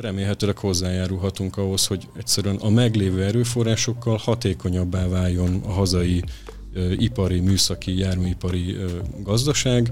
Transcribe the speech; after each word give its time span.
Remélhetőleg 0.00 0.58
hozzájárulhatunk 0.58 1.56
ahhoz, 1.56 1.86
hogy 1.86 2.08
egyszerűen 2.16 2.56
a 2.56 2.68
meglévő 2.68 3.24
erőforrásokkal 3.24 4.16
hatékonyabbá 4.16 5.08
váljon 5.08 5.62
a 5.66 5.70
hazai 5.70 6.24
ipari, 6.96 7.40
műszaki, 7.40 7.98
járműipari 7.98 8.76
gazdaság, 9.22 9.90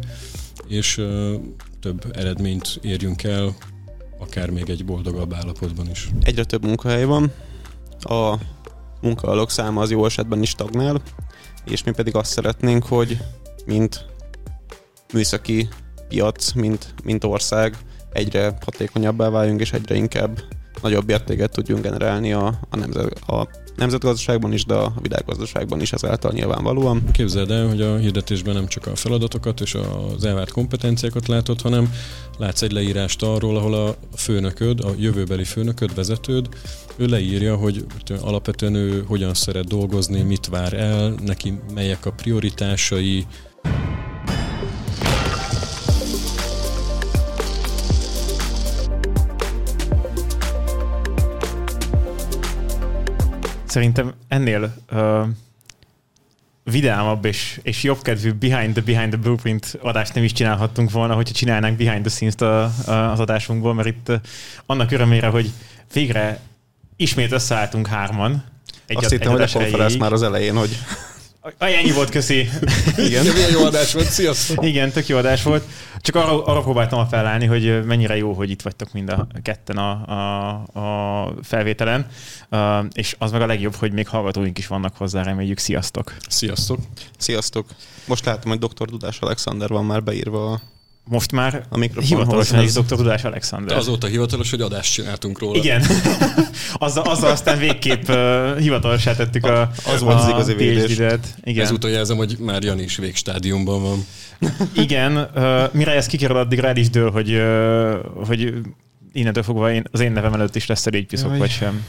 és 0.66 0.94
több 1.80 2.04
eredményt 2.12 2.78
érjünk 2.82 3.22
el, 3.22 3.56
akár 4.18 4.50
még 4.50 4.68
egy 4.68 4.84
boldogabb 4.84 5.34
állapotban 5.34 5.90
is. 5.90 6.08
Egyre 6.20 6.44
több 6.44 6.64
munkahely 6.64 7.04
van, 7.04 7.32
a 8.00 8.34
munkavállalók 9.00 9.50
száma 9.50 9.80
az 9.80 9.90
jó 9.90 10.04
esetben 10.04 10.42
is 10.42 10.48
stagnál, 10.48 11.02
és 11.64 11.84
mi 11.84 11.90
pedig 11.90 12.14
azt 12.14 12.30
szeretnénk, 12.30 12.84
hogy 12.84 13.18
mint 13.66 14.06
műszaki 15.12 15.68
piac, 16.08 16.52
mint, 16.52 16.94
mint 17.04 17.24
ország 17.24 17.76
egyre 18.12 18.56
hatékonyabbá 18.64 19.28
váljunk, 19.28 19.60
és 19.60 19.72
egyre 19.72 19.94
inkább 19.94 20.40
nagyobb 20.82 21.10
értéket 21.10 21.50
tudjunk 21.50 21.82
generálni 21.82 22.32
a, 22.32 22.46
a, 22.70 22.76
nemzet, 22.76 23.28
a 23.28 23.48
nemzetgazdaságban 23.76 24.52
is, 24.52 24.64
de 24.64 24.74
a 24.74 24.92
világgazdaságban 25.02 25.80
is 25.80 25.92
ezáltal 25.92 26.32
nyilvánvalóan. 26.32 27.02
Képzeld 27.12 27.50
el, 27.50 27.68
hogy 27.68 27.80
a 27.80 27.96
hirdetésben 27.96 28.54
nem 28.54 28.66
csak 28.66 28.86
a 28.86 28.96
feladatokat 28.96 29.60
és 29.60 29.76
az 30.16 30.24
elvárt 30.24 30.52
kompetenciákat 30.52 31.28
látod, 31.28 31.60
hanem 31.60 31.92
látsz 32.38 32.62
egy 32.62 32.72
leírást 32.72 33.22
arról, 33.22 33.56
ahol 33.56 33.74
a 33.74 33.94
főnököd, 34.16 34.80
a 34.80 34.90
jövőbeli 34.98 35.44
főnököd, 35.44 35.94
vezetőd, 35.94 36.48
ő 36.96 37.06
leírja, 37.06 37.56
hogy 37.56 37.84
alapvetően 38.20 38.74
ő 38.74 39.04
hogyan 39.06 39.34
szeret 39.34 39.68
dolgozni, 39.68 40.22
mit 40.22 40.46
vár 40.46 40.72
el, 40.72 41.14
neki 41.24 41.60
melyek 41.74 42.06
a 42.06 42.12
prioritásai, 42.12 43.26
Szerintem 53.70 54.14
ennél 54.28 54.74
uh, 54.92 55.26
vidámabb 56.62 57.24
és, 57.24 57.60
és 57.62 57.82
jobbkedvű 57.82 58.32
Behind 58.32 58.72
the 58.72 58.82
Behind 58.82 59.10
the 59.12 59.20
Blueprint 59.20 59.78
adást 59.82 60.14
nem 60.14 60.24
is 60.24 60.32
csinálhattunk 60.32 60.90
volna, 60.90 61.14
hogyha 61.14 61.34
csinálnánk 61.34 61.76
Behind 61.76 62.00
the 62.00 62.10
Scenes-t 62.10 62.40
a, 62.40 62.62
a, 62.64 63.10
az 63.10 63.20
adásunkból, 63.20 63.74
mert 63.74 63.88
itt 63.88 64.12
annak 64.66 64.90
örömére, 64.90 65.26
hogy 65.26 65.50
végre 65.92 66.40
ismét 66.96 67.32
összeálltunk 67.32 67.86
hárman. 67.86 68.44
Egy 68.86 68.96
Azt 68.96 69.10
hittem, 69.10 69.32
hogy 69.32 69.42
a 69.42 69.48
konferenc 69.52 69.96
már 69.96 70.12
az 70.12 70.22
elején, 70.22 70.56
hogy 70.56 70.78
Ennyi 71.58 71.92
volt, 71.92 72.10
köszi. 72.10 72.48
Igen. 73.06 73.26
Milyen 73.26 73.50
jó 73.50 73.64
adás 73.64 73.92
volt, 73.92 74.10
sziasztok. 74.10 74.64
Igen, 74.64 74.90
tök 74.90 75.06
jó 75.06 75.16
adás 75.16 75.42
volt. 75.42 75.64
Csak 76.00 76.14
arra, 76.14 76.44
arra 76.44 76.60
próbáltam 76.60 77.08
felállni, 77.08 77.46
hogy 77.46 77.84
mennyire 77.84 78.16
jó, 78.16 78.32
hogy 78.32 78.50
itt 78.50 78.62
vagytok 78.62 78.92
mind 78.92 79.08
a 79.08 79.26
ketten 79.42 79.76
a, 79.76 79.90
a, 80.06 80.50
a 80.72 81.32
felvételen, 81.42 82.06
uh, 82.50 82.84
és 82.92 83.16
az 83.18 83.30
meg 83.30 83.40
a 83.40 83.46
legjobb, 83.46 83.74
hogy 83.74 83.92
még 83.92 84.08
hallgatóink 84.08 84.58
is 84.58 84.66
vannak 84.66 84.96
hozzá, 84.96 85.22
reméljük. 85.22 85.58
Sziasztok! 85.58 86.14
Sziasztok! 86.28 86.78
Sziasztok! 87.18 87.66
Most 88.06 88.24
látom, 88.24 88.50
hogy 88.50 88.58
Dr. 88.58 88.86
Dudás 88.86 89.18
Alexander 89.18 89.68
van 89.68 89.84
már 89.84 90.02
beírva 90.02 90.52
a 90.52 90.60
most 91.10 91.32
már 91.32 91.64
a 91.68 92.00
hivatalosan 92.00 92.62
is 92.62 92.72
Dr. 92.72 92.96
Tudás 92.96 93.24
Alexander. 93.24 93.76
Azóta 93.76 94.06
hivatalos, 94.06 94.50
hogy 94.50 94.60
adást 94.60 94.92
csináltunk 94.92 95.38
róla. 95.38 95.58
Igen. 95.58 95.82
azzal, 96.78 97.04
azzal 97.04 97.30
aztán 97.30 97.58
végképp 97.58 98.08
uh, 98.08 98.58
hivatalosá 98.58 99.14
tettük 99.14 99.44
a, 99.44 99.70
az 99.86 100.00
volt 100.00 100.20
az 100.20 100.28
igazi 100.28 100.54
védés. 100.54 100.98
Igen. 101.42 101.64
Ezúttal 101.64 101.90
jelzem, 101.90 102.16
hogy 102.16 102.36
már 102.38 102.62
Jani 102.62 102.82
is 102.82 102.96
végstádiumban 102.96 103.82
van. 103.82 104.06
Igen. 104.84 105.16
Uh, 105.16 105.72
mire 105.72 105.92
ez 105.92 106.06
kikerül, 106.06 106.36
addig 106.36 106.58
rád 106.58 106.76
is 106.76 106.90
dől, 106.90 107.10
hogy, 107.10 107.32
uh, 107.32 108.26
hogy 108.26 108.54
innentől 109.12 109.42
fogva 109.42 109.72
én, 109.72 109.84
az 109.92 110.00
én 110.00 110.12
nevem 110.12 110.32
előtt 110.32 110.56
is 110.56 110.66
lesz 110.66 110.86
egy 110.86 111.06
piszok, 111.06 111.36
vagy 111.36 111.50
sem. 111.50 111.84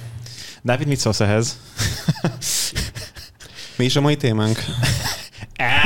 Dávid, 0.62 0.88
mit 0.88 1.00
szólsz 1.00 1.20
ehhez? 1.20 1.60
Mi 3.76 3.86
is 3.86 3.96
a 3.96 4.02
mai 4.02 4.18
témánk? 4.18 4.58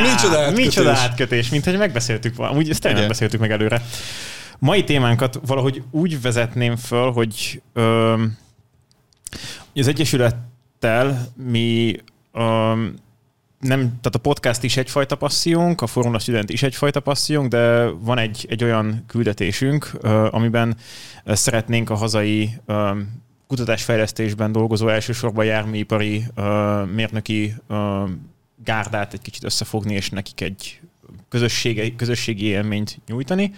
Micsoda 0.02 0.40
átkötés. 0.40 0.66
Micsoda 0.66 0.92
átkötés, 0.92 1.50
mint 1.50 1.66
hogy 1.66 1.78
megbeszéltük 1.78 2.36
volna. 2.36 2.58
Úgy 2.58 2.69
ezt 2.69 2.84
nem 2.84 3.08
beszéltük 3.08 3.40
meg 3.40 3.52
előre. 3.52 3.81
Mai 4.59 4.84
témánkat 4.84 5.40
valahogy 5.46 5.84
úgy 5.92 6.22
vezetném 6.22 6.75
föl, 6.75 7.12
hogy 7.12 7.62
ö, 7.74 8.14
az 9.75 9.88
Egyesülettel 9.88 11.28
mi 11.36 11.96
ö, 12.34 12.74
nem, 13.59 13.80
tehát 13.80 14.16
a 14.16 14.19
podcast 14.22 14.64
is 14.64 14.78
egyfajta 14.78 15.16
passziónk, 15.16 15.81
a 15.81 15.88
Formula 15.88 16.19
Student 16.19 16.50
is 16.50 16.64
egyfajta 16.64 17.00
passziónk, 17.00 17.48
de 17.48 17.84
van 17.84 18.18
egy, 18.18 18.46
egy 18.50 18.64
olyan 18.64 19.03
küldetésünk, 19.08 19.92
ö, 20.02 20.28
amiben 20.31 20.78
szeretnénk 21.25 21.90
a 21.90 21.96
hazai 21.96 22.50
ö, 22.66 22.92
kutatásfejlesztésben 23.48 24.52
dolgozó 24.52 24.88
elsősorban 24.88 25.46
járműipari, 25.46 26.24
ö, 26.36 26.84
mérnöki 26.94 27.53
ö, 27.68 28.03
gárdát 28.66 29.14
egy 29.14 29.22
kicsit 29.22 29.44
összefogni, 29.44 29.94
és 29.94 30.09
nekik 30.09 30.42
egy 30.42 30.80
közösségi, 31.30 31.96
közösségi 31.96 32.46
élményt 32.46 33.00
nyújtani. 33.08 33.52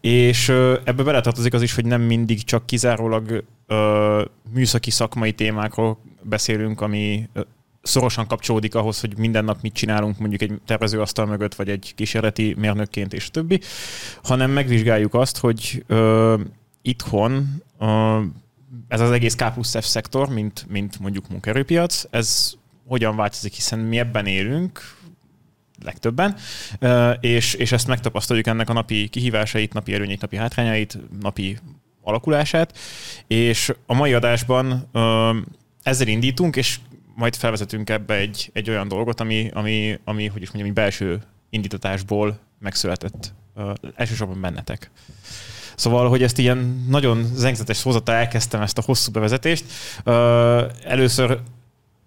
És 0.00 0.48
ebbe 0.84 1.02
beletartozik 1.02 1.54
az 1.54 1.62
is, 1.62 1.74
hogy 1.74 1.84
nem 1.84 2.02
mindig 2.02 2.44
csak 2.44 2.66
kizárólag 2.66 3.44
ö, 3.66 4.24
műszaki 4.52 4.90
szakmai 4.90 5.32
témákról 5.32 5.98
beszélünk, 6.22 6.80
ami 6.80 7.28
szorosan 7.82 8.26
kapcsolódik 8.26 8.74
ahhoz, 8.74 9.00
hogy 9.00 9.18
minden 9.18 9.44
nap 9.44 9.58
mit 9.62 9.74
csinálunk 9.74 10.18
mondjuk 10.18 10.42
egy 10.42 10.60
tervezőasztal 10.66 11.26
mögött, 11.26 11.54
vagy 11.54 11.68
egy 11.68 11.92
kísérleti 11.94 12.54
mérnökként 12.58 13.12
és 13.12 13.30
többi, 13.30 13.60
hanem 14.22 14.50
megvizsgáljuk 14.50 15.14
azt, 15.14 15.38
hogy 15.38 15.84
ö, 15.86 16.40
itthon 16.82 17.62
ö, 17.78 18.20
ez 18.88 19.00
az 19.00 19.10
egész 19.10 19.34
K 19.34 19.52
plusz 19.52 19.76
F 19.80 19.84
szektor, 19.84 20.28
mint, 20.28 20.66
mint 20.68 20.98
mondjuk 20.98 21.28
munkerőpiac, 21.28 22.04
ez 22.10 22.54
hogyan 22.86 23.16
változik, 23.16 23.52
hiszen 23.52 23.78
mi 23.78 23.98
ebben 23.98 24.26
élünk, 24.26 24.96
legtöbben, 25.84 26.36
és, 27.20 27.54
és 27.54 27.72
ezt 27.72 27.86
megtapasztaljuk 27.86 28.46
ennek 28.46 28.68
a 28.68 28.72
napi 28.72 29.08
kihívásait, 29.08 29.72
napi 29.72 29.94
előnyeit, 29.94 30.20
napi 30.20 30.36
hátrányait, 30.36 30.98
napi 31.20 31.58
alakulását, 32.02 32.78
és 33.26 33.72
a 33.86 33.94
mai 33.94 34.12
adásban 34.12 34.90
ezzel 35.82 36.06
indítunk, 36.06 36.56
és 36.56 36.78
majd 37.14 37.36
felvezetünk 37.36 37.90
ebbe 37.90 38.14
egy, 38.14 38.50
egy 38.52 38.70
olyan 38.70 38.88
dolgot, 38.88 39.20
ami, 39.20 39.50
ami, 39.52 39.98
ami 40.04 40.26
hogy 40.26 40.42
is 40.42 40.50
mondjam, 40.50 40.68
egy 40.68 40.82
belső 40.82 41.22
indítatásból 41.50 42.38
megszületett 42.58 43.34
elsősorban 43.94 44.40
bennetek. 44.40 44.90
Szóval, 45.76 46.08
hogy 46.08 46.22
ezt 46.22 46.38
ilyen 46.38 46.84
nagyon 46.88 47.30
zengzetes 47.34 47.76
szózata 47.76 48.12
elkezdtem 48.12 48.60
ezt 48.60 48.78
a 48.78 48.82
hosszú 48.82 49.12
bevezetést. 49.12 49.64
Először 50.84 51.40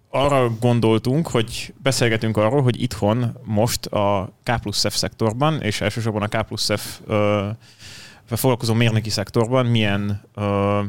arra 0.09 0.49
gondoltunk, 0.59 1.27
hogy 1.27 1.73
beszélgetünk 1.81 2.37
arról, 2.37 2.61
hogy 2.61 2.81
itthon 2.81 3.37
most 3.43 3.85
a 3.85 4.33
K 4.43 4.59
plusz 4.61 4.87
F 4.87 4.95
szektorban, 4.95 5.61
és 5.61 5.81
elsősorban 5.81 6.21
a 6.21 6.27
K 6.27 6.45
plusz 6.47 6.69
F 6.75 7.01
foglalkozó 8.37 8.73
mérnöki 8.73 9.09
szektorban 9.09 9.65
milyen, 9.65 10.21
ö, 10.35 10.81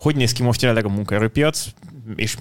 hogy 0.00 0.16
néz 0.16 0.32
ki 0.32 0.42
most 0.42 0.60
jelenleg 0.60 0.84
a 0.84 0.94
munkaerőpiac, 0.94 1.66
és 2.14 2.36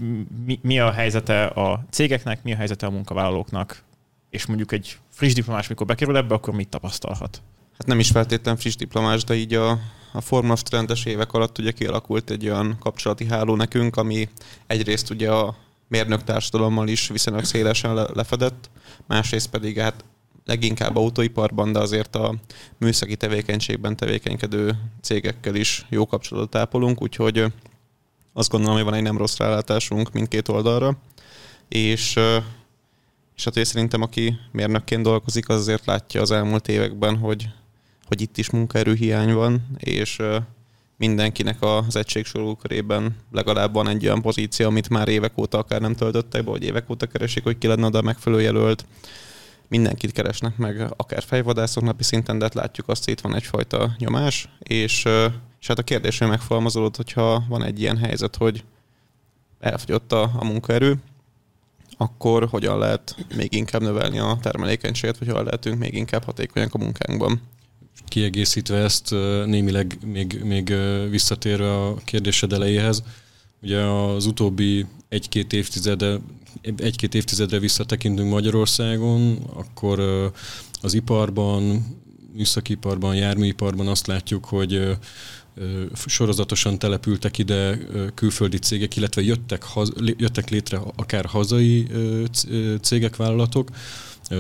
mi, 0.46 0.59
mi 0.62 0.79
a 0.79 0.91
helyzete 0.91 1.46
a 1.46 1.85
cégeknek, 1.90 2.44
mi 2.44 2.53
a 2.53 2.56
helyzete 2.56 2.85
a 2.85 2.90
munkavállalóknak, 2.90 3.84
és 4.29 4.46
mondjuk 4.46 4.72
egy 4.72 4.97
friss 5.09 5.34
diplomás, 5.34 5.67
mikor 5.67 5.85
bekerül 5.85 6.17
ebbe, 6.17 6.34
akkor 6.34 6.53
mit 6.53 6.69
tapasztalhat? 6.69 7.41
Hát 7.78 7.88
nem 7.88 8.00
is 8.00 8.09
feltétlenül 8.09 8.59
friss 8.59 8.75
diplomás, 8.75 9.23
de 9.23 9.35
így 9.35 9.53
a, 9.53 9.79
a 10.13 10.22
Formula 10.22 10.56
Studentes 10.56 11.06
évek 11.06 11.34
alatt 11.34 11.57
ugye 11.57 11.72
kialakult 11.72 12.29
egy 12.29 12.46
olyan 12.46 12.78
kapcsolati 12.79 13.25
háló 13.25 13.56
nekünk, 13.56 13.96
ami 13.96 14.29
egyrészt 14.67 15.09
ugye 15.09 15.31
a 15.31 15.56
mérnök 15.88 16.23
társadalommal 16.23 16.88
is 16.88 17.07
viszonylag 17.07 17.44
szélesen 17.44 17.94
lefedett, 17.94 18.69
másrészt 19.07 19.50
pedig 19.50 19.79
hát 19.79 20.06
leginkább 20.46 20.96
autóiparban, 20.96 21.72
de 21.72 21.79
azért 21.79 22.16
a 22.16 22.35
műszaki 22.78 23.16
tevékenységben 23.16 23.96
tevékenykedő 23.96 24.78
cégekkel 25.01 25.56
is 25.56 25.85
jó 25.90 26.06
kapcsolatot 26.06 26.56
ápolunk, 26.56 27.01
úgyhogy 27.01 27.46
azt 28.34 28.49
gondolom, 28.49 28.76
hogy 28.76 28.85
van 28.85 28.93
egy 28.93 29.02
nem 29.02 29.17
rossz 29.17 29.37
rálátásunk 29.37 30.11
mindkét 30.11 30.47
oldalra, 30.47 30.97
és, 31.67 32.20
és 33.35 33.43
hát 33.43 33.58
én 33.58 33.64
szerintem, 33.64 34.02
aki 34.02 34.35
mérnökként 34.52 35.03
dolgozik, 35.03 35.49
az 35.49 35.59
azért 35.59 35.85
látja 35.85 36.22
az 36.22 36.31
elmúlt 36.31 36.67
években, 36.67 37.17
hogy, 37.17 37.49
hogy 38.08 38.22
itt 38.22 38.38
is 38.38 38.49
munkaerőhiány 38.49 39.34
van, 39.34 39.67
és 39.78 40.22
mindenkinek 40.97 41.62
az 41.62 41.96
egységsorú 41.96 42.56
körében 42.56 43.16
legalább 43.32 43.74
van 43.74 43.88
egy 43.88 44.06
olyan 44.06 44.22
pozíció, 44.22 44.68
amit 44.68 44.90
már 44.90 45.08
évek 45.08 45.38
óta 45.38 45.58
akár 45.58 45.82
nem 45.82 45.96
töltöttek 45.96 46.44
be, 46.44 46.52
vagy 46.52 46.64
évek 46.64 46.90
óta 46.90 47.06
keresik, 47.06 47.44
hogy 47.44 47.58
ki 47.58 47.68
lenne 47.68 47.86
oda 47.86 48.02
megfelelő 48.02 48.42
jelölt. 48.42 48.86
Mindenkit 49.68 50.12
keresnek 50.12 50.58
meg, 50.58 50.94
akár 50.97 51.24
fejvadászok 51.24 51.84
napi 51.84 52.03
szinten, 52.03 52.38
de 52.38 52.44
hát 52.44 52.53
látjuk 52.53 52.88
azt, 52.90 53.03
hogy 53.03 53.14
itt 53.14 53.22
van 53.22 53.36
egyfajta 53.36 53.96
nyomás, 53.97 54.50
és, 54.59 55.06
és 55.59 55.68
hát 55.68 55.80
a 55.80 55.84
kérdés, 55.84 56.18
hogy 56.18 56.28
megfogalmazódott, 56.28 56.96
hogyha 56.96 57.44
van 57.50 57.64
egy 57.64 57.80
ilyen 57.80 57.98
helyzet, 57.98 58.36
hogy 58.36 58.64
elfogyott 59.59 60.12
a, 60.12 60.32
a 60.36 60.46
munkaerő, 60.46 60.98
akkor 61.98 62.48
hogyan 62.48 62.78
lehet 62.78 63.16
még 63.36 63.53
inkább 63.53 63.82
növelni 63.82 64.20
a 64.20 64.38
termelékenységet, 64.41 65.18
vagy 65.18 65.28
hogyan 65.28 65.44
lehetünk 65.44 65.80
még 65.80 65.94
inkább 65.94 66.24
hatékonyak 66.24 66.74
a 66.74 66.78
munkánkban 66.78 67.41
kiegészítve 68.08 68.78
ezt 68.78 69.12
némileg 69.46 69.97
még, 70.06 70.42
még 70.44 70.74
visszatérve 71.09 71.74
a 71.74 71.96
kérdésed 71.96 72.53
elejéhez, 72.53 73.03
ugye 73.62 73.80
az 73.80 74.26
utóbbi 74.26 74.86
egy-két 75.09 75.53
évtizede, 75.53 76.20
egy-két 76.78 77.14
évtizedre 77.16 77.59
visszatekintünk 77.59 78.30
Magyarországon, 78.30 79.38
akkor 79.53 80.00
az 80.82 80.94
iparban, 80.94 81.86
műszakiparban, 82.34 83.16
járműiparban 83.16 83.88
azt 83.88 84.08
látjuk, 84.08 84.46
hogy 84.46 84.98
sorozatosan 86.06 86.80
települtek 86.80 87.38
ide 87.38 87.78
külföldi 88.16 88.58
cégek, 88.58 88.96
illetve 88.96 89.22
jöttek, 89.22 89.64
haz, 89.64 89.91
jöttek 90.18 90.50
létre 90.50 90.80
akár 90.96 91.26
hazai 91.26 91.88
cégek, 92.82 93.16
vállalatok, 93.16 93.70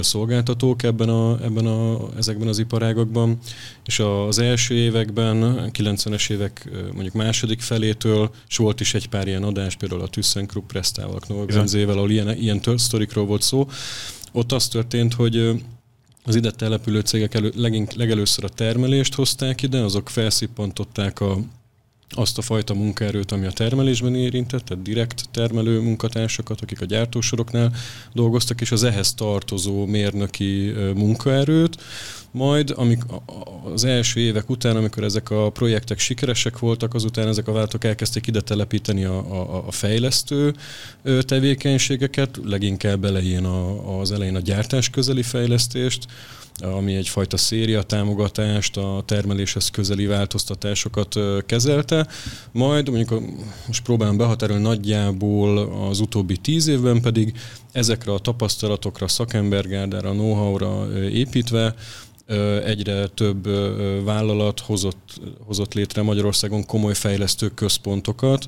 szolgáltatók 0.01 0.83
ebben 0.83 1.09
a, 1.09 1.43
ebben 1.43 1.65
a, 1.65 2.09
ezekben 2.17 2.47
az 2.47 2.59
iparágokban, 2.59 3.37
és 3.85 3.99
az 3.99 4.39
első 4.39 4.75
években, 4.75 5.69
90-es 5.73 6.29
évek 6.29 6.69
mondjuk 6.93 7.13
második 7.13 7.61
felétől, 7.61 8.31
és 8.47 8.57
volt 8.57 8.79
is 8.79 8.93
egy 8.93 9.09
pár 9.09 9.27
ilyen 9.27 9.43
adás, 9.43 9.75
például 9.75 10.01
a 10.01 10.07
ThyssenKrupp 10.07 10.67
Prestával, 10.67 11.19
Knoll 11.19 11.87
ahol 11.87 12.11
ilyen, 12.11 12.37
ilyen 12.37 12.61
sztorikról 12.75 13.25
volt 13.25 13.41
szó, 13.41 13.69
ott 14.31 14.51
az 14.51 14.67
történt, 14.67 15.13
hogy 15.13 15.63
az 16.23 16.35
ide 16.35 16.51
települő 16.51 16.99
cégek 16.99 17.33
elő, 17.33 17.51
legink, 17.55 17.93
legelőször 17.93 18.43
a 18.43 18.49
termelést 18.49 19.13
hozták 19.13 19.61
ide, 19.61 19.79
azok 19.79 20.09
felszippantották 20.09 21.19
a, 21.19 21.39
azt 22.09 22.37
a 22.37 22.41
fajta 22.41 22.73
munkaerőt, 22.73 23.31
ami 23.31 23.45
a 23.45 23.51
termelésben 23.51 24.15
érintett, 24.15 24.65
tehát 24.65 24.83
direkt 24.83 25.29
termelő 25.31 25.79
munkatársakat, 25.79 26.61
akik 26.61 26.81
a 26.81 26.85
gyártósoroknál 26.85 27.73
dolgoztak, 28.13 28.61
és 28.61 28.71
az 28.71 28.83
ehhez 28.83 29.13
tartozó 29.13 29.85
mérnöki 29.85 30.73
munkaerőt, 30.95 31.77
majd 32.31 32.73
amik 32.75 33.01
az 33.73 33.83
első 33.83 34.19
évek 34.19 34.49
után, 34.49 34.75
amikor 34.75 35.03
ezek 35.03 35.29
a 35.29 35.49
projektek 35.49 35.99
sikeresek 35.99 36.59
voltak, 36.59 36.93
azután 36.93 37.27
ezek 37.27 37.47
a 37.47 37.51
váltok 37.51 37.83
elkezdték 37.83 38.27
ide 38.27 38.41
telepíteni 38.41 39.03
a, 39.03 39.17
a, 39.17 39.67
a 39.67 39.71
fejlesztő 39.71 40.55
tevékenységeket, 41.21 42.39
leginkább 42.43 43.05
elején 43.05 43.45
a, 43.45 43.99
az 43.99 44.11
elején 44.11 44.35
a 44.35 44.39
gyártás 44.39 44.89
közeli 44.89 45.23
fejlesztést, 45.23 46.05
ami 46.61 46.95
egyfajta 46.95 47.37
széria 47.37 47.83
támogatást, 47.83 48.77
a 48.77 49.03
termeléshez 49.05 49.69
közeli 49.69 50.05
változtatásokat 50.05 51.15
kezelte, 51.45 52.07
majd 52.51 52.89
mondjuk 52.89 53.21
most 53.67 53.83
próbálom 53.83 54.17
behatárolni 54.17 54.63
nagyjából 54.63 55.57
az 55.89 55.99
utóbbi 55.99 56.37
tíz 56.37 56.67
évben 56.67 57.01
pedig 57.01 57.33
ezekre 57.71 58.13
a 58.13 58.19
tapasztalatokra, 58.19 59.07
szakembergárdára, 59.07 60.11
know-how-ra 60.11 60.99
építve 61.09 61.75
egyre 62.65 63.07
több 63.07 63.47
vállalat 64.03 64.59
hozott, 64.59 65.21
hozott 65.45 65.73
létre 65.73 66.01
Magyarországon 66.01 66.65
komoly 66.65 66.93
fejlesztő 66.93 67.49
központokat, 67.49 68.45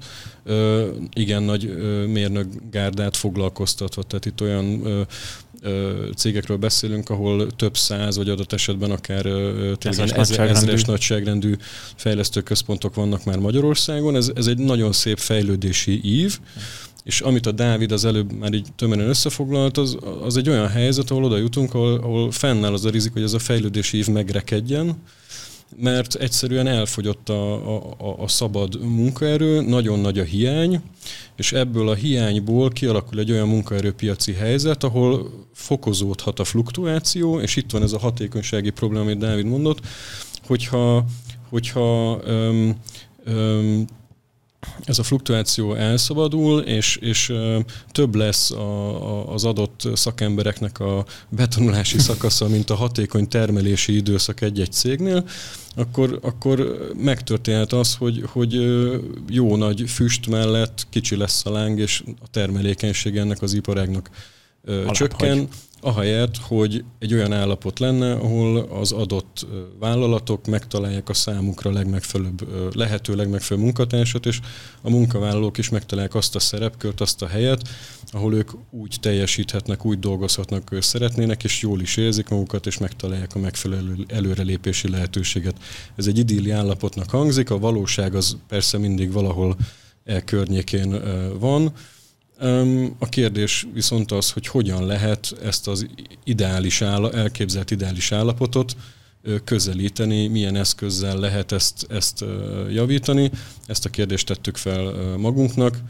igen 1.13 1.43
nagy 1.43 1.75
mérnökgárdát 2.07 3.17
foglalkoztatva. 3.17 4.03
Tehát 4.03 4.25
itt 4.25 4.41
olyan 4.41 4.81
cégekről 6.15 6.57
beszélünk, 6.57 7.09
ahol 7.09 7.47
több 7.55 7.77
száz, 7.77 8.17
vagy 8.17 8.29
adott 8.29 8.53
esetben 8.53 8.91
akár 8.91 9.21
tényleg 9.77 10.17
ezer, 10.17 10.49
ezeres 10.49 10.83
nagyságrendű 10.83 11.55
fejlesztő 11.95 12.41
központok 12.41 12.95
vannak 12.95 13.23
már 13.23 13.37
Magyarországon. 13.37 14.15
Ez, 14.15 14.31
ez 14.35 14.47
egy 14.47 14.57
nagyon 14.57 14.91
szép 14.91 15.17
fejlődési 15.17 16.01
ív, 16.03 16.39
és 17.03 17.21
amit 17.21 17.45
a 17.45 17.51
Dávid 17.51 17.91
az 17.91 18.05
előbb 18.05 18.31
már 18.31 18.53
így 18.53 18.67
tömören 18.75 19.07
összefoglalt, 19.07 19.77
az, 19.77 19.97
az 20.23 20.37
egy 20.37 20.49
olyan 20.49 20.67
helyzet, 20.67 21.11
ahol 21.11 21.23
oda 21.23 21.37
jutunk, 21.37 21.73
ahol, 21.73 21.93
ahol 21.93 22.31
fennáll 22.31 22.73
az 22.73 22.85
a 22.85 22.89
rizik, 22.89 23.13
hogy 23.13 23.21
ez 23.23 23.33
a 23.33 23.39
fejlődési 23.39 23.97
ív 23.97 24.07
megrekedjen, 24.07 24.95
mert 25.75 26.15
egyszerűen 26.15 26.67
elfogyott 26.67 27.29
a, 27.29 27.53
a, 27.97 28.23
a 28.23 28.27
szabad 28.27 28.85
munkaerő, 28.85 29.61
nagyon 29.61 29.99
nagy 29.99 30.19
a 30.19 30.23
hiány, 30.23 30.81
és 31.35 31.51
ebből 31.51 31.89
a 31.89 31.93
hiányból 31.93 32.69
kialakul 32.69 33.19
egy 33.19 33.31
olyan 33.31 33.47
munkaerőpiaci 33.47 34.33
helyzet, 34.33 34.83
ahol 34.83 35.29
fokozódhat 35.53 36.39
a 36.39 36.43
fluktuáció, 36.43 37.39
és 37.39 37.55
itt 37.55 37.71
van 37.71 37.83
ez 37.83 37.91
a 37.91 37.99
hatékonysági 37.99 38.69
probléma, 38.69 39.03
amit 39.03 39.17
Dávid 39.17 39.45
mondott, 39.45 39.79
hogyha, 40.47 41.05
hogyha 41.49 42.19
öm, 42.23 42.75
öm, 43.23 43.85
ez 44.83 44.99
a 44.99 45.03
fluktuáció 45.03 45.73
elszabadul, 45.73 46.59
és, 46.59 46.95
és 46.95 47.33
több 47.91 48.15
lesz 48.15 48.51
a, 48.51 48.59
a, 48.59 49.33
az 49.33 49.43
adott 49.43 49.87
szakembereknek 49.93 50.79
a 50.79 51.05
betonulási 51.29 51.99
szakasza, 51.99 52.47
mint 52.47 52.69
a 52.69 52.75
hatékony 52.75 53.27
termelési 53.27 53.95
időszak 53.95 54.41
egy-egy 54.41 54.71
cégnél, 54.71 55.23
akkor, 55.75 56.19
akkor 56.21 56.77
megtörténhet 56.97 57.73
az, 57.73 57.95
hogy, 57.95 58.23
hogy 58.27 58.53
jó 59.29 59.55
nagy 59.55 59.83
füst 59.87 60.27
mellett 60.27 60.87
kicsi 60.89 61.15
lesz 61.15 61.45
a 61.45 61.49
láng, 61.49 61.79
és 61.79 62.03
a 62.21 62.27
termelékenység 62.31 63.17
ennek 63.17 63.41
az 63.41 63.53
iparágnak 63.53 64.09
csökken. 64.91 65.37
Hogy 65.37 65.47
ahelyett, 65.87 66.37
hogy 66.37 66.83
egy 66.99 67.13
olyan 67.13 67.33
állapot 67.33 67.79
lenne, 67.79 68.13
ahol 68.13 68.57
az 68.57 68.91
adott 68.91 69.47
vállalatok 69.79 70.47
megtalálják 70.47 71.09
a 71.09 71.13
számukra 71.13 71.71
legmegfelelőbb, 71.71 72.47
lehető 72.75 73.15
legmegfelelőbb 73.15 73.65
munkatársat, 73.65 74.25
és 74.25 74.39
a 74.81 74.89
munkavállalók 74.89 75.57
is 75.57 75.69
megtalálják 75.69 76.15
azt 76.15 76.35
a 76.35 76.39
szerepkört, 76.39 77.01
azt 77.01 77.21
a 77.21 77.27
helyet, 77.27 77.67
ahol 78.11 78.33
ők 78.33 78.51
úgy 78.71 78.97
teljesíthetnek, 78.99 79.85
úgy 79.85 79.99
dolgozhatnak, 79.99 80.71
ők 80.71 80.81
szeretnének, 80.81 81.43
és 81.43 81.61
jól 81.61 81.81
is 81.81 81.97
érzik 81.97 82.29
magukat, 82.29 82.65
és 82.65 82.77
megtalálják 82.77 83.35
a 83.35 83.39
megfelelő 83.39 83.95
előrelépési 84.07 84.89
lehetőséget. 84.89 85.57
Ez 85.95 86.07
egy 86.07 86.17
idilli 86.17 86.51
állapotnak 86.51 87.09
hangzik, 87.09 87.49
a 87.49 87.59
valóság 87.59 88.15
az 88.15 88.37
persze 88.47 88.77
mindig 88.77 89.11
valahol 89.11 89.55
e 90.03 90.21
környékén 90.21 91.01
van, 91.39 91.73
a 92.99 93.09
kérdés 93.09 93.67
viszont 93.73 94.11
az, 94.11 94.31
hogy 94.31 94.47
hogyan 94.47 94.85
lehet 94.85 95.35
ezt 95.43 95.67
az 95.67 95.87
ideális 96.23 96.81
áll, 96.81 97.11
elképzelt 97.11 97.71
ideális 97.71 98.11
állapotot 98.11 98.75
közelíteni, 99.43 100.27
milyen 100.27 100.55
eszközzel 100.55 101.19
lehet 101.19 101.51
ezt, 101.51 101.85
ezt 101.89 102.25
javítani. 102.69 103.31
Ezt 103.65 103.85
a 103.85 103.89
kérdést 103.89 104.27
tettük 104.27 104.57
fel 104.57 105.15
magunknak, 105.17 105.81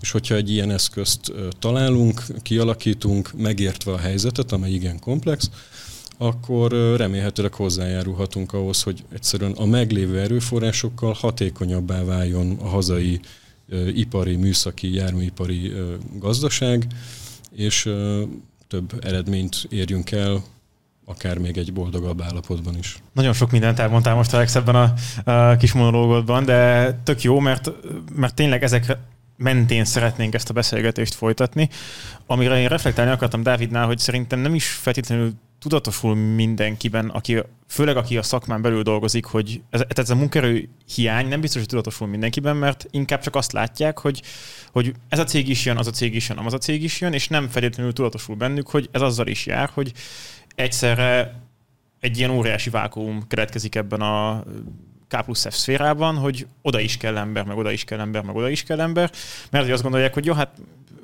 és 0.00 0.10
hogyha 0.10 0.34
egy 0.34 0.50
ilyen 0.50 0.70
eszközt 0.70 1.32
találunk, 1.58 2.24
kialakítunk, 2.42 3.32
megértve 3.36 3.92
a 3.92 3.98
helyzetet, 3.98 4.52
amely 4.52 4.72
igen 4.72 4.98
komplex, 4.98 5.50
akkor 6.18 6.72
remélhetőleg 6.96 7.54
hozzájárulhatunk 7.54 8.52
ahhoz, 8.52 8.82
hogy 8.82 9.04
egyszerűen 9.12 9.52
a 9.52 9.64
meglévő 9.64 10.20
erőforrásokkal 10.20 11.12
hatékonyabbá 11.12 12.04
váljon 12.04 12.56
a 12.60 12.68
hazai 12.68 13.20
ipari, 13.94 14.36
műszaki, 14.36 14.94
járműipari 14.94 15.72
gazdaság, 16.18 16.86
és 17.54 17.92
több 18.68 19.04
eredményt 19.04 19.66
érjünk 19.68 20.10
el, 20.10 20.42
akár 21.04 21.38
még 21.38 21.56
egy 21.56 21.72
boldogabb 21.72 22.22
állapotban 22.22 22.76
is. 22.78 23.02
Nagyon 23.12 23.32
sok 23.32 23.50
mindent 23.50 23.78
elmondtál 23.78 24.14
most 24.14 24.34
Alex 24.34 24.54
ebben 24.54 24.74
a, 24.74 24.92
a 25.30 25.56
kis 25.56 25.72
monológodban, 25.72 26.44
de 26.44 26.92
tök 27.04 27.22
jó, 27.22 27.38
mert, 27.38 27.70
mert 28.14 28.34
tényleg 28.34 28.62
ezek 28.62 28.96
mentén 29.36 29.84
szeretnénk 29.84 30.34
ezt 30.34 30.50
a 30.50 30.52
beszélgetést 30.52 31.14
folytatni. 31.14 31.68
Amire 32.26 32.60
én 32.60 32.68
reflektálni 32.68 33.10
akartam 33.10 33.42
Dávidnál, 33.42 33.86
hogy 33.86 33.98
szerintem 33.98 34.38
nem 34.38 34.54
is 34.54 34.66
feltétlenül 34.66 35.32
tudatosul 35.60 36.14
mindenkiben, 36.14 37.08
aki, 37.08 37.42
főleg 37.68 37.96
aki 37.96 38.16
a 38.16 38.22
szakmán 38.22 38.62
belül 38.62 38.82
dolgozik, 38.82 39.24
hogy 39.24 39.62
ez, 39.70 39.82
ez 39.88 40.10
a 40.10 40.14
munkerő 40.14 40.68
hiány 40.94 41.28
nem 41.28 41.40
biztos, 41.40 41.60
hogy 41.60 41.68
tudatosul 41.68 42.06
mindenkiben, 42.06 42.56
mert 42.56 42.86
inkább 42.90 43.20
csak 43.20 43.36
azt 43.36 43.52
látják, 43.52 43.98
hogy, 43.98 44.22
hogy 44.72 44.94
ez 45.08 45.18
a 45.18 45.24
cég 45.24 45.48
is 45.48 45.64
jön, 45.64 45.76
az 45.76 45.86
a 45.86 45.90
cég 45.90 46.14
is 46.14 46.28
jön, 46.28 46.38
az 46.38 46.52
a 46.52 46.58
cég 46.58 46.82
is 46.82 47.00
jön, 47.00 47.12
és 47.12 47.28
nem 47.28 47.48
feltétlenül 47.48 47.92
tudatosul 47.92 48.36
bennük, 48.36 48.68
hogy 48.68 48.88
ez 48.92 49.00
azzal 49.00 49.26
is 49.26 49.46
jár, 49.46 49.70
hogy 49.72 49.92
egyszerre 50.54 51.40
egy 52.00 52.18
ilyen 52.18 52.30
óriási 52.30 52.70
vákuum 52.70 53.26
keletkezik 53.26 53.74
ebben 53.74 54.00
a 54.00 54.44
K 55.08 55.24
plusz 55.24 55.46
F 55.46 55.54
szférában, 55.54 56.16
hogy 56.16 56.46
oda 56.62 56.80
is 56.80 56.96
kell 56.96 57.16
ember, 57.16 57.44
meg 57.44 57.56
oda 57.56 57.70
is 57.70 57.84
kell 57.84 58.00
ember, 58.00 58.22
meg 58.22 58.36
oda 58.36 58.48
is 58.48 58.62
kell 58.62 58.80
ember, 58.80 59.10
mert 59.50 59.70
azt 59.70 59.82
gondolják, 59.82 60.14
hogy 60.14 60.24
jó, 60.24 60.32
hát 60.32 60.50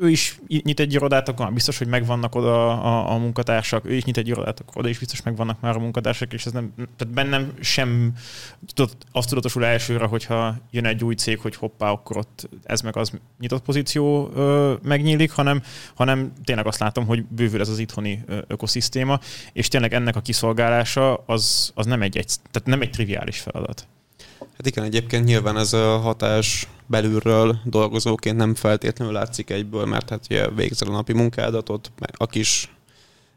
ő 0.01 0.11
is 0.11 0.39
nyit 0.47 0.81
egy 0.81 0.93
irodát, 0.93 1.29
akkor 1.29 1.53
biztos, 1.53 1.79
hogy 1.79 1.87
megvannak 1.87 2.35
oda 2.35 2.83
a, 2.83 3.13
a 3.13 3.17
munkatársak, 3.17 3.85
ő 3.85 3.95
is 3.95 4.05
nyit 4.05 4.17
egy 4.17 4.29
irodát, 4.29 4.61
akkor 4.61 4.79
oda 4.79 4.89
is 4.89 4.99
biztos 4.99 5.23
megvannak 5.23 5.61
már 5.61 5.77
a 5.77 5.79
munkatársak, 5.79 6.33
és 6.33 6.47
ez 6.47 6.53
nem, 6.53 6.73
tehát 6.77 7.15
bennem 7.15 7.53
sem 7.61 8.13
tudod, 8.75 8.97
azt 9.13 9.29
tudatosul 9.29 9.65
elsőre, 9.65 10.07
hogyha 10.07 10.57
jön 10.71 10.85
egy 10.85 11.05
új 11.05 11.15
cég, 11.15 11.39
hogy 11.39 11.57
hoppá, 11.57 11.91
akkor 11.91 12.17
ott 12.17 12.49
ez 12.63 12.81
meg 12.81 12.97
az 12.97 13.13
nyitott 13.39 13.63
pozíció 13.63 14.31
ö, 14.35 14.75
megnyílik, 14.83 15.31
hanem, 15.31 15.63
hanem 15.95 16.33
tényleg 16.45 16.67
azt 16.67 16.81
látom, 16.81 17.07
hogy 17.07 17.25
bővül 17.25 17.61
ez 17.61 17.69
az 17.69 17.79
itthoni 17.79 18.25
ökoszisztéma, 18.47 19.21
és 19.53 19.69
tényleg 19.69 19.95
ennek 19.95 20.17
a 20.17 20.21
kiszolgálása 20.21 21.17
az, 21.17 21.73
az 21.75 21.87
nem 21.87 22.03
egy, 22.03 22.17
egy, 22.17 22.27
tehát 22.51 22.69
nem 22.69 22.81
egy 22.81 22.91
triviális 22.91 23.41
feladat. 23.41 23.87
Hát 24.57 24.67
igen, 24.67 24.85
egyébként 24.85 25.25
nyilván 25.25 25.57
ez 25.57 25.73
a 25.73 25.99
hatás 25.99 26.69
belülről 26.87 27.59
dolgozóként 27.65 28.37
nem 28.37 28.55
feltétlenül 28.55 29.15
látszik 29.15 29.51
egyből, 29.51 29.85
mert 29.85 30.11
hát 30.11 30.25
ugye 30.25 30.51
végzel 30.51 30.89
a 30.89 30.93
napi 30.93 31.13
munkádatot, 31.13 31.93
a 32.11 32.27
kis 32.27 32.77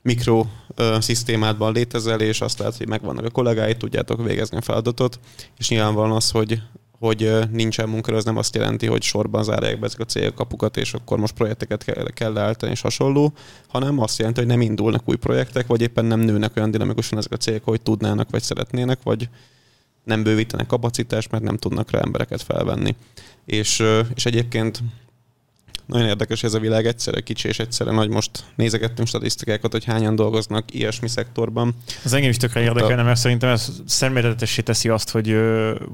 mikroszisztémádban 0.02 1.74
létezel, 1.74 2.20
és 2.20 2.42
azt 2.42 2.60
lehet, 2.60 2.78
hogy 2.78 2.88
megvannak 2.88 3.26
a 3.26 3.30
kollégáid, 3.30 3.78
tudjátok 3.78 4.24
végezni 4.24 4.58
a 4.58 4.62
feladatot, 4.62 5.20
és 5.58 5.70
nyilvánvalóan 5.70 6.16
az, 6.16 6.32
hogy 6.32 6.62
hogy 7.00 7.32
nincsen 7.52 7.90
munka, 7.90 8.16
az 8.16 8.24
nem 8.24 8.38
azt 8.38 8.56
jelenti, 8.56 8.86
hogy 8.88 9.02
sorban 9.04 9.44
zárják 9.44 9.80
be 9.80 9.86
ezek 9.86 10.00
a 10.00 10.06
cégek 10.06 10.34
kapukat, 10.34 10.78
és 10.78 10.94
akkor 10.94 11.18
most 11.20 11.34
projekteket 11.34 11.84
kell, 11.84 12.10
kell 12.10 12.34
leállítani, 12.34 12.72
és 12.72 12.82
hasonló, 12.82 13.34
hanem 13.68 14.00
azt 14.00 14.18
jelenti, 14.18 14.40
hogy 14.40 14.50
nem 14.50 14.62
indulnak 14.62 15.02
új 15.06 15.16
projektek, 15.16 15.68
vagy 15.68 15.82
éppen 15.82 16.06
nem 16.06 16.20
nőnek 16.20 16.56
olyan 16.56 16.72
dinamikusan 16.72 17.18
ezek 17.18 17.32
a 17.32 17.38
cégek, 17.38 17.64
hogy 17.64 17.82
tudnának, 17.82 18.30
vagy 18.30 18.42
szeretnének, 18.42 19.00
vagy 19.04 19.30
nem 20.10 20.24
bővítenek 20.24 20.68
kapacitást, 20.68 21.32
mert 21.32 21.44
nem 21.44 21.58
tudnak 21.58 21.92
rá 21.92 22.00
embereket 22.00 22.42
felvenni. 22.42 22.96
És, 23.46 23.84
és 24.16 24.25
egyébként 24.25 24.82
nagyon 25.89 26.08
érdekes 26.08 26.44
ez 26.44 26.54
a 26.54 26.60
világ, 26.60 26.86
egyszerre 26.86 27.22
kicsi 27.22 27.48
és 27.48 27.60
egyszerre 27.60 27.92
nagy. 27.92 28.10
Most 28.10 28.32
nézegettünk 28.56 29.08
statisztikákat, 29.08 29.72
hogy 29.72 29.84
hányan 29.84 30.16
dolgoznak 30.16 30.74
ilyesmi 30.74 31.08
szektorban. 31.08 31.75
Az 32.04 32.13
engem 32.13 32.30
is 32.30 32.38
tökre 32.38 32.62
érdekelne, 32.62 33.04
mert 33.04 33.20
szerintem 33.20 33.50
ez 33.50 33.82
szemléletesé 33.86 34.62
teszi 34.62 34.89
azt, 34.89 35.10
hogy, 35.10 35.36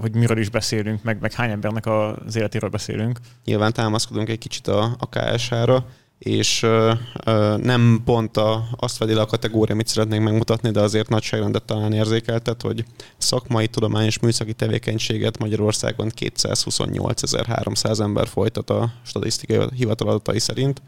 hogy 0.01 0.15
miről 0.15 0.37
is 0.37 0.49
beszélünk, 0.49 1.03
meg, 1.03 1.17
meg 1.21 1.33
hány 1.33 1.51
embernek 1.51 1.85
az 1.85 2.35
életéről 2.35 2.69
beszélünk. 2.69 3.19
Nyilván 3.45 3.73
támaszkodunk 3.73 4.29
egy 4.29 4.37
kicsit 4.37 4.67
a, 4.67 4.95
a 4.99 5.09
KSH-ra, 5.09 5.85
és 6.19 6.63
ö, 6.63 6.93
ö, 7.25 7.57
nem 7.57 8.01
pont 8.05 8.37
a, 8.37 8.67
azt 8.75 8.97
fedi 8.97 9.13
le 9.13 9.21
a 9.21 9.25
kategória, 9.25 9.73
amit 9.73 9.87
szeretnénk 9.87 10.23
megmutatni, 10.23 10.71
de 10.71 10.79
azért 10.79 11.09
nagyságrendet 11.09 11.63
talán 11.63 11.93
érzékeltet, 11.93 12.61
hogy 12.61 12.85
szakmai, 13.17 13.67
tudományos, 13.67 14.19
műszaki 14.19 14.53
tevékenységet 14.53 15.37
Magyarországon 15.37 16.11
228.300 16.19 17.99
ember 17.99 18.27
folytat 18.27 18.69
a 18.69 18.93
statisztikai 19.05 19.67
hivatal 19.75 20.07
adatai 20.07 20.39
szerint, 20.39 20.81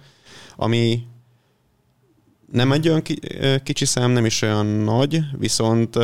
ami 0.56 1.04
nem 2.52 2.72
egy 2.72 2.90
olyan 2.90 3.02
kicsi 3.64 3.86
szám, 3.86 4.12
nem 4.12 4.26
is 4.26 4.42
olyan 4.42 4.66
nagy, 4.66 5.20
viszont 5.38 5.98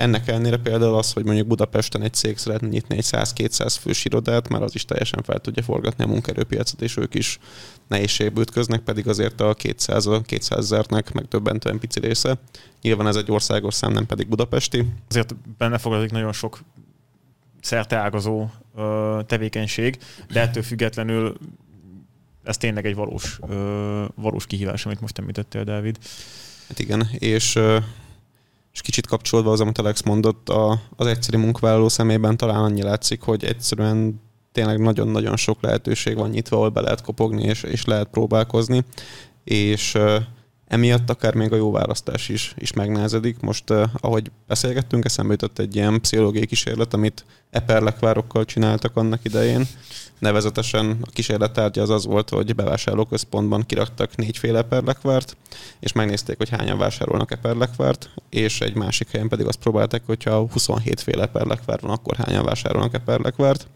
ennek 0.00 0.28
ellenére 0.28 0.56
például 0.56 0.94
az, 0.94 1.12
hogy 1.12 1.24
mondjuk 1.24 1.46
Budapesten 1.46 2.02
egy 2.02 2.12
cég 2.12 2.38
szeretne 2.38 2.68
nyitni 2.68 2.96
egy 2.96 3.04
100-200 3.06 3.76
fős 3.80 4.04
irodát, 4.04 4.48
már 4.48 4.62
az 4.62 4.74
is 4.74 4.84
teljesen 4.84 5.22
fel 5.22 5.38
tudja 5.38 5.62
forgatni 5.62 6.04
a 6.04 6.06
munkaerőpiacot, 6.06 6.82
és 6.82 6.96
ők 6.96 7.14
is 7.14 7.38
nehézségbe 7.88 8.40
ütköznek, 8.40 8.80
pedig 8.80 9.08
azért 9.08 9.40
a 9.40 9.54
200 9.54 10.08
200 10.26 10.58
ezernek 10.58 11.12
megdöbbentően 11.12 11.78
pici 11.78 12.00
része. 12.00 12.38
Nyilván 12.82 13.06
ez 13.06 13.16
egy 13.16 13.30
országos 13.30 13.74
szám, 13.74 13.92
nem 13.92 14.06
pedig 14.06 14.28
budapesti. 14.28 14.86
Azért 15.08 15.34
benne 15.58 15.78
fogadik 15.78 16.10
nagyon 16.10 16.32
sok 16.32 16.60
szerteágazó 17.60 18.46
tevékenység, 19.26 19.98
de 20.32 20.40
ettől 20.40 20.62
függetlenül 20.62 21.36
ez 22.42 22.56
tényleg 22.56 22.86
egy 22.86 22.94
valós, 22.94 23.38
valós 24.14 24.46
kihívás, 24.46 24.86
amit 24.86 25.00
most 25.00 25.18
említettél, 25.18 25.64
Dávid. 25.64 25.98
Hát 26.68 26.78
igen, 26.78 27.08
és 27.18 27.58
és 28.72 28.80
kicsit 28.80 29.06
kapcsolódva 29.06 29.52
az, 29.52 29.60
amit 29.60 29.78
Alex 29.78 30.02
mondott, 30.02 30.48
a, 30.48 30.80
az 30.96 31.06
egyszerű 31.06 31.38
munkavállaló 31.38 31.88
szemében 31.88 32.36
talán 32.36 32.62
annyi 32.62 32.82
látszik, 32.82 33.22
hogy 33.22 33.44
egyszerűen 33.44 34.20
tényleg 34.52 34.78
nagyon-nagyon 34.78 35.36
sok 35.36 35.62
lehetőség 35.62 36.16
van 36.16 36.30
nyitva, 36.30 36.56
ahol 36.56 36.68
be 36.68 36.80
lehet 36.80 37.02
kopogni, 37.02 37.42
és, 37.42 37.62
és 37.62 37.84
lehet 37.84 38.08
próbálkozni, 38.08 38.84
és 39.44 39.98
emiatt 40.70 41.10
akár 41.10 41.34
még 41.34 41.52
a 41.52 41.56
jó 41.56 41.70
választás 41.70 42.28
is, 42.28 42.54
is 42.58 42.72
megnehezedik. 42.72 43.40
Most, 43.40 43.70
uh, 43.70 43.82
ahogy 44.00 44.30
beszélgettünk, 44.46 45.04
eszembe 45.04 45.32
jutott 45.32 45.58
egy 45.58 45.76
ilyen 45.76 46.00
pszichológiai 46.00 46.46
kísérlet, 46.46 46.94
amit 46.94 47.24
eperlekvárokkal 47.50 48.44
csináltak 48.44 48.96
annak 48.96 49.20
idején, 49.24 49.66
Nevezetesen 50.20 50.98
a 51.00 51.10
kísérlet 51.10 51.52
tárgya 51.52 51.82
az 51.82 51.90
az 51.90 52.06
volt, 52.06 52.28
hogy 52.28 52.54
bevásárlóközpontban 52.54 53.66
kiraktak 53.66 54.16
négyféle 54.16 54.62
perlekvárt, 54.62 55.36
és 55.80 55.92
megnézték, 55.92 56.36
hogy 56.36 56.48
hányan 56.48 56.78
vásárolnak 56.78 57.30
eperlekvárt, 57.30 58.10
és 58.28 58.60
egy 58.60 58.74
másik 58.74 59.10
helyen 59.10 59.28
pedig 59.28 59.46
azt 59.46 59.58
próbálták, 59.58 60.02
hogyha 60.06 60.46
27 60.52 61.00
féle 61.00 61.26
perlekvár 61.26 61.80
van, 61.80 61.90
akkor 61.90 62.16
hányan 62.16 62.44
vásárolnak 62.44 62.94
eperlekvárt 62.94 63.66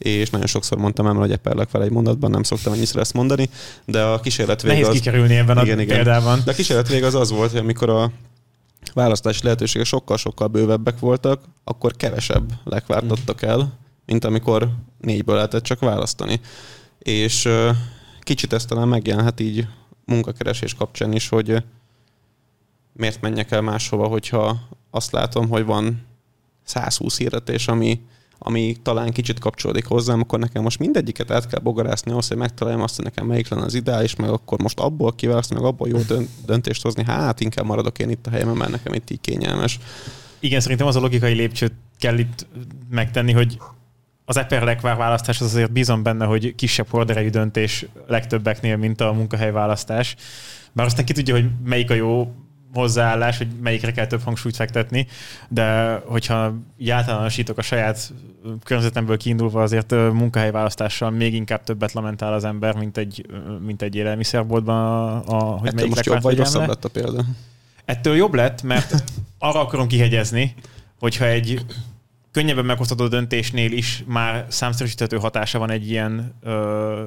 és 0.00 0.30
nagyon 0.30 0.46
sokszor 0.46 0.78
mondtam 0.78 1.06
el, 1.06 1.14
hogy 1.14 1.32
eperlekvár 1.32 1.82
egy 1.82 1.90
mondatban, 1.90 2.30
nem 2.30 2.42
szoktam 2.42 2.72
ennyiszer 2.72 3.00
ezt 3.00 3.14
mondani, 3.14 3.48
de 3.84 4.02
a 4.02 4.20
kísérlet 4.20 4.62
vége 4.62 4.74
Nehéz 4.74 4.88
az... 4.88 4.94
kikerülni 4.94 5.36
ebben 5.36 5.58
igen, 5.58 5.78
a 5.78 5.80
igen. 5.80 5.96
példában. 5.96 6.40
De 6.44 6.50
a 6.50 6.54
kísérlet 6.54 6.88
vége 6.88 7.06
az 7.06 7.14
az 7.14 7.30
volt, 7.30 7.50
hogy 7.50 7.60
amikor 7.60 7.90
a 7.90 8.10
választási 8.94 9.40
lehetőségek 9.42 9.86
sokkal-sokkal 9.86 10.46
bővebbek 10.46 10.98
voltak, 10.98 11.42
akkor 11.64 11.96
kevesebb 11.96 12.52
lekvárt 12.64 13.10
adtak 13.10 13.42
el, 13.42 13.78
mint 14.06 14.24
amikor 14.24 14.68
négyből 15.00 15.34
lehetett 15.34 15.62
csak 15.62 15.80
választani. 15.80 16.40
És 16.98 17.48
kicsit 18.20 18.52
ezt 18.52 18.68
talán 18.68 18.88
megjelenhet 18.88 19.40
így 19.40 19.66
munkakeresés 20.04 20.74
kapcsán 20.74 21.12
is, 21.12 21.28
hogy 21.28 21.62
miért 22.92 23.20
menjek 23.20 23.50
el 23.50 23.60
máshova, 23.60 24.06
hogyha 24.06 24.68
azt 24.90 25.12
látom, 25.12 25.48
hogy 25.48 25.64
van 25.64 26.06
120 26.64 27.18
hirdetés, 27.18 27.68
ami, 27.68 28.00
ami 28.42 28.76
talán 28.82 29.10
kicsit 29.10 29.38
kapcsolódik 29.38 29.86
hozzám, 29.86 30.20
akkor 30.20 30.38
nekem 30.38 30.62
most 30.62 30.78
mindegyiket 30.78 31.30
át 31.30 31.46
kell 31.46 31.60
bogarászni 31.60 32.10
ahhoz, 32.10 32.28
hogy 32.28 32.36
megtaláljam 32.36 32.82
azt, 32.82 32.96
hogy 32.96 33.04
nekem 33.04 33.26
melyik 33.26 33.48
lenne 33.48 33.64
az 33.64 33.74
ideális, 33.74 34.16
meg 34.16 34.30
akkor 34.30 34.58
most 34.58 34.78
abból 34.78 35.12
kiválasztani, 35.12 35.60
meg 35.60 35.68
abból 35.68 35.88
jó 35.88 35.98
döntést 36.46 36.82
hozni. 36.82 37.04
Hát 37.04 37.40
inkább 37.40 37.66
maradok 37.66 37.98
én 37.98 38.10
itt 38.10 38.26
a 38.26 38.30
helyemen, 38.30 38.56
mert 38.56 38.70
nekem 38.70 38.92
itt 38.92 39.10
így 39.10 39.20
kényelmes. 39.20 39.78
Igen, 40.38 40.60
szerintem 40.60 40.86
az 40.86 40.96
a 40.96 41.00
logikai 41.00 41.32
lépcsőt 41.32 41.72
kell 41.98 42.18
itt 42.18 42.46
megtenni, 42.90 43.32
hogy 43.32 43.58
az 44.24 44.36
eperlekvár 44.36 44.96
választás 44.96 45.40
az 45.40 45.46
azért 45.46 45.72
bízom 45.72 46.02
benne, 46.02 46.24
hogy 46.24 46.54
kisebb 46.54 46.88
horderejű 46.88 47.30
döntés 47.30 47.86
legtöbbeknél, 48.06 48.76
mint 48.76 49.00
a 49.00 49.12
munkahely 49.12 49.52
választás. 49.52 50.16
Bár 50.72 50.86
aztán 50.86 51.04
ki 51.04 51.12
tudja, 51.12 51.34
hogy 51.34 51.48
melyik 51.64 51.90
a 51.90 51.94
jó 51.94 52.32
hozzáállás, 52.72 53.38
hogy 53.38 53.48
melyikre 53.62 53.92
kell 53.92 54.06
több 54.06 54.22
hangsúlyt 54.22 54.56
fektetni, 54.56 55.06
de 55.48 55.94
hogyha 56.06 56.54
általánosítok 56.88 57.58
a 57.58 57.62
saját 57.62 58.12
környezetemből 58.64 59.16
kiindulva, 59.16 59.62
azért 59.62 59.90
munkahelyválasztással 59.90 61.10
még 61.10 61.34
inkább 61.34 61.64
többet 61.64 61.92
lamentál 61.92 62.32
az 62.32 62.44
ember, 62.44 62.74
mint 62.74 62.96
egy, 62.96 63.26
mint 63.60 63.82
egy 63.82 63.94
élelmiszerboltban, 63.94 64.76
a, 64.76 65.16
a, 65.26 65.42
hogy 65.42 65.68
Ettől 65.68 65.74
melyik 65.74 65.94
most 65.94 66.06
jobb 66.06 66.22
vagy 66.22 66.36
rosszabb 66.36 66.68
lett 66.68 66.84
a 66.84 66.88
példa? 66.88 67.24
Ettől 67.84 68.16
jobb 68.16 68.34
lett, 68.34 68.62
mert 68.62 69.04
arra 69.38 69.60
akarom 69.60 69.86
kihegyezni, 69.86 70.54
hogyha 70.98 71.24
egy 71.24 71.64
könnyebben 72.30 72.64
meghozható 72.64 73.08
döntésnél 73.08 73.72
is 73.72 74.04
már 74.06 74.46
számszerűsíthető 74.48 75.16
hatása 75.16 75.58
van 75.58 75.70
egy 75.70 75.90
ilyen 75.90 76.34
ö, 76.42 77.02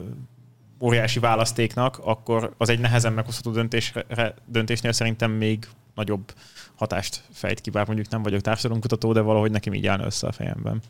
óriási 0.84 1.20
választéknak, 1.20 1.98
akkor 2.04 2.54
az 2.58 2.70
egy 2.70 2.80
nehezen 2.80 3.14
meghozható 3.14 3.52
döntésre, 3.52 4.34
döntésnél 4.46 4.92
szerintem 4.92 5.32
még 5.32 5.68
nagyobb 5.96 6.34
hatást 6.76 7.24
fejt 7.32 7.62
ki, 7.62 7.70
bár 7.70 7.86
mondjuk 7.86 8.10
nem 8.10 8.24
vagyok 8.24 8.42
társadalomkutató, 8.42 9.14
de 9.14 9.22
valahogy 9.22 9.52
nekem 9.52 9.74
így 9.74 9.88
állna 9.88 10.06
össze 10.06 10.28
a 10.28 10.32
fejemben. 10.32 10.82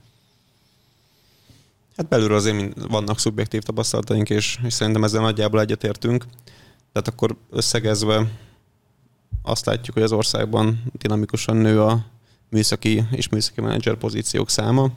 Hát 1.97 2.07
belülről 2.07 2.37
azért 2.37 2.73
vannak 2.87 3.19
szubjektív 3.19 3.61
tapasztalataink, 3.61 4.29
és, 4.29 4.59
és 4.63 4.73
szerintem 4.73 5.03
ezzel 5.03 5.21
nagyjából 5.21 5.59
egyetértünk. 5.59 6.25
Tehát 6.91 7.07
akkor 7.07 7.35
összegezve 7.49 8.27
azt 9.41 9.65
látjuk, 9.65 9.95
hogy 9.95 10.03
az 10.03 10.11
országban 10.11 10.83
dinamikusan 10.91 11.55
nő 11.55 11.81
a 11.81 12.05
műszaki 12.49 13.03
és 13.11 13.29
műszaki 13.29 13.61
menedzser 13.61 13.95
pozíciók 13.95 14.49
száma, 14.49 14.91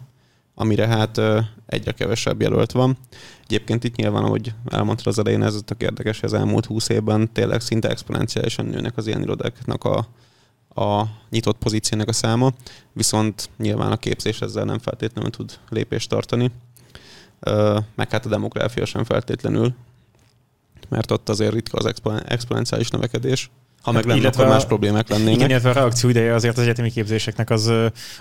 amire 0.58 0.86
hát 0.86 1.20
egyre 1.66 1.92
kevesebb 1.92 2.40
jelölt 2.40 2.72
van. 2.72 2.96
Egyébként 3.44 3.84
itt 3.84 3.96
nyilván, 3.96 4.25
ahogy 4.25 4.54
elmondta 4.70 5.10
az 5.10 5.18
elején, 5.18 5.42
ez 5.42 5.60
tök 5.64 5.82
érdekes, 5.82 6.20
hogy 6.20 6.28
az 6.32 6.38
elmúlt 6.38 6.66
húsz 6.66 6.88
évben 6.88 7.32
tényleg 7.32 7.60
szinte 7.60 7.88
exponenciálisan 7.88 8.66
nőnek 8.66 8.96
az 8.96 9.06
ilyen 9.06 9.22
irodáknak 9.22 9.84
a, 9.84 10.08
a 10.82 11.04
nyitott 11.30 11.58
pozíciónak 11.58 12.08
a 12.08 12.12
száma, 12.12 12.52
viszont 12.92 13.50
nyilván 13.58 13.92
a 13.92 13.96
képzés 13.96 14.40
ezzel 14.40 14.64
nem 14.64 14.78
feltétlenül 14.78 15.30
tud 15.30 15.58
lépést 15.68 16.08
tartani, 16.08 16.50
meg 17.94 18.10
hát 18.10 18.26
a 18.26 18.28
demográfia 18.28 18.84
sem 18.84 19.04
feltétlenül, 19.04 19.75
mert 20.88 21.10
ott 21.10 21.28
azért 21.28 21.52
ritka 21.52 21.78
az 21.78 21.94
exponenciális 22.25 22.90
növekedés. 22.90 23.50
Ha 23.87 23.93
meg 23.93 24.05
lenne, 24.05 24.28
akkor 24.28 24.47
más 24.47 24.64
problémák 24.64 25.09
lennének. 25.09 25.35
Igen, 25.35 25.50
illetve 25.50 25.71
a 25.71 25.73
reakció 25.73 26.09
ideje 26.09 26.35
azért 26.35 26.57
az 26.57 26.62
egyetemi 26.62 26.90
képzéseknek 26.90 27.50
az, 27.50 27.73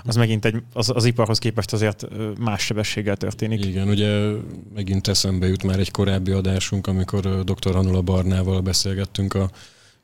az 0.03 0.15
megint 0.15 0.45
egy, 0.45 0.55
az, 0.73 0.91
az 0.95 1.05
iparhoz 1.05 1.39
képest 1.39 1.73
azért 1.73 2.07
más 2.39 2.61
sebességgel 2.63 3.17
történik. 3.17 3.65
Igen, 3.65 3.87
ugye 3.87 4.31
megint 4.73 5.07
eszembe 5.07 5.47
jut 5.47 5.63
már 5.63 5.79
egy 5.79 5.91
korábbi 5.91 6.31
adásunk, 6.31 6.87
amikor 6.87 7.43
dr. 7.43 7.73
Hanula 7.73 8.01
Barnával 8.01 8.61
beszélgettünk 8.61 9.33
a 9.33 9.49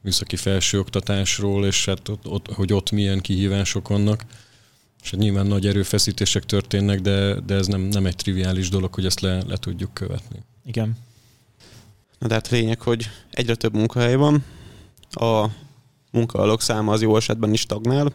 műszaki 0.01 0.36
felsőoktatásról, 0.36 1.65
és 1.65 1.86
hát 1.86 2.08
ott, 2.10 2.27
ott, 2.27 2.53
hogy 2.53 2.74
ott 2.74 2.91
milyen 2.91 3.20
kihívások 3.20 3.88
vannak. 3.88 4.24
És 5.03 5.12
hát 5.12 5.20
nyilván 5.20 5.46
nagy 5.46 5.68
erőfeszítések 5.68 6.46
történnek, 6.46 7.00
de, 7.01 7.39
de 7.39 7.56
ez 7.56 7.68
nem, 7.68 7.82
nem 7.82 8.06
egy 8.06 8.15
triviális 8.15 8.70
dolog, 8.70 8.94
hogy 8.94 9.06
ezt 9.06 9.20
le, 9.20 9.44
le 9.48 9.58
tudjuk 9.58 9.94
követni. 9.94 10.39
Igen. 10.65 10.98
Na 12.20 12.27
de 12.27 12.34
hát 12.34 12.50
lényeg, 12.50 12.82
hogy 12.82 13.10
egyre 13.32 13.56
több 13.56 13.74
munkahely 13.74 14.15
van, 14.15 14.44
a 15.15 15.50
munkavállalók 16.12 16.62
száma 16.62 16.91
az 16.91 17.01
jó 17.01 17.15
esetben 17.15 17.53
is 17.53 17.60
stagnál, 17.60 18.12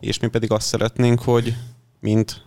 és 0.00 0.18
mi 0.18 0.28
pedig 0.28 0.52
azt 0.52 0.66
szeretnénk, 0.66 1.20
hogy 1.22 1.54
mint 2.00 2.42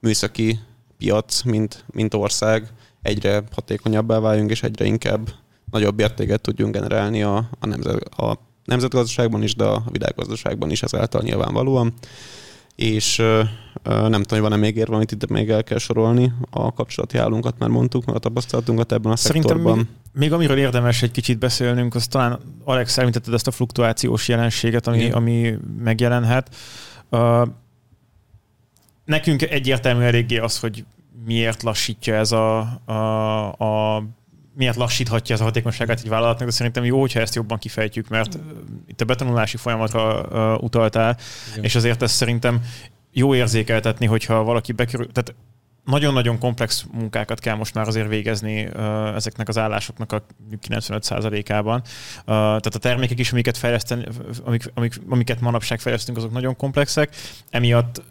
műszaki 0.00 0.58
piac, 0.98 1.42
mint, 1.42 1.84
mint 1.92 2.14
ország 2.14 2.72
egyre 3.02 3.42
hatékonyabbá 3.54 4.18
váljunk, 4.18 4.50
és 4.50 4.62
egyre 4.62 4.84
inkább 4.84 5.28
nagyobb 5.70 6.00
értéket 6.00 6.40
tudjunk 6.40 6.74
generálni 6.74 7.22
a, 7.22 7.36
a, 7.60 7.66
nemzet, 7.66 8.02
a 8.02 8.38
nemzetgazdaságban 8.64 9.42
is, 9.42 9.54
de 9.54 9.64
a 9.64 9.82
világgazdaságban 9.90 10.70
is 10.70 10.82
ezáltal 10.82 11.22
nyilvánvalóan. 11.22 11.94
És 12.80 13.16
nem 13.84 14.10
tudom, 14.10 14.24
hogy 14.28 14.40
van-e 14.40 14.56
még 14.56 14.76
érve, 14.76 14.94
amit 14.94 15.12
itt 15.12 15.28
még 15.28 15.50
el 15.50 15.64
kell 15.64 15.78
sorolni. 15.78 16.32
A 16.50 16.72
kapcsolati 16.72 17.18
állunkat 17.18 17.58
már 17.58 17.68
mondtuk, 17.68 18.04
meg 18.04 18.14
a 18.14 18.18
tapasztalatunkat 18.18 18.92
ebben 18.92 19.12
a 19.12 19.16
Szerintem 19.16 19.50
szektorban. 19.50 19.76
Még, 19.76 19.86
még 20.12 20.32
amiről 20.32 20.58
érdemes 20.58 21.02
egy 21.02 21.10
kicsit 21.10 21.38
beszélnünk, 21.38 21.94
az 21.94 22.06
talán 22.06 22.38
Alex 22.64 22.98
említetted 22.98 23.34
ezt 23.34 23.46
a 23.46 23.50
fluktuációs 23.50 24.28
jelenséget, 24.28 24.86
ami, 24.86 25.10
ami 25.10 25.58
megjelenhet. 25.78 26.54
Uh, 27.10 27.48
nekünk 29.04 29.42
egyértelmű 29.42 30.02
eléggé 30.02 30.38
az, 30.38 30.60
hogy 30.60 30.84
miért 31.24 31.62
lassítja 31.62 32.14
ez 32.14 32.32
a, 32.32 32.58
a, 32.84 33.52
a 33.52 34.02
miért 34.60 34.76
lassíthatja 34.76 35.34
ez 35.34 35.40
a 35.40 35.44
hatékonyságát 35.44 36.00
egy 36.00 36.08
vállalatnak, 36.08 36.48
de 36.48 36.54
szerintem 36.54 36.84
jó, 36.84 37.00
hogyha 37.00 37.20
ezt 37.20 37.34
jobban 37.34 37.58
kifejtjük, 37.58 38.08
mert 38.08 38.38
itt 38.86 39.00
a 39.00 39.04
betanulási 39.04 39.56
folyamatra 39.56 40.20
uh, 40.20 40.62
utaltál, 40.62 41.16
Igen. 41.52 41.64
és 41.64 41.74
azért 41.74 42.02
ezt 42.02 42.14
szerintem 42.14 42.60
jó 43.12 43.34
érzékeltetni, 43.34 44.06
hogyha 44.06 44.42
valaki 44.42 44.72
bekerül, 44.72 45.12
tehát 45.12 45.34
nagyon-nagyon 45.84 46.38
komplex 46.38 46.86
munkákat 46.92 47.40
kell 47.40 47.54
most 47.54 47.74
már 47.74 47.88
azért 47.88 48.08
végezni 48.08 48.64
uh, 48.64 49.14
ezeknek 49.14 49.48
az 49.48 49.58
állásoknak 49.58 50.12
a 50.12 50.22
95%-ában. 50.68 51.80
Uh, 51.80 52.24
tehát 52.24 52.74
a 52.74 52.78
termékek 52.78 53.18
is, 53.18 53.32
amiket 53.32 53.56
fejleszteni, 53.56 54.04
amik, 54.44 54.70
amik, 54.74 54.94
amiket 55.08 55.40
manapság 55.40 55.80
fejlesztünk, 55.80 56.18
azok 56.18 56.32
nagyon 56.32 56.56
komplexek. 56.56 57.16
Emiatt 57.50 58.02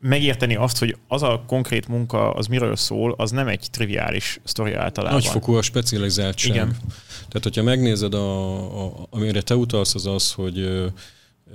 megérteni 0.00 0.56
azt, 0.56 0.78
hogy 0.78 0.96
az 1.08 1.22
a 1.22 1.44
konkrét 1.46 1.88
munka, 1.88 2.30
az 2.30 2.46
miről 2.46 2.76
szól, 2.76 3.14
az 3.16 3.30
nem 3.30 3.48
egy 3.48 3.66
triviális 3.70 4.40
sztori 4.44 4.72
általában. 4.72 5.18
Nagyfokú 5.18 5.54
a 5.54 5.62
specializáltság. 5.62 6.54
Igen. 6.54 6.76
Tehát, 7.16 7.42
hogyha 7.42 7.62
megnézed, 7.62 8.14
a, 8.14 8.84
a, 8.84 9.06
amire 9.10 9.42
te 9.42 9.56
utalsz, 9.56 9.94
az 9.94 10.06
az, 10.06 10.32
hogy 10.32 10.58
ö, 10.58 10.86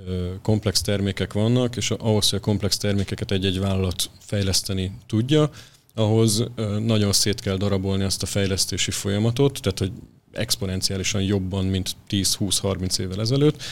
ö, 0.06 0.26
komplex 0.42 0.80
termékek 0.80 1.32
vannak, 1.32 1.76
és 1.76 1.90
ahhoz, 1.90 2.30
hogy 2.30 2.38
a 2.38 2.42
komplex 2.42 2.76
termékeket 2.76 3.30
egy-egy 3.30 3.60
vállalat 3.60 4.10
fejleszteni 4.20 4.92
tudja, 5.06 5.50
ahhoz 5.94 6.44
ö, 6.54 6.78
nagyon 6.78 7.12
szét 7.12 7.40
kell 7.40 7.56
darabolni 7.56 8.04
azt 8.04 8.22
a 8.22 8.26
fejlesztési 8.26 8.90
folyamatot, 8.90 9.60
tehát, 9.62 9.78
hogy 9.78 9.92
exponenciálisan 10.32 11.22
jobban, 11.22 11.64
mint 11.64 11.96
10-20-30 12.10 12.98
évvel 12.98 13.20
ezelőtt. 13.20 13.62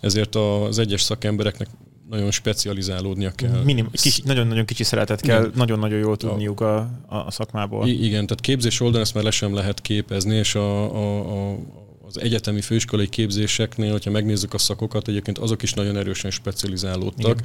Ezért 0.00 0.34
az 0.34 0.78
egyes 0.78 1.02
szakembereknek 1.02 1.68
nagyon 2.12 2.30
specializálódnia 2.30 3.30
kell. 3.30 3.62
Minim, 3.64 3.90
kis, 3.90 4.18
nagyon-nagyon 4.18 4.64
kicsi 4.64 4.84
szeretet 4.84 5.20
kell, 5.20 5.50
nagyon-nagyon 5.54 5.98
jól 5.98 6.16
tudniuk 6.16 6.60
a, 6.60 6.76
a 7.08 7.30
szakmából. 7.30 7.86
I- 7.86 8.04
igen, 8.04 8.26
tehát 8.26 8.40
képzés 8.40 8.80
oldalon 8.80 9.02
ezt 9.02 9.14
már 9.14 9.24
le 9.24 9.30
sem 9.30 9.54
lehet 9.54 9.80
képezni, 9.80 10.34
és 10.36 10.54
a, 10.54 10.94
a, 10.94 11.50
a, 11.52 11.58
az 12.06 12.20
egyetemi 12.20 12.60
főiskolai 12.60 13.08
képzéseknél, 13.08 13.90
hogyha 13.90 14.10
megnézzük 14.10 14.54
a 14.54 14.58
szakokat, 14.58 15.08
egyébként 15.08 15.38
azok 15.38 15.62
is 15.62 15.72
nagyon 15.72 15.96
erősen 15.96 16.30
specializálódtak. 16.30 17.40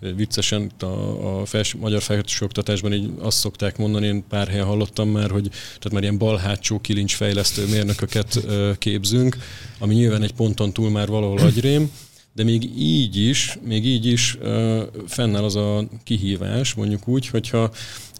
Igen. 0.00 0.16
Viccesen 0.16 0.70
a, 0.78 0.84
a 1.40 1.44
fels, 1.44 1.74
magyar 1.74 2.02
felsőoktatásban 2.02 2.92
így 2.92 3.10
azt 3.18 3.38
szokták 3.38 3.78
mondani, 3.78 4.06
én 4.06 4.24
pár 4.28 4.48
helyen 4.48 4.66
hallottam 4.66 5.08
már, 5.08 5.30
hogy 5.30 5.48
tehát 5.48 5.92
már 5.92 6.02
ilyen 6.02 6.18
balhátsó 6.18 6.80
kilincsfejlesztő 6.80 7.66
mérnököket 7.66 8.46
képzünk, 8.78 9.36
ami 9.78 9.94
nyilván 9.94 10.22
egy 10.22 10.32
ponton 10.32 10.72
túl 10.72 10.90
már 10.90 11.08
valahol 11.08 11.38
agyrém, 11.38 11.90
de 12.32 12.44
még 12.44 12.78
így 12.78 13.16
is, 13.16 13.58
még 13.64 13.86
így 13.86 14.06
is 14.06 14.38
uh, 14.42 14.82
fennáll 15.06 15.44
az 15.44 15.56
a 15.56 15.84
kihívás, 16.04 16.74
mondjuk 16.74 17.08
úgy, 17.08 17.28
hogyha 17.28 17.70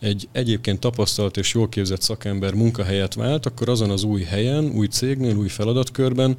egy 0.00 0.28
egyébként 0.32 0.80
tapasztalt 0.80 1.36
és 1.36 1.54
jól 1.54 1.68
képzett 1.68 2.02
szakember 2.02 2.54
munkahelyet 2.54 3.14
vált, 3.14 3.46
akkor 3.46 3.68
azon 3.68 3.90
az 3.90 4.02
új 4.02 4.22
helyen, 4.22 4.64
új 4.64 4.86
cégnél, 4.86 5.36
új 5.36 5.48
feladatkörben 5.48 6.36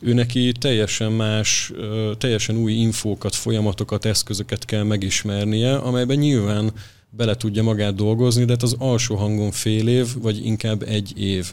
ő 0.00 0.12
neki 0.12 0.52
teljesen 0.52 1.12
más, 1.12 1.72
teljesen 2.18 2.56
új 2.56 2.72
infókat, 2.72 3.34
folyamatokat, 3.34 4.04
eszközöket 4.04 4.64
kell 4.64 4.82
megismernie, 4.82 5.76
amelyben 5.76 6.16
nyilván 6.16 6.72
bele 7.16 7.34
tudja 7.34 7.62
magát 7.62 7.94
dolgozni, 7.94 8.44
de 8.44 8.52
hát 8.52 8.62
az 8.62 8.76
alsó 8.78 9.14
hangon 9.14 9.50
fél 9.50 9.88
év, 9.88 10.06
vagy 10.22 10.46
inkább 10.46 10.82
egy 10.82 11.12
év. 11.16 11.52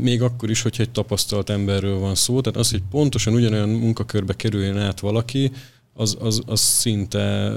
Még 0.00 0.22
akkor 0.22 0.50
is, 0.50 0.62
hogyha 0.62 0.82
egy 0.82 0.90
tapasztalt 0.90 1.50
emberről 1.50 1.98
van 1.98 2.14
szó, 2.14 2.40
tehát 2.40 2.58
az, 2.58 2.70
hogy 2.70 2.82
pontosan 2.90 3.34
ugyanolyan 3.34 3.68
munkakörbe 3.68 4.32
kerüljön 4.32 4.78
át 4.78 5.00
valaki, 5.00 5.52
az, 5.94 6.16
az, 6.20 6.40
az 6.46 6.60
szinte 6.60 7.48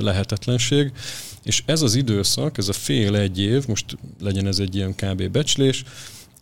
lehetetlenség. 0.00 0.92
És 1.42 1.62
ez 1.66 1.82
az 1.82 1.94
időszak, 1.94 2.58
ez 2.58 2.68
a 2.68 2.72
fél-egy 2.72 3.40
év, 3.40 3.66
most 3.66 3.96
legyen 4.20 4.46
ez 4.46 4.58
egy 4.58 4.74
ilyen 4.74 4.94
kb. 4.94 5.28
becslés, 5.28 5.84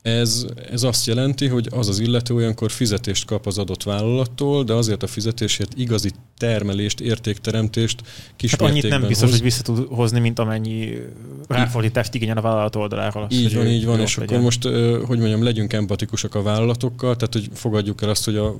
ez, 0.02 0.46
ez 0.70 0.82
azt 0.82 1.06
jelenti, 1.06 1.46
hogy 1.46 1.68
az 1.70 1.88
az 1.88 1.98
illető 1.98 2.34
olyankor 2.34 2.70
fizetést 2.70 3.26
kap 3.26 3.46
az 3.46 3.58
adott 3.58 3.82
vállalattól, 3.82 4.64
de 4.64 4.72
azért 4.72 5.02
a 5.02 5.06
fizetésért 5.06 5.72
igazi 5.76 6.10
termelést, 6.36 7.00
értékteremtést 7.00 8.02
kis 8.36 8.50
hát 8.50 8.60
annyit 8.60 8.88
nem 8.88 9.06
biztos, 9.06 9.28
hoz. 9.28 9.30
hogy 9.30 9.42
vissza 9.42 9.62
tud 9.62 9.86
hozni, 9.88 10.20
mint 10.20 10.38
amennyi 10.38 10.98
ráfordítást 11.48 12.14
igényel 12.14 12.36
a 12.36 12.40
vállalat 12.40 12.76
oldaláról. 12.76 13.22
Azt, 13.22 13.32
így 13.32 13.54
van, 13.54 13.66
így 13.66 13.84
van, 13.84 14.00
és 14.00 14.16
legyen. 14.16 14.28
akkor 14.28 14.44
most, 14.44 14.62
hogy 15.06 15.18
mondjam, 15.18 15.42
legyünk 15.42 15.72
empatikusak 15.72 16.34
a 16.34 16.42
vállalatokkal, 16.42 17.16
tehát 17.16 17.32
hogy 17.32 17.48
fogadjuk 17.54 18.02
el 18.02 18.08
azt, 18.08 18.24
hogy 18.24 18.36
a, 18.36 18.56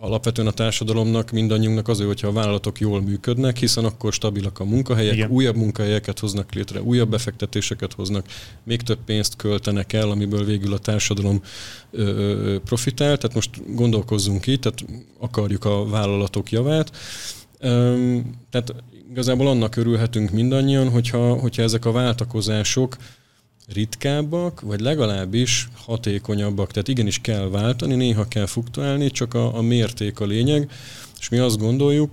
alapvetően 0.00 0.48
a 0.48 0.52
társadalomnak, 0.52 1.30
mindannyiunknak 1.30 1.88
az, 1.88 2.00
hogyha 2.00 2.28
a 2.28 2.32
vállalatok 2.32 2.80
jól 2.80 3.02
működnek, 3.02 3.56
hiszen 3.56 3.84
akkor 3.84 4.12
stabilak 4.12 4.58
a 4.58 4.64
munkahelyek, 4.64 5.14
Igen. 5.14 5.30
újabb 5.30 5.56
munkahelyeket 5.56 6.18
hoznak 6.18 6.52
létre, 6.52 6.82
újabb 6.82 7.10
befektetéseket 7.10 7.92
hoznak, 7.92 8.26
még 8.64 8.82
több 8.82 8.98
pénzt 9.04 9.36
költenek 9.36 9.92
el, 9.92 10.10
amiből 10.10 10.44
végül 10.44 10.72
a 10.72 10.78
társadalom 10.78 11.42
ö, 11.90 12.56
profitál. 12.64 13.16
Tehát 13.16 13.34
most 13.34 13.74
gondolkozzunk 13.74 14.46
így, 14.46 14.60
tehát 14.60 14.84
akarjuk 15.18 15.64
a 15.64 15.86
vállalatok 15.88 16.50
javát. 16.50 16.96
Ö, 17.58 18.16
tehát 18.50 18.74
igazából 19.10 19.46
annak 19.46 19.76
örülhetünk 19.76 20.30
mindannyian, 20.30 20.90
hogyha, 20.90 21.34
hogyha 21.34 21.62
ezek 21.62 21.84
a 21.84 21.92
váltakozások 21.92 22.96
ritkábbak, 23.72 24.60
vagy 24.60 24.80
legalábbis 24.80 25.68
hatékonyabbak. 25.74 26.70
Tehát 26.70 26.88
igenis 26.88 27.20
kell 27.20 27.48
váltani, 27.48 27.94
néha 27.94 28.28
kell 28.28 28.46
fluktuálni, 28.46 29.10
csak 29.10 29.34
a, 29.34 29.56
a 29.56 29.62
mérték 29.62 30.20
a 30.20 30.26
lényeg. 30.26 30.70
És 31.18 31.28
mi 31.28 31.38
azt 31.38 31.58
gondoljuk, 31.58 32.12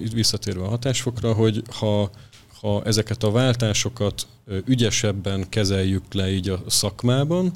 itt 0.00 0.12
visszatérve 0.12 0.64
a 0.64 0.68
hatásfokra, 0.68 1.32
hogy 1.32 1.62
ha, 1.70 2.10
ha 2.60 2.82
ezeket 2.84 3.22
a 3.22 3.30
váltásokat 3.30 4.26
ügyesebben 4.64 5.48
kezeljük 5.48 6.14
le 6.14 6.32
így 6.32 6.48
a 6.48 6.62
szakmában, 6.66 7.52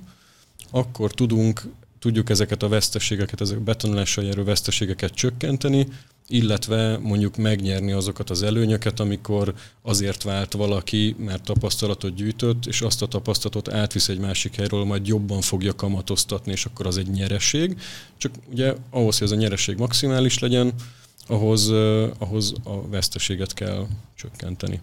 akkor 0.71 1.13
tudunk, 1.13 1.63
tudjuk 1.99 2.31
ezeket 2.31 2.63
a 2.63 2.69
veszteségeket, 2.69 3.41
ezek 3.41 3.61
betanulással 3.61 4.25
járó 4.25 4.45
veszteségeket 4.45 5.15
csökkenteni, 5.15 5.89
illetve 6.29 6.99
mondjuk 6.99 7.37
megnyerni 7.37 7.93
azokat 7.93 8.31
az 8.31 8.43
előnyöket, 8.43 9.01
amikor 9.01 9.55
azért 9.83 10.23
vált 10.23 10.53
valaki, 10.53 11.17
mert 11.19 11.43
tapasztalatot 11.43 12.15
gyűjtött, 12.15 12.67
és 12.67 12.81
azt 12.81 13.03
a 13.03 13.07
tapasztalatot 13.07 13.73
átvisz 13.73 14.09
egy 14.09 14.19
másik 14.19 14.57
helyről, 14.57 14.85
majd 14.85 15.07
jobban 15.07 15.41
fogja 15.41 15.75
kamatoztatni, 15.75 16.53
és 16.53 16.65
akkor 16.65 16.87
az 16.87 16.97
egy 16.97 17.11
nyereség. 17.11 17.81
Csak 18.17 18.33
ugye 18.51 18.75
ahhoz, 18.91 19.19
hogy 19.19 19.27
ez 19.27 19.33
a 19.33 19.41
nyereség 19.41 19.77
maximális 19.77 20.39
legyen, 20.39 20.73
ahhoz, 21.27 21.71
ahhoz 22.19 22.55
a 22.65 22.89
veszteséget 22.89 23.55
kell 23.55 23.87
csökkenteni. 24.17 24.81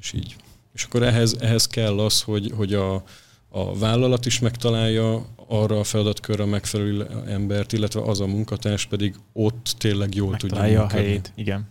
És 0.00 0.12
így. 0.12 0.36
És 0.74 0.84
akkor 0.84 1.02
ehhez, 1.02 1.36
ehhez 1.40 1.66
kell 1.66 1.98
az, 1.98 2.22
hogy, 2.22 2.52
hogy 2.56 2.74
a, 2.74 3.04
a 3.48 3.78
vállalat 3.78 4.26
is 4.26 4.38
megtalálja 4.38 5.26
arra 5.48 5.78
a 5.78 5.84
feladatkörre 5.84 6.44
megfelelő 6.44 7.06
embert, 7.26 7.72
illetve 7.72 8.00
az 8.00 8.20
a 8.20 8.26
munkatárs 8.26 8.86
pedig 8.86 9.14
ott 9.32 9.74
tényleg 9.78 10.14
jól 10.14 10.30
megtalálja 10.30 10.62
tudja 10.62 10.82
működni. 10.82 10.98
a 10.98 11.02
helyét, 11.02 11.32
igen. 11.34 11.68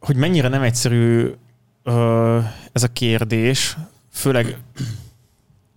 Hogy 0.00 0.16
mennyire 0.16 0.48
nem 0.48 0.62
egyszerű 0.62 1.32
ö, 1.82 2.38
ez 2.72 2.82
a 2.82 2.92
kérdés, 2.92 3.76
főleg 4.12 4.58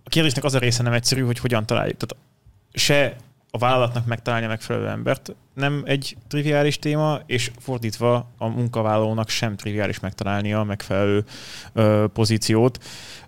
a 0.04 0.08
kérdésnek 0.08 0.44
az 0.44 0.54
a 0.54 0.58
része 0.58 0.82
nem 0.82 0.92
egyszerű, 0.92 1.22
hogy 1.22 1.38
hogyan 1.38 1.66
találjuk. 1.66 1.96
Tehát 1.96 2.24
se 2.72 3.16
a 3.50 3.58
vállalatnak 3.58 4.06
megtalálni 4.06 4.46
a 4.46 4.48
megfelelő 4.48 4.88
embert 4.88 5.34
nem 5.54 5.82
egy 5.84 6.16
triviális 6.28 6.78
téma, 6.78 7.20
és 7.26 7.50
fordítva 7.58 8.30
a 8.38 8.46
munkavállalónak 8.46 9.28
sem 9.28 9.56
triviális 9.56 10.00
megtalálni 10.00 10.52
a 10.52 10.62
megfelelő 10.62 11.24
ö, 11.72 12.04
pozíciót. 12.12 12.84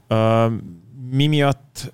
Ö, 0.07 0.47
mi 1.11 1.27
miatt 1.27 1.93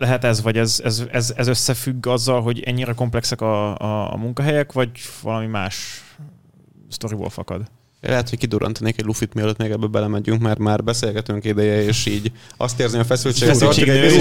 lehet 0.00 0.24
ez, 0.24 0.42
vagy 0.42 0.56
ez, 0.56 0.80
ez, 0.84 1.04
ez, 1.10 1.32
ez 1.36 1.46
összefügg 1.46 2.06
azzal, 2.06 2.42
hogy 2.42 2.60
ennyire 2.60 2.92
komplexek 2.92 3.40
a, 3.40 3.76
a, 3.78 4.12
a 4.12 4.16
munkahelyek, 4.16 4.72
vagy 4.72 4.90
valami 5.22 5.46
más 5.46 6.04
sztoriból 6.88 7.30
fakad? 7.30 7.62
Lehet, 8.00 8.28
hogy 8.28 8.38
kidurrantanék 8.38 8.98
egy 8.98 9.04
lufit, 9.04 9.34
mielőtt 9.34 9.58
még 9.58 9.70
ebbe 9.70 9.86
belemegyünk, 9.86 10.40
mert 10.40 10.58
már 10.58 10.84
beszélgetünk 10.84 11.44
ideje, 11.44 11.82
és 11.82 12.06
így 12.06 12.32
azt 12.56 12.80
érzni 12.80 12.98
a. 12.98 13.04
Feszültség 13.04 13.88
egy 13.88 14.12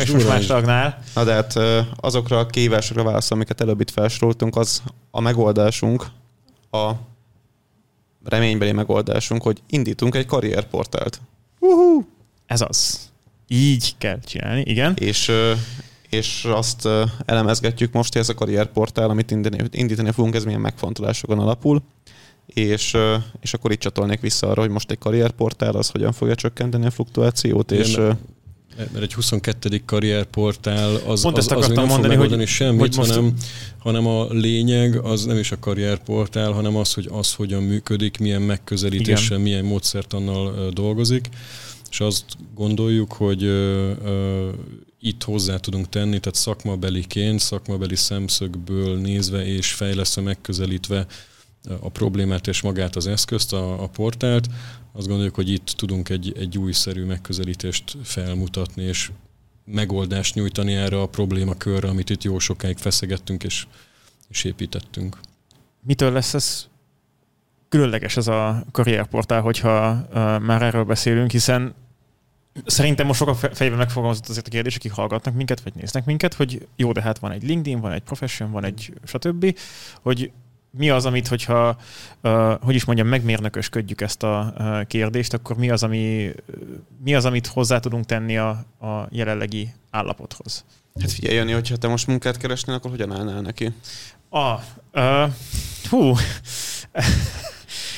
és, 0.00 0.10
most 0.12 0.28
más 0.28 0.46
tagnál. 0.46 1.02
Na 1.14 1.24
de 1.24 1.32
hát 1.32 1.58
azokra 1.96 2.38
a 2.38 2.46
kihívásokra 2.46 3.02
válasz, 3.02 3.30
amiket 3.30 3.60
előbb 3.60 3.80
itt 3.80 3.90
felsoroltunk, 3.90 4.56
az 4.56 4.82
a 5.10 5.20
megoldásunk, 5.20 6.06
a 6.70 6.90
reménybeli 8.24 8.72
megoldásunk, 8.72 9.42
hogy 9.42 9.62
indítunk 9.68 10.14
egy 10.14 10.26
karrierportált. 10.26 11.20
Uh-huh. 11.58 12.04
Ez 12.46 12.60
az. 12.60 13.09
Így 13.52 13.94
kell 13.98 14.18
csinálni, 14.20 14.62
igen. 14.66 14.94
És, 14.98 15.30
és 16.08 16.44
azt 16.44 16.88
elemezgetjük 17.24 17.92
most, 17.92 18.12
hogy 18.12 18.22
ez 18.22 18.28
a 18.28 18.34
karrierportál, 18.34 19.10
amit 19.10 19.30
indítani 19.70 20.10
fogunk, 20.10 20.34
ez 20.34 20.44
milyen 20.44 20.60
megfontolásokon 20.60 21.38
alapul, 21.38 21.82
és, 22.46 22.96
és 23.40 23.54
akkor 23.54 23.72
itt 23.72 23.80
csatolnék 23.80 24.20
vissza 24.20 24.48
arra, 24.48 24.60
hogy 24.60 24.70
most 24.70 24.90
egy 24.90 24.98
karrierportál 24.98 25.74
az 25.74 25.88
hogyan 25.88 26.12
fogja 26.12 26.34
csökkenteni 26.34 26.86
a 26.86 26.90
fluktuációt, 26.90 27.70
Igen, 27.70 27.84
és 27.84 27.98
mert 28.76 29.02
egy 29.02 29.14
22. 29.14 29.82
karrierportál 29.84 30.94
az, 31.06 31.22
Pont 31.22 31.36
az, 31.36 31.44
ezt 31.44 31.50
az, 31.50 31.68
az 31.68 31.68
mondani, 31.68 31.86
nem 31.86 31.98
fog 32.00 32.06
megoldani 32.08 32.42
hogy, 32.42 32.50
semmit, 32.50 32.80
hogy 32.80 32.96
most... 32.96 33.10
hanem, 33.10 33.34
hanem 33.78 34.06
a 34.06 34.26
lényeg 34.30 34.96
az 34.96 35.24
nem 35.24 35.38
is 35.38 35.52
a 35.52 35.58
karrierportál, 35.58 36.52
hanem 36.52 36.76
az, 36.76 36.92
hogy 36.92 37.08
az 37.12 37.34
hogyan 37.34 37.62
működik, 37.62 38.18
milyen 38.18 38.42
megközelítéssel, 38.42 39.38
Igen. 39.38 39.40
milyen 39.40 39.64
módszertannal 39.64 40.70
dolgozik, 40.70 41.28
és 41.90 42.00
azt 42.00 42.24
gondoljuk, 42.54 43.12
hogy 43.12 43.42
ö, 43.42 43.92
ö, 44.04 44.50
itt 45.00 45.22
hozzá 45.22 45.56
tudunk 45.56 45.88
tenni, 45.88 46.20
tehát 46.20 46.34
szakmabeliként, 46.38 47.38
szakmabeli 47.38 47.96
szemszögből 47.96 48.98
nézve 48.98 49.46
és 49.46 49.72
fejlesztve, 49.72 50.22
megközelítve 50.22 51.06
a 51.80 51.88
problémát 51.88 52.46
és 52.46 52.60
magát 52.60 52.96
az 52.96 53.06
eszközt, 53.06 53.52
a, 53.52 53.82
a 53.82 53.86
portált, 53.86 54.48
azt 54.92 55.06
gondoljuk, 55.06 55.34
hogy 55.34 55.48
itt 55.48 55.66
tudunk 55.66 56.08
egy, 56.08 56.32
egy 56.36 56.58
újszerű 56.58 57.04
megközelítést 57.04 57.96
felmutatni, 58.02 58.82
és 58.82 59.10
megoldást 59.64 60.34
nyújtani 60.34 60.74
erre 60.74 61.00
a 61.00 61.06
problémakörre, 61.06 61.88
amit 61.88 62.10
itt 62.10 62.22
jó 62.22 62.38
sokáig 62.38 62.76
feszegettünk 62.76 63.44
és, 63.44 63.66
és 64.28 64.44
építettünk. 64.44 65.18
Mitől 65.82 66.12
lesz 66.12 66.34
ez 66.34 66.68
különleges 67.68 68.16
ez 68.16 68.26
a 68.26 68.64
karrierportál, 68.72 69.40
hogyha 69.40 69.90
uh, 69.92 70.40
már 70.40 70.62
erről 70.62 70.84
beszélünk, 70.84 71.30
hiszen 71.30 71.74
Szerintem 72.66 73.06
most 73.06 73.18
sokan 73.18 73.34
fejében 73.34 73.78
megfogalmazott 73.78 74.28
azért 74.28 74.46
a 74.46 74.50
kérdés, 74.50 74.76
akik 74.76 74.92
hallgatnak 74.92 75.34
minket, 75.34 75.60
vagy 75.60 75.74
néznek 75.74 76.04
minket, 76.04 76.34
hogy 76.34 76.66
jó, 76.76 76.92
de 76.92 77.02
hát 77.02 77.18
van 77.18 77.30
egy 77.30 77.42
LinkedIn, 77.42 77.80
van 77.80 77.92
egy 77.92 78.02
Profession, 78.02 78.50
van 78.50 78.64
egy 78.64 78.92
stb., 79.04 79.58
hogy 80.02 80.30
mi 80.70 80.90
az, 80.90 81.06
amit, 81.06 81.28
hogyha, 81.28 81.76
uh, 82.22 82.52
hogy 82.60 82.74
is 82.74 82.84
mondjam, 82.84 83.08
megmérnökösködjük 83.08 84.00
ezt 84.00 84.22
a 84.22 84.54
uh, 84.58 84.86
kérdést, 84.86 85.32
akkor 85.32 85.56
mi 85.56 85.70
az, 85.70 85.82
ami, 85.82 86.32
mi 87.04 87.14
az, 87.14 87.24
amit 87.24 87.46
hozzá 87.46 87.78
tudunk 87.78 88.04
tenni 88.04 88.36
a, 88.36 88.48
a 88.80 89.06
jelenlegi 89.10 89.72
állapothoz? 89.90 90.64
Hát 91.00 91.12
figyelj, 91.12 91.34
Jani, 91.34 91.52
hogyha 91.52 91.76
te 91.76 91.88
most 91.88 92.06
munkát 92.06 92.36
keresnél, 92.36 92.74
akkor 92.74 92.90
hogyan 92.90 93.12
állnál 93.12 93.40
neki? 93.40 93.72
Ah, 94.28 94.60
uh, 94.92 95.32
hú. 95.90 96.14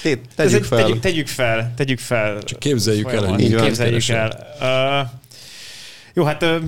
Té, 0.03 0.21
tegyük, 0.35 0.65
fel. 0.65 0.83
Tegyük, 0.83 1.01
tegyük 1.01 1.27
fel. 1.27 1.73
Tegyük 1.77 1.99
fel. 1.99 2.43
Csak 2.43 2.59
képzeljük 2.59 3.13
el, 3.13 3.25
hogy 3.25 3.55
képzeljük 3.55 4.09
el. 4.09 4.47
Uh, 4.61 5.09
jó, 6.15 6.25
hát 6.25 6.43
uh, 6.43 6.63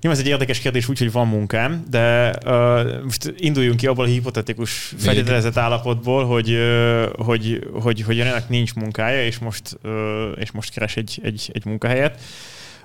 Nyilván 0.00 0.20
ez 0.20 0.26
egy 0.26 0.32
érdekes 0.32 0.58
kérdés, 0.58 0.88
úgyhogy 0.88 1.12
van 1.12 1.28
munkám, 1.28 1.84
de 1.90 2.34
uh, 2.46 3.02
most 3.02 3.34
induljunk 3.36 3.76
ki 3.76 3.86
abból 3.86 4.04
a 4.04 4.08
hipotetikus 4.08 4.94
feltételezett 4.98 5.56
állapotból, 5.56 6.26
hogy, 6.26 6.50
uh, 6.50 7.04
hogy, 7.16 7.68
hogy, 7.72 8.00
hogy 8.00 8.20
ennek 8.20 8.48
nincs 8.48 8.74
munkája, 8.74 9.24
és 9.24 9.38
most, 9.38 9.78
uh, 9.82 9.92
és 10.36 10.50
most 10.50 10.72
keres 10.72 10.96
egy, 10.96 11.20
egy, 11.22 11.50
egy 11.52 11.64
munkahelyet. 11.64 12.20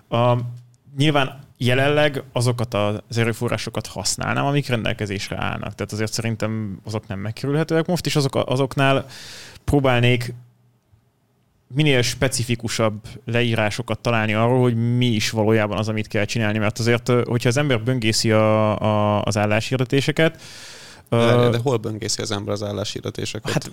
Uh, 0.10 0.40
nyilván 0.98 1.40
jelenleg 1.62 2.24
azokat 2.32 2.74
az 2.74 3.18
erőforrásokat 3.18 3.88
használnám, 3.88 4.46
amik 4.46 4.68
rendelkezésre 4.68 5.38
állnak. 5.40 5.76
Tehát 5.76 5.92
azért 5.92 6.14
szerintem 6.14 6.80
azok 6.84 7.08
nem 7.08 7.20
megkerülhetőek 7.20 7.86
most, 7.86 8.06
és 8.06 8.16
azok, 8.16 8.36
azoknál 8.36 9.06
próbálnék 9.64 10.34
minél 11.74 12.02
specifikusabb 12.02 13.08
leírásokat 13.26 14.00
találni 14.00 14.34
arról, 14.34 14.62
hogy 14.62 14.98
mi 14.98 15.06
is 15.06 15.30
valójában 15.30 15.78
az, 15.78 15.90
amit 15.90 16.08
kell 16.08 16.26
csinálni, 16.26 16.58
mert 16.58 16.80
azért, 16.80 17.08
hogyha 17.08 17.50
az 17.50 17.58
ember 17.58 17.84
böngészi 17.84 18.32
a, 18.32 18.80
a, 18.82 19.22
az 19.24 19.38
álláshirdetéseket, 19.38 20.42
de, 21.10 21.50
de 21.50 21.58
hol 21.58 21.78
böngészi 21.78 22.22
az 22.22 22.32
ember 22.32 22.54
az 22.54 22.64
álláshirdetéseket? 22.64 23.52
Hát 23.52 23.72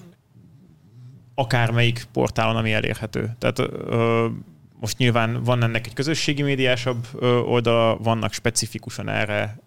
akármelyik 1.34 2.06
portálon, 2.12 2.56
ami 2.56 2.72
elérhető. 2.72 3.36
Tehát 3.38 3.58
most 4.80 4.98
nyilván 4.98 5.42
van 5.42 5.62
ennek 5.62 5.86
egy 5.86 5.94
közösségi 5.94 6.42
médiásabb 6.42 7.06
oldala, 7.46 7.96
vannak 7.96 8.32
specifikusan 8.32 9.08
erre 9.08 9.58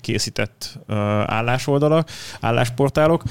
készített 0.00 0.78
állásoldalak, 1.26 2.08
állásportálok. 2.40 3.22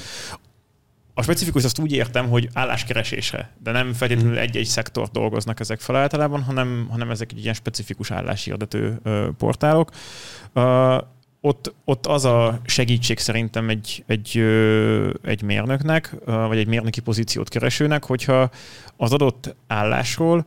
A 1.14 1.22
specifikus 1.22 1.64
azt 1.64 1.78
úgy 1.78 1.92
értem, 1.92 2.28
hogy 2.28 2.48
álláskeresésre, 2.52 3.50
de 3.62 3.70
nem 3.70 3.92
feltétlenül 3.92 4.32
mhm. 4.32 4.40
egy-egy 4.40 4.66
szektort 4.66 5.12
dolgoznak 5.12 5.60
ezek 5.60 5.80
fel 5.80 5.96
általában, 5.96 6.42
hanem, 6.42 6.86
hanem 6.90 7.10
ezek 7.10 7.32
egy 7.32 7.42
ilyen 7.42 7.54
specifikus 7.54 8.10
álláshirdető 8.10 9.00
portálok. 9.38 9.90
ott, 11.40 11.74
ott 11.84 12.06
az 12.06 12.24
a 12.24 12.60
segítség 12.64 13.18
szerintem 13.18 13.68
egy, 13.68 14.04
egy, 14.06 14.38
egy 15.22 15.42
mérnöknek, 15.42 16.14
vagy 16.24 16.58
egy 16.58 16.66
mérnöki 16.66 17.00
pozíciót 17.00 17.48
keresőnek, 17.48 18.04
hogyha 18.04 18.50
az 18.96 19.12
adott 19.12 19.56
állásról 19.66 20.46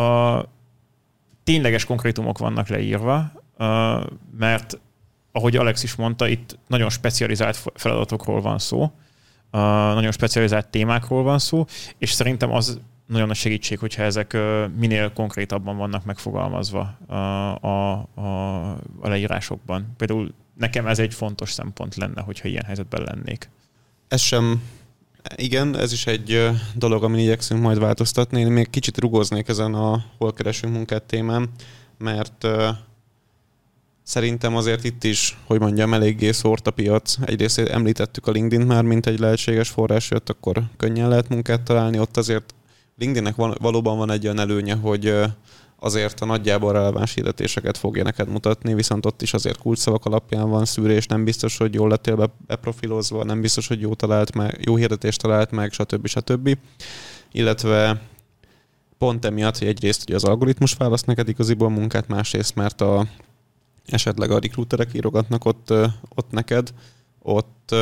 a 0.00 0.48
tényleges 1.44 1.84
konkrétumok 1.84 2.38
vannak 2.38 2.68
leírva, 2.68 3.32
mert 4.38 4.80
ahogy 5.32 5.56
Alex 5.56 5.82
is 5.82 5.94
mondta, 5.94 6.28
itt 6.28 6.58
nagyon 6.66 6.90
specializált 6.90 7.62
feladatokról 7.74 8.40
van 8.40 8.58
szó, 8.58 8.92
nagyon 9.94 10.12
specializált 10.12 10.68
témákról 10.68 11.22
van 11.22 11.38
szó, 11.38 11.64
és 11.98 12.12
szerintem 12.12 12.52
az 12.52 12.80
nagyon 13.06 13.26
nagy 13.26 13.36
segítség, 13.36 13.78
hogyha 13.78 14.02
ezek 14.02 14.36
minél 14.76 15.12
konkrétabban 15.12 15.76
vannak 15.76 16.04
megfogalmazva 16.04 16.96
a, 17.06 17.14
a, 17.66 17.92
a, 19.00 19.08
leírásokban. 19.08 19.94
Például 19.96 20.34
nekem 20.54 20.86
ez 20.86 20.98
egy 20.98 21.14
fontos 21.14 21.52
szempont 21.52 21.94
lenne, 21.94 22.22
hogyha 22.22 22.48
ilyen 22.48 22.64
helyzetben 22.64 23.02
lennék. 23.02 23.50
Ez 24.08 24.20
sem 24.20 24.62
igen, 25.36 25.76
ez 25.76 25.92
is 25.92 26.06
egy 26.06 26.50
dolog, 26.74 27.04
amin 27.04 27.20
igyekszünk 27.20 27.62
majd 27.62 27.78
változtatni. 27.78 28.40
Én 28.40 28.46
még 28.46 28.70
kicsit 28.70 28.98
rugoznék 28.98 29.48
ezen 29.48 29.74
a 29.74 30.04
hol 30.18 30.32
keresünk 30.32 30.72
munkát 30.72 31.02
témán, 31.02 31.50
mert 31.98 32.46
Szerintem 34.02 34.56
azért 34.56 34.84
itt 34.84 35.04
is, 35.04 35.38
hogy 35.46 35.60
mondjam, 35.60 35.94
eléggé 35.94 36.32
szórt 36.32 36.66
a 36.66 36.70
piac. 36.70 37.16
Egyrészt 37.24 37.58
említettük 37.58 38.26
a 38.26 38.30
LinkedIn 38.30 38.66
már, 38.66 38.82
mint 38.82 39.06
egy 39.06 39.18
lehetséges 39.18 39.68
forrás 39.68 40.10
jött, 40.10 40.28
akkor 40.28 40.62
könnyen 40.76 41.08
lehet 41.08 41.28
munkát 41.28 41.62
találni. 41.62 41.98
Ott 41.98 42.16
azért 42.16 42.54
LinkedInnek 42.98 43.34
valóban 43.36 43.98
van 43.98 44.10
egy 44.10 44.24
olyan 44.24 44.38
előnye, 44.38 44.74
hogy 44.74 45.14
azért 45.82 46.20
a 46.20 46.24
nagyjából 46.24 46.72
releváns 46.72 47.14
hirdetéseket 47.14 47.78
fogja 47.78 48.02
neked 48.02 48.28
mutatni, 48.28 48.74
viszont 48.74 49.06
ott 49.06 49.22
is 49.22 49.34
azért 49.34 49.58
kulcsszavak 49.58 50.04
alapján 50.04 50.48
van 50.48 50.64
szűrés, 50.64 51.06
nem 51.06 51.24
biztos, 51.24 51.56
hogy 51.56 51.74
jól 51.74 51.88
lettél 51.88 52.32
beprofilozva, 52.46 53.24
nem 53.24 53.40
biztos, 53.40 53.68
hogy 53.68 53.80
jó, 53.80 53.94
talált 53.94 54.34
meg, 54.34 54.60
jó 54.64 54.76
hirdetést 54.76 55.20
talált 55.20 55.50
meg, 55.50 55.72
stb. 55.72 56.06
stb. 56.06 56.58
Illetve 57.32 58.02
pont 58.98 59.24
emiatt, 59.24 59.58
hogy 59.58 59.68
egyrészt 59.68 60.04
hogy 60.04 60.14
az 60.14 60.24
algoritmus 60.24 60.74
választ 60.74 61.06
neked 61.06 61.28
igaziból 61.28 61.70
munkát, 61.70 62.08
másrészt 62.08 62.54
mert 62.54 62.80
a, 62.80 63.06
esetleg 63.86 64.30
a 64.30 64.38
recruiterek 64.38 64.94
írogatnak 64.94 65.44
ott, 65.44 65.72
ott 66.14 66.30
neked, 66.30 66.72
ott 67.22 67.74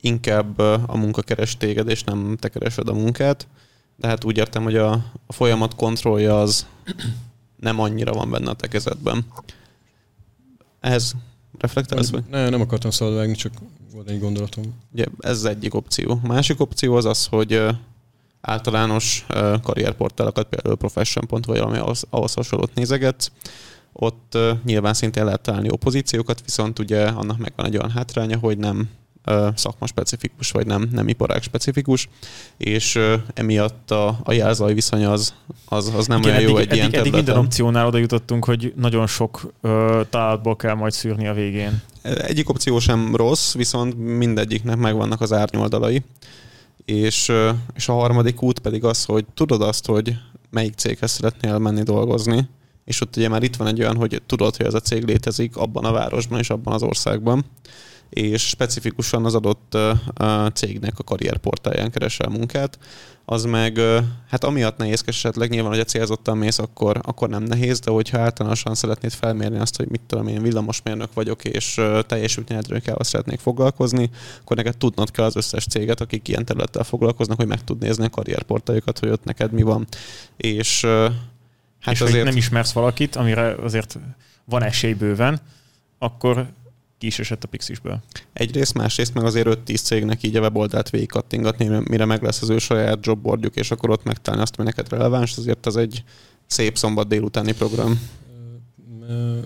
inkább 0.00 0.58
a 0.86 0.96
munka 0.96 1.22
keres 1.22 1.56
téged, 1.56 1.88
és 1.88 2.04
nem 2.04 2.36
te 2.40 2.48
keresed 2.48 2.88
a 2.88 2.94
munkát. 2.94 3.46
De 3.96 4.08
hát 4.08 4.24
úgy 4.24 4.36
értem, 4.36 4.62
hogy 4.62 4.76
a, 4.76 4.92
a 5.26 5.32
folyamat 5.32 5.74
kontrollja 5.74 6.40
az 6.40 6.66
nem 7.66 7.80
annyira 7.80 8.12
van 8.12 8.30
benne 8.30 8.50
a 8.50 8.54
te 8.54 8.68
kezedben. 8.68 9.24
Ehhez 10.80 11.14
reflektálsz? 11.58 12.10
Vagy? 12.10 12.24
Ne, 12.30 12.48
nem 12.48 12.60
akartam 12.60 12.90
szabadvágni, 12.90 13.34
csak 13.34 13.52
volt 13.92 14.08
egy 14.08 14.20
gondolatom. 14.20 14.64
Ugye, 14.92 15.04
ez 15.18 15.36
az 15.36 15.44
egyik 15.44 15.74
opció. 15.74 16.20
A 16.22 16.26
másik 16.26 16.60
opció 16.60 16.94
az 16.94 17.04
az, 17.04 17.26
hogy 17.26 17.62
általános 18.40 19.26
karrierportálokat, 19.62 20.48
például 20.48 20.76
profession.hu 20.76 21.38
vagy 21.46 21.58
valami 21.58 21.78
ahhoz, 21.78 22.04
ahhoz 22.10 22.34
hasonlót 22.34 22.74
nézegetsz, 22.74 23.30
ott 23.92 24.38
nyilván 24.64 24.94
szintén 24.94 25.24
lehet 25.24 25.40
találni 25.40 25.70
opozíciókat, 25.70 26.42
viszont 26.44 26.78
ugye 26.78 27.06
annak 27.06 27.38
megvan 27.38 27.66
egy 27.66 27.76
olyan 27.76 27.90
hátránya, 27.90 28.38
hogy 28.38 28.58
nem 28.58 28.88
szakma 29.54 29.86
specifikus, 29.86 30.50
vagy 30.50 30.66
nem, 30.66 30.88
nem 30.92 31.08
iparág 31.08 31.42
specifikus, 31.42 32.08
és 32.56 32.98
emiatt 33.34 33.90
a, 33.90 34.18
a 34.22 34.32
jelzaj 34.32 34.74
viszony 34.74 35.04
az, 35.04 35.34
az, 35.64 35.92
az 35.96 36.06
nem 36.06 36.18
Igen, 36.18 36.30
olyan 36.30 36.42
jó 36.42 36.56
eddig, 36.56 36.70
egy 36.70 36.78
eddig, 36.78 36.90
ilyen 36.92 37.00
eddig 37.00 37.12
minden 37.12 37.36
opciónál 37.36 37.86
oda 37.86 37.98
jutottunk, 37.98 38.44
hogy 38.44 38.72
nagyon 38.76 39.06
sok 39.06 39.52
ö, 39.60 40.00
találatból 40.10 40.56
kell 40.56 40.74
majd 40.74 40.92
szűrni 40.92 41.26
a 41.26 41.32
végén. 41.32 41.82
Egyik 42.02 42.48
opció 42.48 42.78
sem 42.78 43.16
rossz, 43.16 43.54
viszont 43.54 43.98
mindegyiknek 43.98 44.76
megvannak 44.76 45.20
az 45.20 45.32
árnyoldalai. 45.32 46.02
És, 46.84 47.32
és 47.74 47.88
a 47.88 47.92
harmadik 47.92 48.42
út 48.42 48.58
pedig 48.58 48.84
az, 48.84 49.04
hogy 49.04 49.24
tudod 49.34 49.62
azt, 49.62 49.86
hogy 49.86 50.16
melyik 50.50 50.74
céghez 50.74 51.10
szeretnél 51.10 51.58
menni 51.58 51.82
dolgozni, 51.82 52.48
és 52.84 53.00
ott 53.00 53.16
ugye 53.16 53.28
már 53.28 53.42
itt 53.42 53.56
van 53.56 53.66
egy 53.66 53.80
olyan, 53.80 53.96
hogy 53.96 54.22
tudod, 54.26 54.56
hogy 54.56 54.66
ez 54.66 54.74
a 54.74 54.80
cég 54.80 55.04
létezik 55.04 55.56
abban 55.56 55.84
a 55.84 55.92
városban 55.92 56.38
és 56.38 56.50
abban 56.50 56.74
az 56.74 56.82
országban, 56.82 57.44
és 58.08 58.48
specifikusan 58.48 59.24
az 59.24 59.34
adott 59.34 59.76
cégnek 60.54 60.98
a 60.98 61.02
karrierportáján 61.02 61.90
keresel 61.90 62.28
munkát, 62.28 62.78
az 63.28 63.44
meg, 63.44 63.78
hát 64.28 64.44
amiatt 64.44 64.76
nehézkes 64.76 65.16
esetleg, 65.16 65.50
nyilván, 65.50 65.70
hogy 65.70 65.80
a 65.80 65.84
célzottan 65.84 66.38
mész, 66.38 66.58
akkor, 66.58 67.00
akkor 67.02 67.28
nem 67.28 67.42
nehéz, 67.42 67.80
de 67.80 67.90
hogyha 67.90 68.18
általánosan 68.18 68.74
szeretnéd 68.74 69.12
felmérni 69.12 69.58
azt, 69.58 69.76
hogy 69.76 69.88
mit 69.88 70.00
tudom 70.06 70.26
én, 70.26 70.42
villamosmérnök 70.42 71.14
vagyok, 71.14 71.44
és 71.44 71.80
teljesítményedről 72.06 72.80
kell 72.80 72.96
szeretnék 73.00 73.38
foglalkozni, 73.38 74.10
akkor 74.40 74.56
neked 74.56 74.76
tudnod 74.76 75.10
kell 75.10 75.24
az 75.24 75.36
összes 75.36 75.66
céget, 75.66 76.00
akik 76.00 76.28
ilyen 76.28 76.44
területtel 76.44 76.84
foglalkoznak, 76.84 77.36
hogy 77.36 77.46
meg 77.46 77.64
tud 77.64 77.78
nézni 77.78 78.04
a 78.04 78.10
karrierportáljukat, 78.10 78.98
hogy 78.98 79.08
ott 79.08 79.24
neked 79.24 79.52
mi 79.52 79.62
van. 79.62 79.86
És 80.36 80.84
hát 81.80 81.94
és 81.94 82.00
azért... 82.00 82.24
nem 82.24 82.36
ismersz 82.36 82.72
valakit, 82.72 83.16
amire 83.16 83.54
azért 83.54 83.98
van 84.44 84.62
esély 84.62 84.92
bőven, 84.92 85.40
akkor 85.98 86.46
ki 86.98 87.06
is 87.06 87.18
esett 87.18 87.44
a 87.44 87.48
Pixisből. 87.48 88.02
Egyrészt, 88.32 88.74
másrészt 88.74 89.14
meg 89.14 89.24
azért 89.24 89.58
5-10 89.66 89.82
cégnek 89.82 90.22
így 90.22 90.36
a 90.36 90.40
weboldalt 90.40 90.90
végig 90.90 91.08
kattingatni, 91.08 91.80
mire 91.88 92.04
meg 92.04 92.22
lesz 92.22 92.42
az 92.42 92.48
ő 92.48 92.58
saját 92.58 93.06
jobbordjuk, 93.06 93.56
és 93.56 93.70
akkor 93.70 93.90
ott 93.90 94.04
megtalálni 94.04 94.42
azt, 94.42 94.54
ami 94.56 94.66
neked 94.66 94.88
releváns, 94.88 95.36
azért 95.36 95.66
az 95.66 95.76
egy 95.76 96.02
szép 96.46 96.76
szombat 96.76 97.08
délutáni 97.08 97.52
program. 97.52 98.00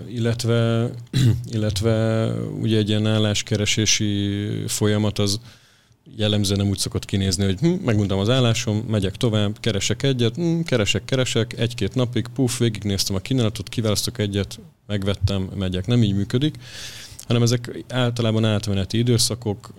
Illetve, 0.09 0.89
illetve 1.55 2.27
ugye 2.61 2.77
egy 2.77 2.89
ilyen 2.89 3.07
álláskeresési 3.07 4.47
folyamat 4.67 5.19
az 5.19 5.39
jellemzően 6.15 6.59
nem 6.59 6.69
úgy 6.69 6.77
szokott 6.77 7.05
kinézni, 7.05 7.43
hogy 7.43 7.59
hm, 7.59 7.67
megmondtam 7.67 8.19
az 8.19 8.29
állásom, 8.29 8.77
megyek 8.77 9.15
tovább, 9.15 9.59
keresek 9.59 10.03
egyet, 10.03 10.35
hm, 10.35 10.59
keresek, 10.59 11.05
keresek, 11.05 11.59
egy-két 11.59 11.95
napig, 11.95 12.27
puff, 12.33 12.57
végignéztem 12.57 13.15
a 13.15 13.19
kínálatot, 13.19 13.69
kiválasztok 13.69 14.17
egyet, 14.17 14.59
megvettem, 14.87 15.49
megyek. 15.55 15.87
Nem 15.87 16.03
így 16.03 16.15
működik 16.15 16.55
hanem 17.31 17.43
ezek 17.43 17.83
általában 17.89 18.45
átmeneti 18.45 18.97
időszakok, 18.97 19.73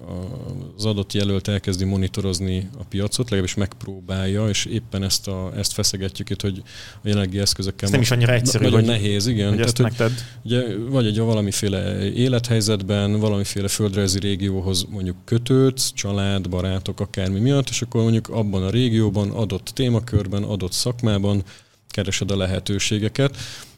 az 0.77 0.85
adott 0.85 1.13
jelölt 1.13 1.49
elkezdi 1.49 1.85
monitorozni 1.85 2.69
a 2.79 2.85
piacot, 2.89 3.25
legalábbis 3.25 3.55
megpróbálja, 3.55 4.49
és 4.49 4.65
éppen 4.65 5.03
ezt, 5.03 5.29
a, 5.29 5.53
ezt 5.57 5.73
feszegetjük 5.73 6.31
itt, 6.31 6.41
hogy 6.41 6.63
a 6.95 7.09
jelenlegi 7.09 7.39
eszközökkel... 7.39 7.87
Ez 7.87 7.91
nem 7.91 8.01
is 8.01 8.11
annyira 8.11 8.33
egyszerű, 8.33 8.65
nagyon 8.65 8.81
hogy, 8.81 8.89
nehéz, 8.89 9.27
igen. 9.27 9.49
Hogy 9.49 9.61
ezt 9.61 9.75
Tehát, 9.75 9.99
megted. 9.99 10.25
Ugye, 10.43 10.77
vagy 10.79 11.07
egy 11.07 11.19
valamiféle 11.19 12.11
élethelyzetben, 12.13 13.21
valamiféle 13.21 13.69
földrajzi 13.69 14.19
régióhoz 14.19 14.87
mondjuk 14.91 15.17
kötődsz, 15.25 15.93
család, 15.93 16.49
barátok, 16.49 17.01
akármi 17.01 17.41
miatt, 17.41 17.69
és 17.69 17.83
akkor 17.83 18.03
mondjuk 18.03 18.29
abban 18.29 18.63
a 18.63 18.71
régióban, 18.71 19.31
adott 19.31 19.71
témakörben, 19.75 20.43
adott 20.43 20.73
szakmában 20.73 21.43
keresed 21.89 22.31
a 22.31 22.37
lehetőségeket 22.37 23.37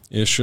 és, 0.09 0.43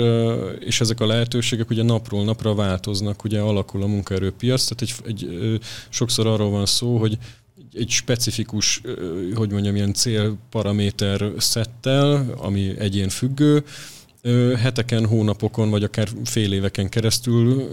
és 0.59 0.81
ezek 0.81 0.99
a 0.99 1.05
lehetőségek 1.05 1.69
ugye 1.69 1.83
napról 1.83 2.23
napra 2.23 2.55
változnak, 2.55 3.23
ugye 3.23 3.39
alakul 3.39 3.83
a 3.83 3.87
munkaerőpiac, 3.87 4.65
tehát 4.65 4.81
egy, 4.81 5.11
egy, 5.11 5.59
sokszor 5.89 6.27
arról 6.27 6.49
van 6.49 6.65
szó, 6.65 6.97
hogy 6.97 7.17
egy 7.73 7.89
specifikus, 7.89 8.81
hogy 9.35 9.51
mondjam, 9.51 9.75
ilyen 9.75 9.93
célparaméter 9.93 11.31
szettel, 11.37 12.33
ami 12.37 12.79
egyén 12.79 13.09
függő, 13.09 13.63
heteken, 14.57 15.05
hónapokon, 15.05 15.69
vagy 15.69 15.83
akár 15.83 16.07
fél 16.23 16.53
éveken 16.53 16.89
keresztül 16.89 17.69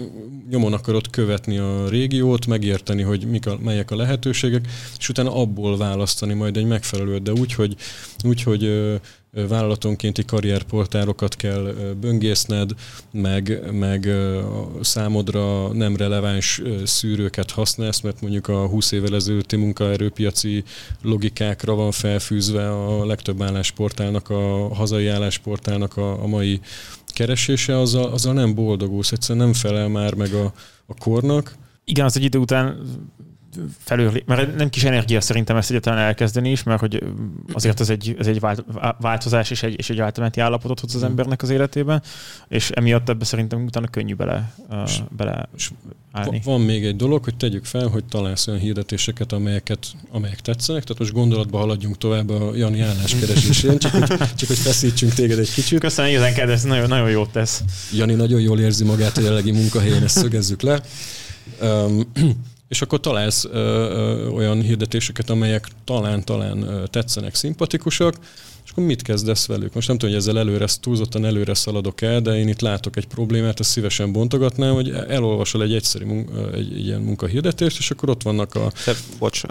nyomon 0.50 0.72
akarod 0.72 1.10
követni 1.10 1.58
a 1.58 1.88
régiót, 1.88 2.46
megérteni, 2.46 3.02
hogy 3.02 3.26
mik 3.26 3.46
a, 3.46 3.58
melyek 3.62 3.90
a 3.90 3.96
lehetőségek, 3.96 4.68
és 4.98 5.08
utána 5.08 5.34
abból 5.34 5.76
választani 5.76 6.34
majd 6.34 6.56
egy 6.56 6.64
megfelelőt, 6.64 7.22
de 7.22 7.32
úgy, 7.32 7.54
hogy, 7.54 7.76
úgy, 8.24 8.42
hogy 8.42 8.62
vállalatonkénti 9.32 10.24
karrierportárokat 10.24 11.36
kell 11.36 11.74
böngészned, 12.00 12.70
meg, 13.12 13.72
meg 13.72 14.08
számodra 14.80 15.72
nem 15.72 15.96
releváns 15.96 16.62
szűrőket 16.84 17.50
használsz, 17.50 18.00
mert 18.00 18.20
mondjuk 18.20 18.48
a 18.48 18.66
20 18.66 18.92
évvel 18.92 19.14
ezelőtti 19.14 19.56
munkaerőpiaci 19.56 20.64
logikákra 21.02 21.74
van 21.74 21.90
felfűzve 21.90 22.70
a 22.70 23.06
legtöbb 23.06 23.42
állásportálnak, 23.42 24.30
a 24.30 24.74
hazai 24.74 25.06
állásportálnak 25.06 25.96
a, 25.96 26.22
a 26.22 26.26
mai 26.26 26.60
keresése, 27.06 27.78
azzal, 27.78 28.12
azzal 28.12 28.32
nem 28.32 28.54
boldogulsz, 28.54 29.12
egyszerűen 29.12 29.44
nem 29.44 29.54
felel 29.54 29.88
már 29.88 30.14
meg 30.14 30.32
a, 30.32 30.52
a 30.86 30.94
kornak. 30.94 31.56
Igen, 31.84 32.04
az 32.04 32.16
egy 32.16 32.22
idő 32.24 32.38
után 32.38 32.80
felül, 33.78 34.12
mert 34.26 34.56
nem 34.56 34.68
kis 34.68 34.84
energia 34.84 35.20
szerintem 35.20 35.56
ezt 35.56 35.70
egyáltalán 35.70 35.98
elkezdeni 35.98 36.50
is, 36.50 36.62
mert 36.62 36.80
hogy 36.80 37.02
azért 37.52 37.80
ez 37.80 37.90
egy, 37.90 38.14
ez 38.18 38.26
egy 38.26 38.40
változás 38.98 39.50
és 39.50 39.62
egy, 39.62 39.74
és 39.78 39.90
egy 39.90 40.00
átmeneti 40.00 40.40
állapotot 40.40 40.80
hoz 40.80 40.94
az 40.94 41.02
mm. 41.02 41.04
embernek 41.04 41.42
az 41.42 41.50
életében, 41.50 42.02
és 42.48 42.70
emiatt 42.70 43.08
ebbe 43.08 43.24
szerintem 43.24 43.64
utána 43.64 43.86
könnyű 43.86 44.14
bele, 44.14 44.54
uh, 44.70 44.90
bele 45.16 45.48
állni. 46.12 46.40
Van 46.44 46.60
még 46.60 46.84
egy 46.84 46.96
dolog, 46.96 47.24
hogy 47.24 47.36
tegyük 47.36 47.64
fel, 47.64 47.86
hogy 47.86 48.04
találsz 48.04 48.46
olyan 48.46 48.60
hirdetéseket, 48.60 49.32
amelyeket, 49.32 49.86
amelyek 50.10 50.40
tetszenek, 50.40 50.82
tehát 50.82 50.98
most 50.98 51.12
gondolatba 51.12 51.58
haladjunk 51.58 51.98
tovább 51.98 52.30
a 52.30 52.54
Jani 52.54 52.80
álláskeresésén, 52.80 53.78
csak, 53.78 53.92
hogy, 53.92 54.06
csak 54.36 54.48
hogy 54.48 54.58
feszítsünk 54.58 55.14
téged 55.14 55.38
egy 55.38 55.52
kicsit. 55.52 55.80
Köszönöm, 55.80 56.10
igazán 56.10 56.34
kedves, 56.34 56.62
nagyon, 56.62 56.88
nagyon 56.88 57.10
jót 57.10 57.30
tesz. 57.30 57.62
Jani 57.92 58.14
nagyon 58.14 58.40
jól 58.40 58.60
érzi 58.60 58.84
magát 58.84 59.16
a 59.16 59.20
jelenlegi 59.20 59.50
munkahelyén, 59.50 60.02
ezt 60.02 60.18
szögezzük 60.18 60.62
le. 60.62 60.80
Um, 61.62 62.12
és 62.68 62.82
akkor 62.82 63.00
találsz 63.00 63.44
ö, 63.44 63.50
ö, 63.52 64.28
olyan 64.28 64.60
hirdetéseket, 64.62 65.30
amelyek 65.30 65.68
talán-talán 65.84 66.88
tetszenek, 66.90 67.34
szimpatikusak, 67.34 68.14
és 68.64 68.70
akkor 68.70 68.84
mit 68.84 69.02
kezdesz 69.02 69.46
velük? 69.46 69.74
Most 69.74 69.88
nem 69.88 69.98
tudom, 69.98 70.14
hogy 70.14 70.24
ezzel 70.24 70.38
előre, 70.38 70.66
túlzottan 70.80 71.24
előre 71.24 71.54
szaladok 71.54 72.00
el, 72.00 72.20
de 72.20 72.38
én 72.38 72.48
itt 72.48 72.60
látok 72.60 72.96
egy 72.96 73.06
problémát, 73.06 73.60
ezt 73.60 73.70
szívesen 73.70 74.12
bontogatnám, 74.12 74.74
hogy 74.74 74.90
elolvasol 74.90 75.62
egy 75.62 75.74
egyszerű 75.74 76.04
munka, 76.04 76.52
egy, 76.52 76.72
egy 76.72 76.84
ilyen 76.84 77.00
munkahirdetést, 77.00 77.78
és 77.78 77.90
akkor 77.90 78.10
ott 78.10 78.22
vannak 78.22 78.54
a... 78.54 78.72
Te, 78.84 78.92
bocs, 79.18 79.42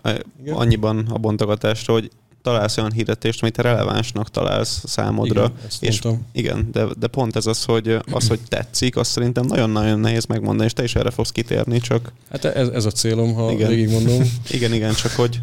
Igen? 0.42 0.56
annyiban 0.56 1.08
a 1.10 1.18
bontogatásra, 1.18 1.94
hogy 1.94 2.10
találsz 2.48 2.78
olyan 2.78 2.92
hirdetést, 2.92 3.42
amit 3.42 3.58
relevánsnak 3.58 4.30
találsz 4.30 4.84
számodra. 4.86 5.44
Igen, 5.44 5.94
és 5.94 6.02
igen, 6.32 6.68
de, 6.72 6.86
de 7.00 7.08
pont 7.08 7.36
ez 7.36 7.46
az, 7.46 7.64
hogy 7.64 7.98
az, 8.12 8.28
hogy 8.28 8.40
tetszik, 8.48 8.96
azt 8.96 9.12
szerintem 9.12 9.46
nagyon-nagyon 9.46 10.00
nehéz 10.00 10.26
megmondani, 10.26 10.66
és 10.66 10.74
te 10.74 10.84
is 10.84 10.96
erre 10.96 11.12
fogsz 11.12 11.32
kitérni, 11.32 11.80
csak... 11.80 12.12
Hát 12.30 12.46
ez, 12.46 12.68
ez 12.68 12.86
a 12.86 12.92
célom, 12.92 13.34
ha 13.34 13.52
igen. 13.52 13.70
végigmondom. 13.70 14.22
igen, 14.58 14.74
igen, 14.74 14.94
csak 14.94 15.12
hogy 15.12 15.40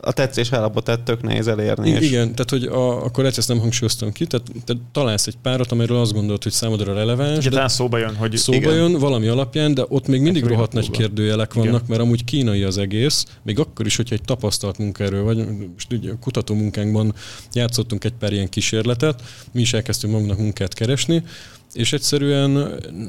a 0.00 0.12
tetszés 0.12 0.52
állapotát 0.52 1.00
tök 1.00 1.22
nehéz 1.22 1.48
elérni. 1.48 1.90
És... 1.90 2.06
Igen, 2.06 2.34
tehát 2.34 2.50
hogy 2.50 2.64
a, 2.64 3.04
akkor 3.04 3.24
ezt 3.24 3.48
nem 3.48 3.58
hangsúlyoztam 3.58 4.12
ki, 4.12 4.26
tehát 4.26 4.46
te 4.64 4.74
találsz 4.92 5.26
egy 5.26 5.36
párat, 5.42 5.72
amiről 5.72 5.98
azt 5.98 6.12
gondolod, 6.12 6.42
hogy 6.42 6.52
számodra 6.52 6.94
releváns. 6.94 7.46
Ugye 7.46 7.68
szóba 7.68 7.98
jön, 7.98 8.16
hogy 8.16 8.36
szóba 8.36 8.58
igen. 8.58 8.74
jön 8.74 8.92
valami 8.92 9.26
alapján, 9.26 9.74
de 9.74 9.84
ott 9.88 10.06
még 10.06 10.20
mindig 10.20 10.44
rohadt 10.44 10.72
nagy 10.72 10.90
kérdőjelek 10.90 11.54
vannak, 11.54 11.74
igen. 11.74 11.84
mert 11.88 12.00
amúgy 12.00 12.24
kínai 12.24 12.62
az 12.62 12.78
egész, 12.78 13.24
még 13.42 13.58
akkor 13.58 13.86
is, 13.86 13.96
hogyha 13.96 14.14
egy 14.14 14.22
tapasztalt 14.22 14.78
munkaerő 14.78 15.22
vagy, 15.22 15.46
most 15.72 15.92
ugye 15.92 16.10
a 16.10 16.18
kutató 16.20 16.54
munkánkban 16.54 17.14
játszottunk 17.52 18.04
egy 18.04 18.14
pár 18.18 18.32
ilyen 18.32 18.48
kísérletet, 18.48 19.22
mi 19.52 19.60
is 19.60 19.72
elkezdtünk 19.72 20.12
magunknak 20.12 20.38
munkát 20.38 20.74
keresni, 20.74 21.22
és 21.72 21.92
egyszerűen 21.92 22.50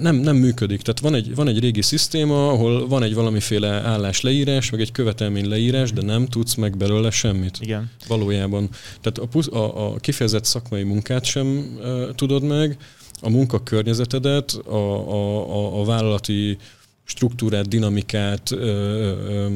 nem, 0.01 0.15
nem 0.15 0.35
működik. 0.35 0.81
Tehát 0.81 0.99
van 0.99 1.13
egy, 1.13 1.35
van 1.35 1.47
egy 1.47 1.59
régi 1.59 1.81
szisztéma, 1.81 2.49
ahol 2.49 2.87
van 2.87 3.03
egy 3.03 3.13
valamiféle 3.13 3.67
állás 3.67 4.21
leírás, 4.21 4.69
meg 4.69 4.81
egy 4.81 4.91
követelmény 4.91 5.47
leírás, 5.47 5.91
de 5.91 6.01
nem 6.01 6.25
tudsz 6.25 6.55
meg 6.55 6.77
belőle 6.77 7.09
semmit. 7.09 7.57
Igen. 7.59 7.91
Valójában. 8.07 8.69
Tehát 9.01 9.31
a, 9.33 9.57
a, 9.57 9.93
a 9.93 9.95
kifejezett 9.95 10.45
szakmai 10.45 10.83
munkát 10.83 11.25
sem 11.25 11.77
uh, 11.79 12.15
tudod 12.15 12.43
meg, 12.43 12.77
a 13.21 13.29
munkakörnyezetedet, 13.29 14.51
a, 14.51 14.75
a, 14.75 15.49
a, 15.49 15.81
a 15.81 15.85
vállalati 15.85 16.57
struktúrát, 17.03 17.67
dinamikát, 17.67 18.51
ö, 18.51 18.57
ö, 18.57 19.47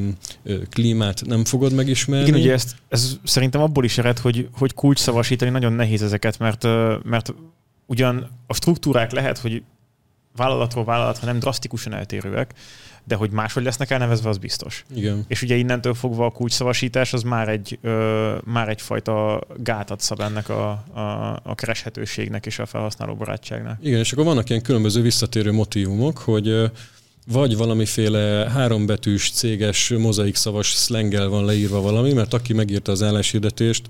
ö, 0.43 0.57
klímát 0.69 1.25
nem 1.25 1.45
fogod 1.45 1.73
megismerni. 1.73 2.27
Igen, 2.27 2.39
ugye 2.39 2.53
ezt, 2.53 2.75
ez 2.87 3.19
szerintem 3.23 3.61
abból 3.61 3.83
is 3.83 3.97
ered, 3.97 4.17
hogy, 4.17 4.47
hogy 4.51 4.73
kulcsszavasítani 4.73 5.51
nagyon 5.51 5.73
nehéz 5.73 6.01
ezeket, 6.01 6.39
mert, 6.39 6.63
mert 7.03 7.33
ugyan 7.86 8.30
a 8.48 8.54
struktúrák 8.54 9.12
lehet, 9.12 9.38
hogy 9.38 9.63
vállalatról 10.36 10.84
vállalatra 10.86 11.26
nem 11.26 11.39
drasztikusan 11.39 11.93
eltérőek, 11.93 12.54
de 13.04 13.15
hogy 13.15 13.32
máshogy 13.32 13.63
lesznek 13.63 13.91
elnevezve, 13.91 14.30
az 14.30 14.38
biztos. 14.38 14.86
Igen. 14.95 15.26
És 15.28 15.41
ugye 15.41 15.56
innentől 15.56 15.93
fogva 15.93 16.26
a 16.26 16.30
kulcsszavasítás 16.32 17.13
az 17.13 17.24
már, 17.24 17.50
egy, 17.50 17.80
ö, 17.82 18.36
már 18.43 18.69
egyfajta 18.69 19.41
gátat 19.58 20.02
szab 20.02 20.19
ennek 20.19 20.50
a, 20.50 20.69
a, 20.93 21.39
a 21.43 21.56
kereshetőségnek 21.56 22.45
és 22.45 22.60
a 22.60 22.65
felhasználó 22.65 23.15
barátságnak. 23.15 23.78
Igen, 23.82 24.00
és 24.00 24.12
akkor 24.12 24.26
vannak 24.26 24.50
ilyen 24.50 24.62
különböző 24.62 25.02
visszatérő 25.02 25.52
motivumok, 25.52 26.17
hogy 26.17 26.71
vagy 27.28 27.58
valamiféle 27.58 28.50
hárombetűs, 28.50 29.32
céges, 29.32 29.89
mozaik 29.89 30.36
szavas 30.36 30.71
szlengel 30.74 31.28
van 31.28 31.45
leírva 31.45 31.82
valami, 31.82 32.13
mert 32.13 32.34
aki 32.34 32.54
megírta 32.54 32.91
az 32.91 33.04
álláshirdetést, 33.04 33.89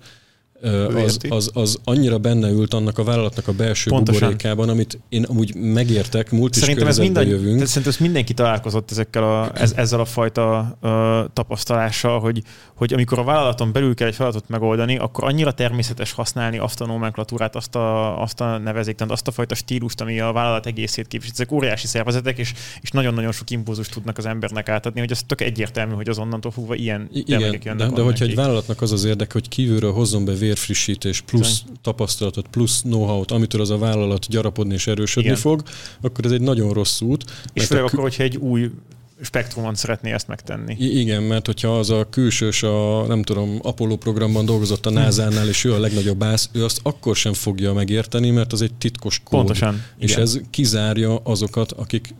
az, 0.62 1.18
az, 1.30 1.50
az 1.54 1.80
annyira 1.84 2.18
benne 2.18 2.50
ült 2.50 2.74
annak 2.74 2.98
a 2.98 3.04
vállalatnak 3.04 3.48
a 3.48 3.52
belső 3.52 3.90
Pontosan. 3.90 4.22
buborékában, 4.22 4.70
amit 4.70 5.00
én 5.10 5.24
amúgy 5.24 5.56
megértek, 5.56 6.32
múlt 6.32 6.54
szerintem 6.54 6.88
ez 6.88 6.98
minden, 6.98 7.28
jövünk. 7.28 7.66
Szerintem 7.66 7.92
ez 7.92 7.98
mindenki 7.98 8.34
találkozott 8.34 8.92
ezekkel 8.92 9.24
a, 9.24 9.52
ez, 9.54 9.74
ezzel 9.76 10.00
a 10.00 10.06
fajta 10.06 10.78
uh, 10.82 10.90
tapasztalással, 11.34 12.20
hogy, 12.20 12.42
hogy 12.76 12.94
amikor 12.94 13.20
a 13.20 13.24
vállalaton 13.24 13.72
belül 13.72 13.96
kell 13.96 14.08
egy 14.08 14.16
feladatot 14.16 14.50
megoldani, 14.50 14.98
akkor 14.98 15.24
annyira 15.24 15.52
természetes 15.52 16.12
használni 16.12 16.58
azt 16.58 16.82
a 16.82 16.86
nomenklatúrát, 16.86 17.56
azt 17.56 17.76
a, 17.76 18.22
azt 18.22 18.42
a 18.42 18.58
nevezéktant, 18.58 19.12
azt 19.12 19.28
a 19.28 19.32
fajta 19.32 19.56
stílust, 19.56 20.02
ami 20.02 20.20
a 20.20 20.32
vállalat 20.32 20.66
egészét 20.66 21.08
képviseli. 21.08 21.40
Ezek 21.42 21.52
óriási 21.52 21.88
szervezetek, 21.88 22.38
és, 22.38 22.54
és 22.82 22.90
nagyon-nagyon 22.92 23.32
sok 23.32 23.50
impulzust 23.50 23.92
tudnak 23.92 24.18
az 24.18 24.26
embernek 24.26 24.70
átadni, 24.70 25.00
hogy 25.00 25.12
ez 25.12 25.24
tök 25.24 25.42
egyértelmű, 25.42 25.94
hogy 25.94 26.10
azonnantól 26.10 26.52
fogva 26.52 26.76
ilyen 26.76 27.10
Igen, 27.14 27.40
jönnek. 27.40 27.76
De, 27.76 27.88
de 27.88 28.02
hogyha 28.02 28.26
egy 28.26 28.36
vállalatnak 28.36 28.82
az 28.82 28.92
az 28.92 29.04
érdek, 29.04 29.34
hogy 29.34 29.50
kívülről 29.50 29.92
hozzon 29.92 30.26
be 30.26 30.34
vérfrissítés, 30.34 31.22
plusz 31.22 31.60
Bizony. 31.60 31.78
tapasztalatot, 31.82 32.48
plusz 32.48 32.82
know-how-t, 32.82 33.32
amitől 33.32 33.62
az 33.62 33.70
a 33.70 33.78
vállalat 33.78 34.28
gyarapodni 34.28 34.74
és 34.74 34.88
erősödni 34.88 35.30
Igen. 35.30 35.42
fog, 35.42 35.62
akkor 36.02 36.26
ez 36.26 36.32
egy 36.32 36.42
nagyon 36.42 36.74
rossz 36.74 37.02
út. 37.02 37.24
És 37.54 37.66
főleg 37.66 37.84
akkor, 37.84 38.00
hogyha 38.00 38.24
egy 38.24 38.38
új 38.38 38.72
spektrumon 39.22 39.76
szeretné 39.76 40.12
ezt 40.12 40.28
megtenni. 40.28 40.76
I- 40.80 41.00
igen, 41.00 41.24
mert 41.24 41.46
hogyha 41.46 41.80
az 41.80 41.90
a 41.90 42.08
külsős, 42.10 42.64
a 42.64 43.06
nem 43.08 43.24
tudom, 43.24 43.60
Apollo 43.62 43.98
programban 43.98 44.46
dolgozott 44.46 44.86
a 44.86 44.90
NASA-nál, 44.90 45.48
és 45.48 45.64
ő 45.64 45.74
a 45.74 45.80
legnagyobb 45.80 46.18
bász, 46.18 46.50
ő 46.52 46.64
azt 46.64 46.80
akkor 46.84 47.16
sem 47.16 47.34
fogja 47.34 47.74
megérteni, 47.74 48.30
mert 48.30 48.54
az 48.54 48.62
egy 48.62 48.74
titkos 48.74 49.20
kód. 49.24 49.40
Pontosan. 49.40 49.84
És 49.98 50.12
igen. 50.12 50.22
ez 50.22 50.40
kizárja 50.50 51.16
azokat, 51.16 51.72
akik 51.72 52.14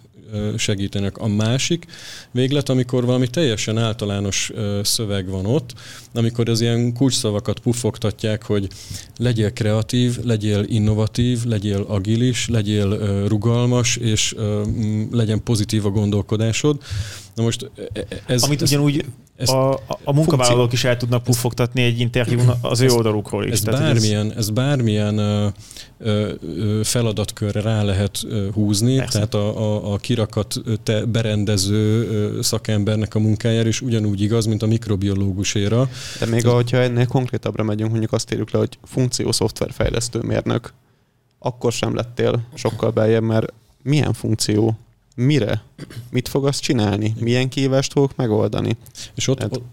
segítenek. 0.58 1.18
A 1.18 1.28
másik 1.28 1.86
véglet, 2.32 2.70
amikor 2.70 3.06
valami 3.06 3.28
teljesen 3.28 3.78
általános 3.78 4.52
szöveg 4.84 5.30
van 5.30 5.46
ott, 5.46 5.74
amikor 6.14 6.50
az 6.50 6.62
ilyen 6.62 6.94
kulcsszavakat 6.94 7.60
puffogtatják, 7.60 8.44
hogy 8.44 8.68
legyél 9.18 9.52
kreatív, 9.52 10.18
legyél 10.24 10.64
innovatív, 10.68 11.44
legyél 11.44 11.86
agilis, 11.88 12.48
legyél 12.48 12.98
rugalmas, 13.28 13.96
és 13.96 14.36
legyen 15.12 15.44
pozitív 15.44 15.86
a 15.86 15.90
gondolkodásod. 15.90 16.82
Na 17.36 17.44
most 17.44 17.72
e, 17.94 18.02
e, 18.10 18.22
ez... 18.26 18.44
Amit 18.44 18.62
ugyanúgy 18.62 19.06
ezt 19.38 19.52
a, 19.52 19.74
a 20.04 20.14
munkavállalók 20.14 20.58
funkció... 20.58 20.78
is 20.78 20.84
el 20.84 20.98
tudnak 20.98 21.24
puffogtatni 21.24 21.82
egy 21.82 22.00
interjún 22.00 22.52
az 22.62 22.80
ő 22.80 22.90
oldalukról 22.90 23.46
is. 23.46 23.52
Ez 23.52 23.64
bármilyen, 23.64 24.32
ez... 24.32 24.38
ez 24.38 24.50
bármilyen 24.50 25.18
ö, 25.18 25.48
ö, 25.98 26.82
feladatkörre 26.84 27.62
rá 27.62 27.84
lehet 27.84 28.26
húzni, 28.54 28.96
Persze. 28.96 29.12
tehát 29.12 29.34
a, 29.34 29.58
a, 29.58 29.94
a 29.94 29.98
kirakat 29.98 30.56
te 30.84 31.06
berendező 31.06 32.42
szakembernek 32.42 33.16
a 33.16 33.20
munkájára 33.20 33.68
is 33.68 33.82
ugyanúgy 33.82 34.22
igaz, 34.22 34.46
mint 34.46 34.64
a 34.64 34.68
mikrobiológuséra. 34.68 35.90
De 36.20 36.26
még 36.26 36.46
ahogyha 36.46 36.78
ennél 36.78 37.06
konkrétabbra 37.08 37.64
megyünk, 37.64 37.90
mondjuk 37.90 38.14
azt 38.14 38.34
írjuk 38.34 38.52
le, 38.52 38.60
hogy 38.60 38.78
funkció 38.84 39.32
szoftverfejlesztő 39.32 40.20
mérnök, 40.20 40.74
akkor 41.40 41.72
sem 41.72 41.96
lettél 41.96 42.42
sokkal 42.54 42.92
beljebb, 42.92 43.24
mert 43.24 43.54
milyen 43.82 44.14
funkció 44.14 44.78
mire? 45.16 45.64
Mit 46.10 46.28
fog 46.28 46.46
azt 46.46 46.62
csinálni? 46.62 47.16
Milyen 47.20 47.50
kívást 47.50 47.92
fogok 47.92 48.16
megoldani? 48.16 48.78
És 49.16 49.28
ott, 49.28 49.40
hát... 49.40 49.56
ott, 49.56 49.64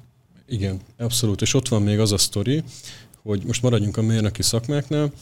igen, 0.47 0.81
abszolút. 0.99 1.43
És 1.43 1.55
ott 1.55 1.69
van 1.69 1.83
még 1.83 1.99
az 1.99 2.13
a 2.13 2.19
sztori, 2.19 2.63
hogy 3.23 3.43
most 3.47 3.63
maradjunk 3.63 3.97
a 3.97 4.03
mérnöki 4.03 4.43
szakmáknál. 4.43 5.13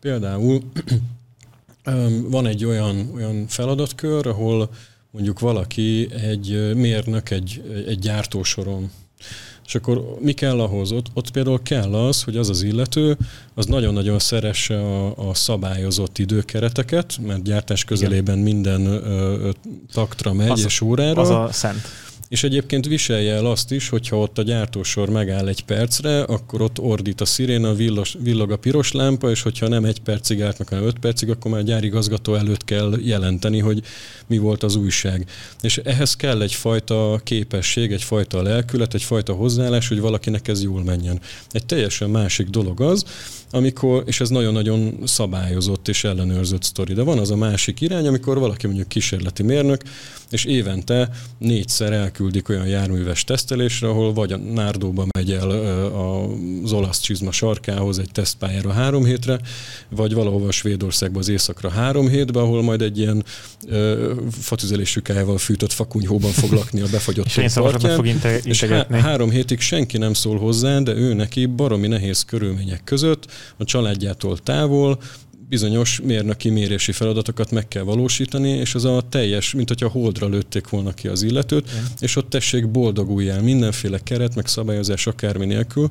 Például 0.00 0.62
van 2.36 2.46
egy 2.46 2.64
olyan, 2.64 3.10
olyan 3.14 3.46
feladatkör, 3.46 4.26
ahol 4.26 4.70
mondjuk 5.10 5.40
valaki 5.40 6.08
egy 6.12 6.74
mérnök 6.74 7.30
egy, 7.30 7.62
egy 7.86 7.98
gyártósoron 7.98 8.90
és 9.70 9.76
akkor 9.76 10.16
mi 10.20 10.32
kell 10.32 10.60
ahhoz? 10.60 10.92
Ott, 10.92 11.06
ott 11.14 11.30
például 11.30 11.62
kell 11.62 11.94
az, 11.94 12.22
hogy 12.22 12.36
az 12.36 12.48
az 12.48 12.62
illető, 12.62 13.16
az 13.54 13.66
nagyon-nagyon 13.66 14.18
szeresse 14.18 14.80
a, 14.80 15.28
a 15.28 15.34
szabályozott 15.34 16.18
időkereteket, 16.18 17.18
mert 17.26 17.42
gyártás 17.42 17.84
közelében 17.84 18.38
Igen. 18.38 18.54
minden 18.54 18.86
ö, 18.86 19.50
taktra 19.92 20.32
megy 20.32 20.50
az, 20.50 20.64
és 20.64 20.80
órára. 20.80 21.20
Az 21.20 21.28
a 21.28 21.48
szent. 21.52 21.88
És 22.30 22.42
egyébként 22.42 22.86
viselje 22.86 23.34
el 23.34 23.46
azt 23.46 23.72
is, 23.72 23.88
hogyha 23.88 24.18
ott 24.18 24.38
a 24.38 24.42
gyártósor 24.42 25.08
megáll 25.08 25.48
egy 25.48 25.64
percre, 25.64 26.22
akkor 26.22 26.62
ott 26.62 26.78
ordít 26.78 27.20
a 27.20 27.24
sziréna, 27.24 27.74
villos, 27.74 28.16
villog 28.22 28.50
a 28.50 28.56
piros 28.56 28.92
lámpa, 28.92 29.30
és 29.30 29.42
hogyha 29.42 29.68
nem 29.68 29.84
egy 29.84 30.00
percig 30.00 30.38
meg, 30.38 30.68
hanem 30.68 30.84
öt 30.84 30.98
percig, 30.98 31.30
akkor 31.30 31.50
már 31.50 31.60
a 31.60 31.64
gyárigazgató 31.64 32.34
előtt 32.34 32.64
kell 32.64 32.94
jelenteni, 33.02 33.58
hogy 33.58 33.82
mi 34.26 34.38
volt 34.38 34.62
az 34.62 34.76
újság. 34.76 35.26
És 35.60 35.76
ehhez 35.76 36.16
kell 36.16 36.42
egyfajta 36.42 37.20
képesség, 37.24 37.92
egyfajta 37.92 38.42
lelkület, 38.42 38.94
egyfajta 38.94 39.32
hozzáállás, 39.32 39.88
hogy 39.88 40.00
valakinek 40.00 40.48
ez 40.48 40.62
jól 40.62 40.82
menjen. 40.82 41.20
Egy 41.50 41.66
teljesen 41.66 42.10
másik 42.10 42.48
dolog 42.48 42.80
az, 42.80 43.04
amikor, 43.50 44.02
és 44.06 44.20
ez 44.20 44.28
nagyon-nagyon 44.28 44.98
szabályozott 45.04 45.88
és 45.88 46.04
ellenőrzött 46.04 46.62
sztori. 46.62 46.92
De 46.94 47.02
van 47.02 47.18
az 47.18 47.30
a 47.30 47.36
másik 47.36 47.80
irány, 47.80 48.06
amikor 48.06 48.38
valaki 48.38 48.66
mondjuk 48.66 48.88
kísérleti 48.88 49.42
mérnök, 49.42 49.82
és 50.30 50.44
évente 50.44 51.10
négyszer 51.38 51.92
elküldik 51.92 52.48
olyan 52.48 52.66
járműves 52.66 53.24
tesztelésre, 53.24 53.88
ahol 53.88 54.12
vagy 54.12 54.32
a 54.32 54.36
Nárdóba 54.36 55.06
megy 55.16 55.32
el 55.32 55.50
az 56.62 56.72
olasz 56.72 57.00
csizma 57.00 57.32
sarkához 57.32 57.98
egy 57.98 58.10
tesztpályára 58.12 58.72
három 58.72 59.04
hétre, 59.04 59.40
vagy 59.88 60.14
valahova 60.14 60.50
Svédországba 60.50 61.18
az 61.18 61.28
éjszakra 61.28 61.70
három 61.70 62.08
hétbe, 62.08 62.40
ahol 62.40 62.62
majd 62.62 62.82
egy 62.82 62.98
ilyen 62.98 63.24
fatüzelésű 64.30 65.00
kájával 65.00 65.38
fűtött 65.38 65.72
fakunyhóban 65.72 66.30
fog 66.30 66.52
lakni 66.52 66.80
a 66.80 66.86
befagyott 66.90 67.26
és 67.26 67.32
fog 67.94 68.06
és 68.44 68.62
há- 68.62 68.90
három 68.90 69.30
hétig 69.30 69.60
senki 69.60 69.98
nem 69.98 70.12
szól 70.12 70.38
hozzá, 70.38 70.78
de 70.78 70.94
ő 70.94 71.14
neki 71.14 71.46
baromi 71.46 71.86
nehéz 71.86 72.24
körülmények 72.24 72.84
között 72.84 73.26
a 73.56 73.64
családjától 73.64 74.38
távol, 74.38 74.98
bizonyos 75.50 76.00
mérnöki 76.04 76.50
mérési 76.50 76.92
feladatokat 76.92 77.50
meg 77.50 77.68
kell 77.68 77.82
valósítani, 77.82 78.48
és 78.48 78.74
az 78.74 78.84
a 78.84 79.02
teljes, 79.08 79.52
mint 79.54 79.68
hogyha 79.68 79.88
holdra 79.88 80.28
lőtték 80.28 80.68
volna 80.68 80.92
ki 80.92 81.08
az 81.08 81.22
illetőt, 81.22 81.68
yeah. 81.70 81.84
és 82.00 82.16
ott 82.16 82.30
tessék 82.30 82.70
boldoguljál 82.70 83.42
mindenféle 83.42 83.98
keret, 83.98 84.34
meg 84.34 84.46
szabályozás 84.46 85.06
akármi 85.06 85.46
nélkül, 85.46 85.88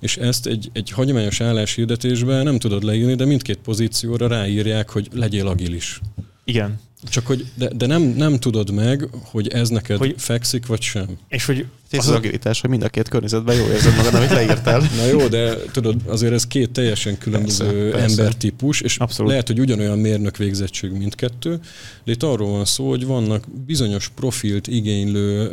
és 0.00 0.16
ezt 0.16 0.46
egy, 0.46 0.70
egy 0.72 0.90
hagyományos 0.90 1.40
álláshirdetésben 1.40 2.44
nem 2.44 2.58
tudod 2.58 2.82
leírni, 2.82 3.14
de 3.14 3.24
mindkét 3.24 3.58
pozícióra 3.58 4.26
ráírják, 4.26 4.90
hogy 4.90 5.08
legyél 5.12 5.46
agilis. 5.46 6.00
Igen. 6.46 6.78
Csak 7.08 7.26
hogy, 7.26 7.46
de, 7.54 7.68
de 7.68 7.86
nem, 7.86 8.02
nem 8.02 8.38
tudod 8.38 8.70
meg, 8.70 9.08
hogy 9.22 9.48
ez 9.48 9.68
neked 9.68 9.98
hogy, 9.98 10.14
fekszik, 10.18 10.66
vagy 10.66 10.80
sem. 10.80 11.06
És 11.28 11.44
hogy 11.44 11.66
az, 11.90 12.08
az 12.08 12.14
agilitás, 12.14 12.60
hogy 12.60 12.70
mind 12.70 12.82
a 12.82 12.88
két 12.88 13.08
környezetben 13.08 13.56
jól 13.56 13.68
érzed 13.68 13.96
magad, 13.96 14.14
amit 14.14 14.30
leírtál. 14.30 14.82
Na 14.96 15.04
jó, 15.04 15.28
de 15.28 15.56
tudod, 15.56 16.00
azért 16.06 16.32
ez 16.32 16.46
két 16.46 16.70
teljesen 16.70 17.18
különböző 17.18 17.90
persze, 17.90 18.06
embertípus, 18.06 18.80
és 18.80 18.96
Abszolút. 18.98 19.30
lehet, 19.30 19.46
hogy 19.46 19.60
ugyanolyan 19.60 19.98
mérnök 19.98 20.36
végzettség 20.36 20.90
mindkettő, 20.90 21.60
de 22.04 22.12
itt 22.12 22.22
arról 22.22 22.50
van 22.50 22.64
szó, 22.64 22.88
hogy 22.88 23.06
vannak 23.06 23.44
bizonyos 23.66 24.08
profilt 24.08 24.66
igénylő 24.66 25.50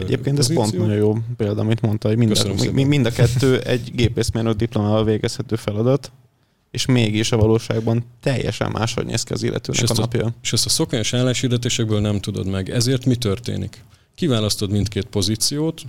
Egyébként 0.00 0.38
ez 0.38 0.52
pont 0.52 0.78
nagyon 0.78 0.96
jó 0.96 1.16
példa, 1.36 1.60
amit 1.60 1.80
mondta, 1.80 2.08
hogy 2.08 2.16
mind, 2.16 2.38
a, 2.38 2.72
mind 2.72 3.06
a 3.06 3.10
kettő 3.10 3.58
egy 3.58 3.90
gépészmérnök 3.94 4.56
diplomával 4.56 5.04
végezhető 5.04 5.56
feladat, 5.56 6.12
és 6.72 6.86
mégis 6.86 7.32
a 7.32 7.36
valóságban 7.36 8.04
teljesen 8.20 8.70
máshogy 8.70 9.06
néz 9.06 9.22
ki 9.22 9.32
az 9.32 9.42
illetőnek 9.42 9.90
a 9.90 9.94
napja. 9.94 10.24
A, 10.26 10.34
és 10.42 10.52
ezt 10.52 10.66
a 10.66 10.68
szokványos 10.68 11.12
álláshirdetésekből 11.12 12.00
nem 12.00 12.20
tudod 12.20 12.46
meg. 12.46 12.70
Ezért 12.70 13.04
mi 13.04 13.16
történik? 13.16 13.84
Kiválasztod 14.14 14.70
mindkét 14.70 15.04
pozíciót, 15.04 15.82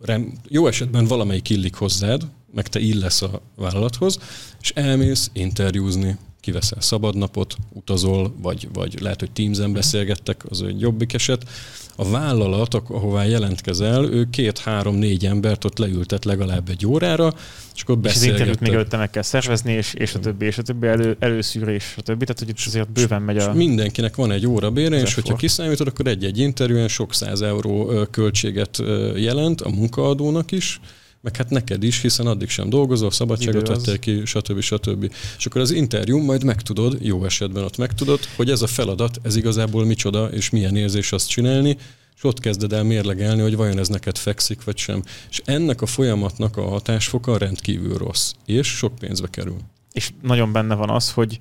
rem, 0.00 0.32
jó 0.48 0.66
esetben 0.66 1.06
valamelyik 1.06 1.50
illik 1.50 1.74
hozzád, 1.74 2.26
meg 2.54 2.68
te 2.68 2.80
illesz 2.80 3.22
a 3.22 3.42
vállalathoz, 3.56 4.18
és 4.60 4.70
elmész 4.70 5.30
interjúzni, 5.32 6.16
kiveszel 6.40 6.80
szabadnapot, 6.80 7.56
utazol, 7.72 8.34
vagy, 8.42 8.68
vagy 8.72 9.00
lehet, 9.00 9.20
hogy 9.20 9.30
Teams-en 9.30 9.72
beszélgettek, 9.72 10.44
az 10.48 10.62
egy 10.62 10.80
jobbik 10.80 11.12
eset. 11.12 11.48
A 11.96 12.08
vállalat, 12.08 12.74
ahová 12.74 13.24
jelentkezel, 13.24 14.04
ő 14.04 14.28
két-három-négy 14.30 15.26
embert 15.26 15.64
ott 15.64 15.78
leültet 15.78 16.24
legalább 16.24 16.68
egy 16.68 16.86
órára, 16.86 17.34
és 17.74 17.82
akkor. 17.82 17.98
És 18.02 18.14
az 18.14 18.22
interjút 18.22 18.60
még 18.60 18.72
előtte 18.72 18.96
meg 18.96 19.10
kell 19.10 19.22
szervezni, 19.22 19.72
és, 19.72 19.94
és 19.94 20.14
a 20.14 20.18
többi, 20.18 20.46
és 20.46 20.58
a 20.58 20.62
többi 20.62 20.86
elő, 20.86 21.16
előszűrés, 21.18 21.94
a 21.96 22.02
többi, 22.02 22.24
tehát 22.24 22.38
hogy 22.38 22.48
itt 22.48 22.66
azért 22.66 22.92
bőven 22.92 23.22
megy 23.22 23.36
a... 23.36 23.50
És 23.50 23.56
mindenkinek 23.56 24.16
van 24.16 24.30
egy 24.30 24.46
óra 24.46 24.70
bére, 24.70 25.00
és 25.00 25.14
hogyha 25.14 25.36
kiszámítod, 25.36 25.86
akkor 25.86 26.06
egy-egy 26.06 26.38
interjúen 26.38 26.88
sok 26.88 27.14
száz 27.14 27.40
euró 27.40 28.06
költséget 28.10 28.82
jelent 29.16 29.60
a 29.60 29.68
munkaadónak 29.68 30.52
is, 30.52 30.80
meg 31.20 31.36
hát 31.36 31.50
neked 31.50 31.82
is, 31.82 32.00
hiszen 32.00 32.26
addig 32.26 32.48
sem 32.48 32.68
dolgozol, 32.68 33.10
szabadságot 33.10 33.68
vettél 33.68 33.98
ki, 33.98 34.24
stb. 34.24 34.60
stb. 34.60 35.12
És 35.38 35.46
akkor 35.46 35.60
az 35.60 35.70
interjú 35.70 36.18
majd 36.18 36.44
megtudod, 36.44 36.96
jó 37.00 37.24
esetben 37.24 37.64
ott 37.64 37.76
megtudod, 37.76 38.20
hogy 38.36 38.50
ez 38.50 38.62
a 38.62 38.66
feladat, 38.66 39.18
ez 39.22 39.36
igazából 39.36 39.84
micsoda, 39.84 40.26
és 40.26 40.50
milyen 40.50 40.76
érzés 40.76 41.12
azt 41.12 41.28
csinálni, 41.28 41.76
és 42.16 42.24
ott 42.24 42.40
kezded 42.40 42.72
el 42.72 42.82
mérlegelni, 42.82 43.42
hogy 43.42 43.56
vajon 43.56 43.78
ez 43.78 43.88
neked 43.88 44.18
fekszik, 44.18 44.64
vagy 44.64 44.76
sem. 44.76 45.02
És 45.30 45.42
ennek 45.44 45.82
a 45.82 45.86
folyamatnak 45.86 46.56
a 46.56 46.68
hatásfoka 46.68 47.38
rendkívül 47.38 47.98
rossz, 47.98 48.32
és 48.46 48.68
sok 48.68 48.94
pénzbe 48.94 49.28
kerül. 49.30 49.56
És 49.92 50.10
nagyon 50.22 50.52
benne 50.52 50.74
van 50.74 50.90
az, 50.90 51.12
hogy 51.12 51.38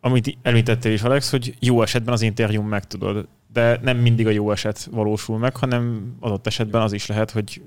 amit 0.00 0.38
említettél 0.42 0.92
is, 0.92 1.02
Alex, 1.02 1.30
hogy 1.30 1.54
jó 1.60 1.82
esetben 1.82 2.14
az 2.14 2.22
interjún 2.22 2.64
megtudod, 2.64 3.26
de 3.52 3.80
nem 3.82 3.96
mindig 3.96 4.26
a 4.26 4.30
jó 4.30 4.50
eset 4.50 4.88
valósul 4.90 5.38
meg, 5.38 5.56
hanem 5.56 6.14
adott 6.20 6.46
esetben 6.46 6.82
az 6.82 6.92
is 6.92 7.06
lehet, 7.06 7.30
hogy 7.30 7.62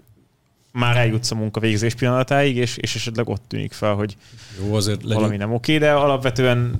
már 0.71 0.97
eljutsz 0.97 1.31
a 1.31 1.35
munkavégzés 1.35 1.95
pillanatáig, 1.95 2.55
és, 2.55 2.77
és 2.77 2.95
esetleg 2.95 3.29
ott 3.29 3.43
tűnik 3.47 3.71
fel, 3.71 3.93
hogy 3.93 4.17
Jó, 4.59 4.73
azért 4.73 5.01
legyünk, 5.01 5.19
valami 5.19 5.37
nem 5.37 5.53
oké, 5.53 5.77
de 5.77 5.91
alapvetően 5.91 6.79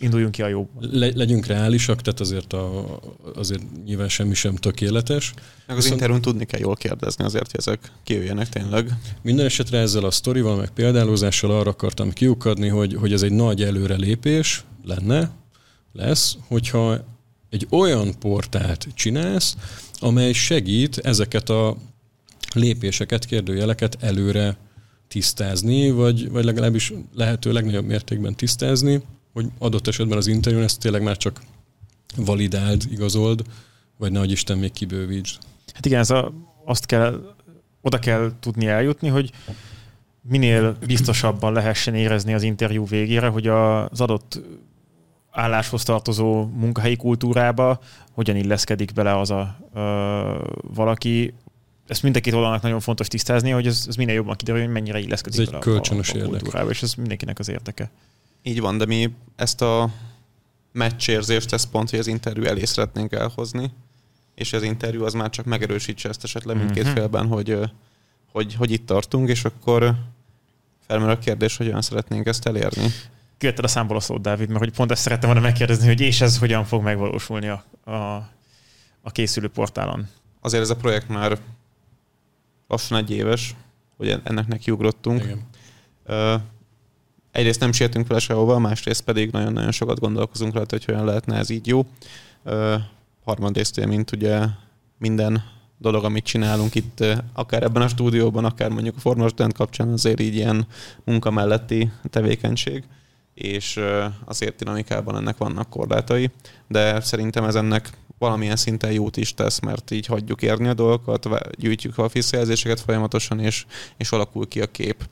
induljunk 0.00 0.32
ki 0.32 0.42
a 0.42 0.48
jó. 0.48 0.68
Le, 0.80 1.10
legyünk 1.14 1.46
reálisak, 1.46 2.00
tehát 2.00 2.20
azért, 2.20 2.52
a, 2.52 2.98
azért 3.34 3.62
nyilván 3.84 4.08
semmi 4.08 4.34
sem 4.34 4.54
tökéletes. 4.54 5.32
Meg 5.66 5.76
az 5.76 5.82
Viszont... 5.82 5.92
interjún 5.92 6.20
tudni 6.20 6.44
kell 6.44 6.60
jól 6.60 6.74
kérdezni 6.74 7.24
azért, 7.24 7.50
hogy 7.50 7.60
ezek 7.60 7.92
kijöjjenek 8.02 8.48
tényleg. 8.48 8.92
Minden 9.22 9.46
esetre 9.46 9.78
ezzel 9.78 10.04
a 10.04 10.10
sztorival, 10.10 10.56
meg 10.56 10.70
példálózással 10.70 11.50
arra 11.50 11.70
akartam 11.70 12.12
kiukadni, 12.12 12.68
hogy, 12.68 12.94
hogy 12.94 13.12
ez 13.12 13.22
egy 13.22 13.32
nagy 13.32 13.62
előrelépés 13.62 14.64
lenne, 14.84 15.30
lesz, 15.92 16.36
hogyha 16.48 16.96
egy 17.50 17.66
olyan 17.70 18.18
portált 18.18 18.88
csinálsz, 18.94 19.56
amely 19.98 20.32
segít 20.32 20.98
ezeket 20.98 21.48
a 21.48 21.76
lépéseket, 22.54 23.24
kérdőjeleket 23.24 23.96
előre 24.00 24.56
tisztázni, 25.08 25.90
vagy, 25.90 26.30
vagy 26.30 26.44
legalábbis 26.44 26.92
lehető 27.14 27.52
legnagyobb 27.52 27.84
mértékben 27.84 28.34
tisztázni, 28.34 29.02
hogy 29.32 29.46
adott 29.58 29.86
esetben 29.86 30.18
az 30.18 30.26
interjún 30.26 30.62
ezt 30.62 30.80
tényleg 30.80 31.02
már 31.02 31.16
csak 31.16 31.40
validáld, 32.16 32.82
igazold, 32.90 33.42
vagy 33.98 34.12
nehogy 34.12 34.30
Isten 34.30 34.58
még 34.58 34.72
kibővítsd. 34.72 35.38
Hát 35.74 35.86
igen, 35.86 36.00
ez 36.00 36.10
a, 36.10 36.32
azt 36.64 36.86
kell, 36.86 37.34
oda 37.80 37.98
kell 37.98 38.32
tudni 38.40 38.66
eljutni, 38.66 39.08
hogy 39.08 39.30
minél 40.22 40.76
biztosabban 40.86 41.52
lehessen 41.52 41.94
érezni 41.94 42.34
az 42.34 42.42
interjú 42.42 42.86
végére, 42.86 43.28
hogy 43.28 43.46
az 43.46 44.00
adott 44.00 44.40
álláshoz 45.30 45.82
tartozó 45.82 46.44
munkahelyi 46.44 46.96
kultúrába 46.96 47.80
hogyan 48.12 48.36
illeszkedik 48.36 48.92
bele 48.92 49.18
az 49.18 49.30
a 49.30 49.56
ö, 49.74 49.80
valaki, 50.74 51.34
ezt 51.86 52.02
mindenkit 52.02 52.32
oldalnak 52.32 52.62
nagyon 52.62 52.80
fontos 52.80 53.08
tisztázni, 53.08 53.50
hogy 53.50 53.66
ez, 53.66 53.84
ez 53.88 53.96
minél 53.96 54.14
jobban 54.14 54.36
kiderül, 54.36 54.62
hogy 54.62 54.72
mennyire 54.72 54.98
illeszkedik 54.98 55.40
ez 55.40 55.48
egy 55.52 55.58
kölcsönös 55.58 56.12
a, 56.12 56.18
a, 56.18 56.22
a 56.22 56.26
kultúrába, 56.26 56.70
és 56.70 56.82
ez 56.82 56.94
mindenkinek 56.94 57.38
az 57.38 57.48
érdeke. 57.48 57.90
Így 58.42 58.60
van, 58.60 58.78
de 58.78 58.86
mi 58.86 59.14
ezt 59.36 59.62
a 59.62 59.90
meccsérzést, 60.72 61.52
ezt 61.52 61.70
pont, 61.70 61.90
hogy 61.90 61.98
az 61.98 62.06
interjú 62.06 62.44
elé 62.44 62.64
szeretnénk 62.64 63.12
elhozni, 63.12 63.70
és 64.34 64.52
az 64.52 64.62
interjú 64.62 65.04
az 65.04 65.12
már 65.12 65.30
csak 65.30 65.44
megerősítse 65.44 66.08
ezt 66.08 66.24
esetleg 66.24 66.56
mindkét 66.56 66.84
mm-hmm. 66.84 66.92
félben, 66.92 67.26
hogy, 67.26 67.58
hogy, 68.32 68.54
hogy 68.54 68.70
itt 68.70 68.86
tartunk, 68.86 69.28
és 69.28 69.44
akkor 69.44 69.94
felmerül 70.86 71.14
a 71.14 71.18
kérdés, 71.18 71.56
hogy 71.56 71.66
olyan 71.66 71.82
szeretnénk 71.82 72.26
ezt 72.26 72.46
elérni. 72.46 72.86
Kivetted 73.38 73.64
a 73.64 73.68
számból 73.68 73.96
a 73.96 74.00
szót, 74.00 74.20
Dávid, 74.20 74.48
mert 74.48 74.60
hogy 74.60 74.72
pont 74.72 74.90
ezt 74.90 75.02
szerettem 75.02 75.28
volna 75.30 75.44
megkérdezni, 75.44 75.86
hogy 75.86 76.00
és 76.00 76.20
ez 76.20 76.38
hogyan 76.38 76.64
fog 76.64 76.82
megvalósulni 76.82 77.48
a, 77.48 77.64
a, 77.90 78.30
a 79.00 79.10
készülő 79.12 79.48
portálon. 79.48 80.08
Azért 80.40 80.62
ez 80.62 80.70
a 80.70 80.76
projekt 80.76 81.08
már 81.08 81.38
lassan 82.72 82.98
egy 82.98 83.10
éves, 83.10 83.54
hogy 83.96 84.20
ennek 84.24 84.46
nekiugrottunk. 84.46 85.22
Igen. 85.22 85.40
Uh, 86.08 86.40
egyrészt 87.32 87.60
nem 87.60 87.72
sietünk 87.72 88.06
vele 88.06 88.20
sehova, 88.20 88.58
másrészt 88.58 89.04
pedig 89.04 89.30
nagyon-nagyon 89.30 89.70
sokat 89.70 90.00
gondolkozunk 90.00 90.54
rá, 90.54 90.62
hogy 90.68 90.84
hogyan 90.84 91.04
lehetne 91.04 91.36
ez 91.36 91.50
így 91.50 91.66
jó. 91.66 91.86
Uh, 92.44 92.74
harmadrészt 93.24 93.86
mint 93.86 94.12
ugye 94.12 94.44
minden 94.98 95.42
dolog, 95.78 96.04
amit 96.04 96.24
csinálunk 96.24 96.74
itt, 96.74 97.04
akár 97.32 97.62
ebben 97.62 97.82
a 97.82 97.88
stúdióban, 97.88 98.44
akár 98.44 98.70
mondjuk 98.70 98.96
a 98.96 99.00
formosdent 99.00 99.52
kapcsán 99.52 99.88
azért 99.88 100.20
így 100.20 100.34
ilyen 100.34 100.66
munka 101.04 101.30
melletti 101.30 101.90
tevékenység 102.10 102.84
és 103.34 103.80
azért 104.24 104.56
dinamikában 104.56 105.16
ennek 105.16 105.36
vannak 105.36 105.70
korlátai, 105.70 106.30
de 106.68 107.00
szerintem 107.00 107.44
ez 107.44 107.54
ennek 107.54 107.90
valamilyen 108.22 108.56
szinten 108.56 108.92
jót 108.92 109.16
is 109.16 109.34
tesz, 109.34 109.60
mert 109.60 109.90
így 109.90 110.06
hagyjuk 110.06 110.42
érni 110.42 110.68
a 110.68 110.74
dolgokat, 110.74 111.28
gyűjtjük 111.58 111.98
a 111.98 112.08
visszajelzéseket 112.08 112.80
folyamatosan, 112.80 113.40
és, 113.40 113.66
és 113.96 114.10
alakul 114.10 114.48
ki 114.48 114.60
a 114.60 114.66
kép. 114.66 115.08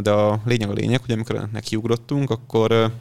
De 0.00 0.10
a 0.10 0.40
lényeg 0.44 0.70
a 0.70 0.72
lényeg, 0.72 1.00
hogy 1.00 1.12
amikor 1.12 1.36
ennek 1.36 1.64
akkor 2.30 2.92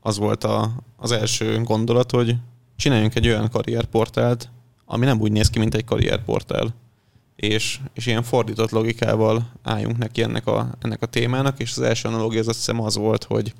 az 0.00 0.16
volt 0.18 0.44
a, 0.44 0.70
az 0.96 1.10
első 1.10 1.62
gondolat, 1.62 2.10
hogy 2.10 2.36
csináljunk 2.76 3.14
egy 3.14 3.26
olyan 3.26 3.48
karrierportált, 3.48 4.50
ami 4.84 5.04
nem 5.04 5.20
úgy 5.20 5.32
néz 5.32 5.50
ki, 5.50 5.58
mint 5.58 5.74
egy 5.74 5.84
karrierportál. 5.84 6.74
És, 7.36 7.80
és 7.94 8.06
ilyen 8.06 8.22
fordított 8.22 8.70
logikával 8.70 9.52
álljunk 9.62 9.98
neki 9.98 10.22
ennek 10.22 10.46
a, 10.46 10.74
ennek 10.80 11.02
a 11.02 11.06
témának, 11.06 11.58
és 11.58 11.70
az 11.70 11.80
első 11.80 12.08
analógia 12.08 12.40
az 12.40 12.48
azt 12.48 12.58
hiszem 12.58 12.80
az 12.80 12.96
volt, 12.96 13.24
hogy, 13.24 13.52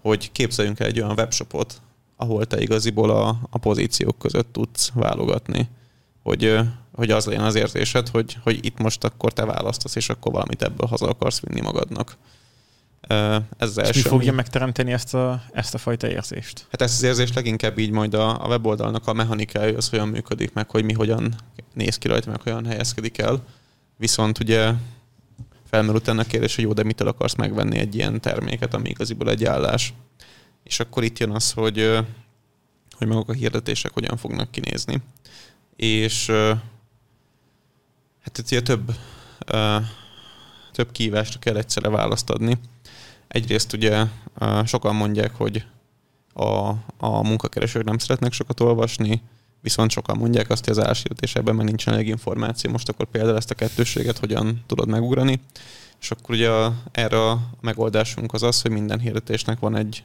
hogy 0.00 0.32
képzeljünk 0.32 0.80
el 0.80 0.86
egy 0.86 1.00
olyan 1.00 1.18
webshopot, 1.18 1.80
ahol 2.16 2.46
te 2.46 2.60
igaziból 2.60 3.10
a, 3.10 3.38
a 3.50 3.58
pozíciók 3.58 4.18
között 4.18 4.52
tudsz 4.52 4.90
válogatni. 4.94 5.68
Hogy, 6.22 6.58
hogy 6.92 7.10
az 7.10 7.24
legyen 7.24 7.44
az 7.44 7.54
érzésed, 7.54 8.08
hogy, 8.08 8.36
hogy 8.42 8.64
itt 8.64 8.78
most 8.78 9.04
akkor 9.04 9.32
te 9.32 9.44
választasz, 9.44 9.94
és 9.94 10.08
akkor 10.08 10.32
valamit 10.32 10.62
ebből 10.62 10.88
haza 10.88 11.08
akarsz 11.08 11.40
vinni 11.40 11.60
magadnak. 11.60 12.16
Ez 13.58 13.78
első, 13.78 14.00
mi 14.02 14.08
fogja 14.08 14.32
megteremteni 14.32 14.92
ezt 14.92 15.14
a, 15.14 15.42
ezt 15.52 15.74
a 15.74 15.78
fajta 15.78 16.08
érzést? 16.08 16.66
Hát 16.70 16.82
ezt 16.82 16.96
az 16.96 17.02
érzést 17.02 17.34
leginkább 17.34 17.78
így 17.78 17.90
majd 17.90 18.14
a, 18.14 18.44
a 18.44 18.46
weboldalnak 18.46 19.06
a 19.06 19.12
mechanikája, 19.12 19.76
az 19.76 19.88
hogyan 19.88 20.08
működik, 20.08 20.52
meg 20.52 20.70
hogy 20.70 20.84
mi 20.84 20.92
hogyan 20.92 21.34
néz 21.74 21.98
ki 21.98 22.08
rajta, 22.08 22.30
meg 22.30 22.40
hogyan 22.40 22.66
helyezkedik 22.66 23.18
el. 23.18 23.44
Viszont 23.96 24.38
ugye 24.38 24.72
felmerült 25.70 26.08
ennek 26.08 26.26
kérdés, 26.26 26.54
hogy 26.54 26.64
jó, 26.64 26.72
de 26.72 26.82
mitől 26.82 27.08
akarsz 27.08 27.34
megvenni 27.34 27.78
egy 27.78 27.94
ilyen 27.94 28.20
terméket, 28.20 28.74
ami 28.74 28.88
igaziból 28.88 29.30
egy 29.30 29.44
állás. 29.44 29.94
És 30.66 30.80
akkor 30.80 31.04
itt 31.04 31.18
jön 31.18 31.30
az, 31.30 31.52
hogy, 31.52 31.98
hogy 32.90 33.06
maguk 33.06 33.28
a 33.28 33.32
hirdetések 33.32 33.92
hogyan 33.92 34.16
fognak 34.16 34.50
kinézni. 34.50 35.02
És 35.76 36.26
hát 38.20 38.38
itt 38.38 38.46
ugye 38.46 38.62
több, 38.62 38.94
több 40.72 40.92
kívásra 40.92 41.38
kell 41.38 41.56
egyszerre 41.56 41.88
választ 41.88 42.30
adni. 42.30 42.58
Egyrészt 43.28 43.72
ugye 43.72 44.04
sokan 44.64 44.94
mondják, 44.94 45.34
hogy 45.34 45.64
a, 46.32 46.68
a 46.98 47.22
munkakeresők 47.22 47.84
nem 47.84 47.98
szeretnek 47.98 48.32
sokat 48.32 48.60
olvasni, 48.60 49.22
viszont 49.60 49.90
sokan 49.90 50.16
mondják 50.18 50.50
azt, 50.50 50.64
hogy 50.64 50.78
az 50.78 50.84
álláshirdetésében 50.84 51.54
már 51.54 51.64
nincsen 51.64 51.94
elég 51.94 52.06
információ. 52.06 52.70
Most 52.70 52.88
akkor 52.88 53.06
például 53.06 53.36
ezt 53.36 53.50
a 53.50 53.54
kettőséget 53.54 54.18
hogyan 54.18 54.64
tudod 54.66 54.88
megugrani. 54.88 55.40
És 56.00 56.10
akkor 56.10 56.34
ugye 56.34 56.50
a, 56.50 56.74
erre 56.92 57.28
a 57.30 57.50
megoldásunk 57.60 58.32
az 58.32 58.42
az, 58.42 58.62
hogy 58.62 58.70
minden 58.70 59.00
hirdetésnek 59.00 59.58
van 59.58 59.76
egy 59.76 60.04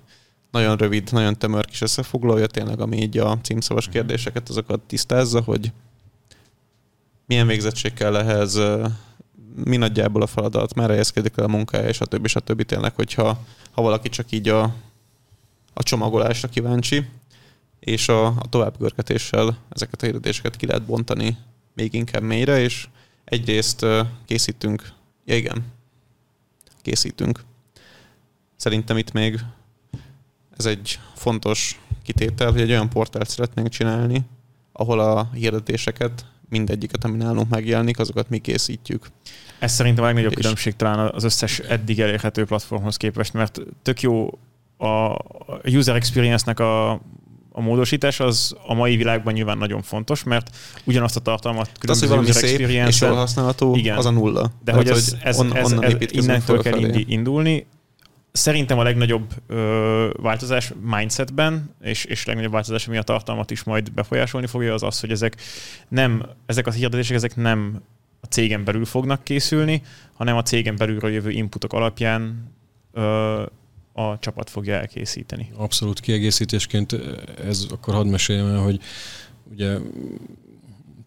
nagyon 0.51 0.77
rövid, 0.77 1.09
nagyon 1.11 1.37
tömör 1.37 1.65
kis 1.65 1.81
összefoglalója, 1.81 2.47
tényleg, 2.47 2.79
ami 2.79 2.97
így 2.97 3.17
a 3.17 3.39
címszavas 3.41 3.85
mhm. 3.85 3.95
kérdéseket 3.95 4.49
azokat 4.49 4.79
tisztázza, 4.79 5.41
hogy 5.41 5.71
milyen 7.25 7.47
végzettség 7.47 7.93
kell 7.93 8.15
ehhez, 8.15 8.59
mi 9.65 9.77
nagyjából 9.77 10.21
a 10.21 10.27
feladat, 10.27 10.73
merre 10.73 10.91
helyezkedik 10.91 11.37
el 11.37 11.43
a 11.43 11.47
munkája, 11.47 11.87
és 11.87 11.99
a 11.99 12.05
többi, 12.05 12.25
és 12.25 12.35
a 12.35 12.39
többi 12.39 12.65
tényleg, 12.65 12.95
hogyha 12.95 13.43
ha 13.71 13.81
valaki 13.81 14.09
csak 14.09 14.31
így 14.31 14.49
a, 14.49 14.63
a 15.73 15.83
csomagolásra 15.83 16.47
kíváncsi, 16.47 17.05
és 17.79 18.09
a, 18.09 18.25
a 18.25 18.49
továbbgörgetéssel 18.49 19.57
ezeket 19.69 20.01
a 20.01 20.05
hirdetéseket 20.05 20.55
ki 20.55 20.65
lehet 20.65 20.85
bontani 20.85 21.37
még 21.73 21.93
inkább 21.93 22.23
mélyre, 22.23 22.59
és 22.59 22.87
egyrészt 23.23 23.85
készítünk, 24.25 24.91
ja 25.25 25.35
igen, 25.35 25.65
készítünk. 26.81 27.43
Szerintem 28.55 28.97
itt 28.97 29.11
még 29.11 29.39
ez 30.65 30.71
egy 30.71 30.99
fontos 31.15 31.79
kitétel, 32.03 32.51
hogy 32.51 32.61
egy 32.61 32.69
olyan 32.69 32.89
portált 32.89 33.29
szeretnénk 33.29 33.69
csinálni, 33.69 34.21
ahol 34.71 34.99
a 34.99 35.29
hirdetéseket, 35.33 36.25
mindegyiket, 36.49 37.03
ami 37.03 37.17
nálunk 37.17 37.49
megjelenik, 37.49 37.99
azokat 37.99 38.29
mi 38.29 38.37
készítjük. 38.37 39.07
Ez 39.59 39.71
szerintem 39.71 40.03
a 40.03 40.07
legnagyobb 40.07 40.33
különbség 40.33 40.75
talán 40.75 41.11
az 41.13 41.23
összes 41.23 41.59
eddig 41.59 41.99
elérhető 41.99 42.45
platformhoz 42.45 42.97
képest, 42.97 43.33
mert 43.33 43.59
tök 43.81 44.01
jó 44.01 44.39
a 44.77 45.17
user 45.63 45.95
experience-nek 45.95 46.59
a, 46.59 46.91
a 47.51 47.61
módosítás 47.61 48.19
az 48.19 48.55
a 48.67 48.73
mai 48.73 48.95
világban 48.95 49.33
nyilván 49.33 49.57
nagyon 49.57 49.81
fontos, 49.81 50.23
mert 50.23 50.57
ugyanazt 50.83 51.15
a 51.15 51.19
tartalmat 51.19 51.69
különböző 51.79 52.13
az, 52.13 52.17
hogy 52.17 52.29
user 52.29 52.49
szép 52.49 52.59
és 52.87 53.01
jól 53.01 53.15
használható, 53.15 53.75
igen, 53.75 53.97
az 53.97 54.05
a 54.05 54.09
nulla. 54.09 54.41
De 54.41 54.71
Tehát, 54.71 54.81
hogy 54.81 54.91
ez, 54.91 55.15
ez, 55.23 55.39
on, 55.39 55.55
ez, 55.55 55.71
ez 55.71 55.95
innentől 56.11 56.61
kell 56.61 56.79
indi, 56.79 57.05
indulni. 57.07 57.67
Szerintem 58.31 58.79
a 58.79 58.83
legnagyobb 58.83 59.33
ö, 59.47 60.09
változás 60.21 60.73
mindsetben, 60.81 61.75
és, 61.81 62.05
és 62.05 62.25
legnagyobb 62.25 62.51
változás, 62.51 62.87
ami 62.87 62.97
a 62.97 63.01
tartalmat 63.03 63.51
is 63.51 63.63
majd 63.63 63.91
befolyásolni 63.91 64.47
fogja, 64.47 64.73
az 64.73 64.83
az, 64.83 64.99
hogy 64.99 65.11
ezek 65.11 65.41
nem, 65.87 66.25
ezek 66.45 66.67
a 66.67 66.71
hirdetések, 66.71 67.15
ezek 67.15 67.35
nem 67.35 67.81
a 68.21 68.25
cégen 68.25 68.63
belül 68.63 68.85
fognak 68.85 69.23
készülni, 69.23 69.81
hanem 70.13 70.35
a 70.35 70.41
cégen 70.41 70.75
belülről 70.75 71.11
jövő 71.11 71.29
inputok 71.29 71.73
alapján 71.73 72.51
ö, 72.93 73.43
a 73.93 74.19
csapat 74.19 74.49
fogja 74.49 74.75
elkészíteni. 74.75 75.51
Abszolút 75.55 75.99
kiegészítésként 75.99 76.95
ez 77.43 77.65
akkor 77.69 77.93
hadd 77.93 78.07
meséljem 78.07 78.47
el, 78.47 78.59
hogy 78.59 78.79
ugye 79.51 79.77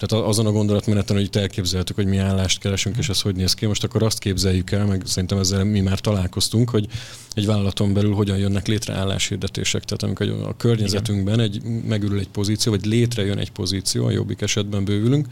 tehát 0.06 0.26
azon 0.26 0.46
a 0.46 0.50
gondolatmeneten, 0.50 1.16
hogy 1.16 1.24
itt 1.24 1.36
elképzeltük, 1.36 1.96
hogy 1.96 2.06
mi 2.06 2.16
állást 2.16 2.58
keresünk, 2.58 2.96
és 2.96 3.08
ez 3.08 3.20
hogy 3.20 3.36
néz 3.36 3.54
ki. 3.54 3.66
Most 3.66 3.84
akkor 3.84 4.02
azt 4.02 4.18
képzeljük 4.18 4.70
el, 4.70 4.86
meg 4.86 5.02
szerintem 5.06 5.38
ezzel 5.38 5.64
mi 5.64 5.80
már 5.80 6.00
találkoztunk, 6.00 6.70
hogy 6.70 6.86
egy 7.34 7.46
vállalaton 7.46 7.92
belül 7.92 8.14
hogyan 8.14 8.38
jönnek 8.38 8.66
létre 8.66 8.94
álláshirdetések. 8.94 9.84
Tehát 9.84 10.02
amikor 10.02 10.46
a 10.48 10.56
környezetünkben 10.56 11.40
egy, 11.40 11.62
megürül 11.62 12.18
egy 12.18 12.28
pozíció, 12.28 12.72
vagy 12.72 12.84
létrejön 12.84 13.38
egy 13.38 13.50
pozíció, 13.50 14.04
a 14.04 14.10
jobbik 14.10 14.40
esetben 14.40 14.84
bővülünk, 14.84 15.26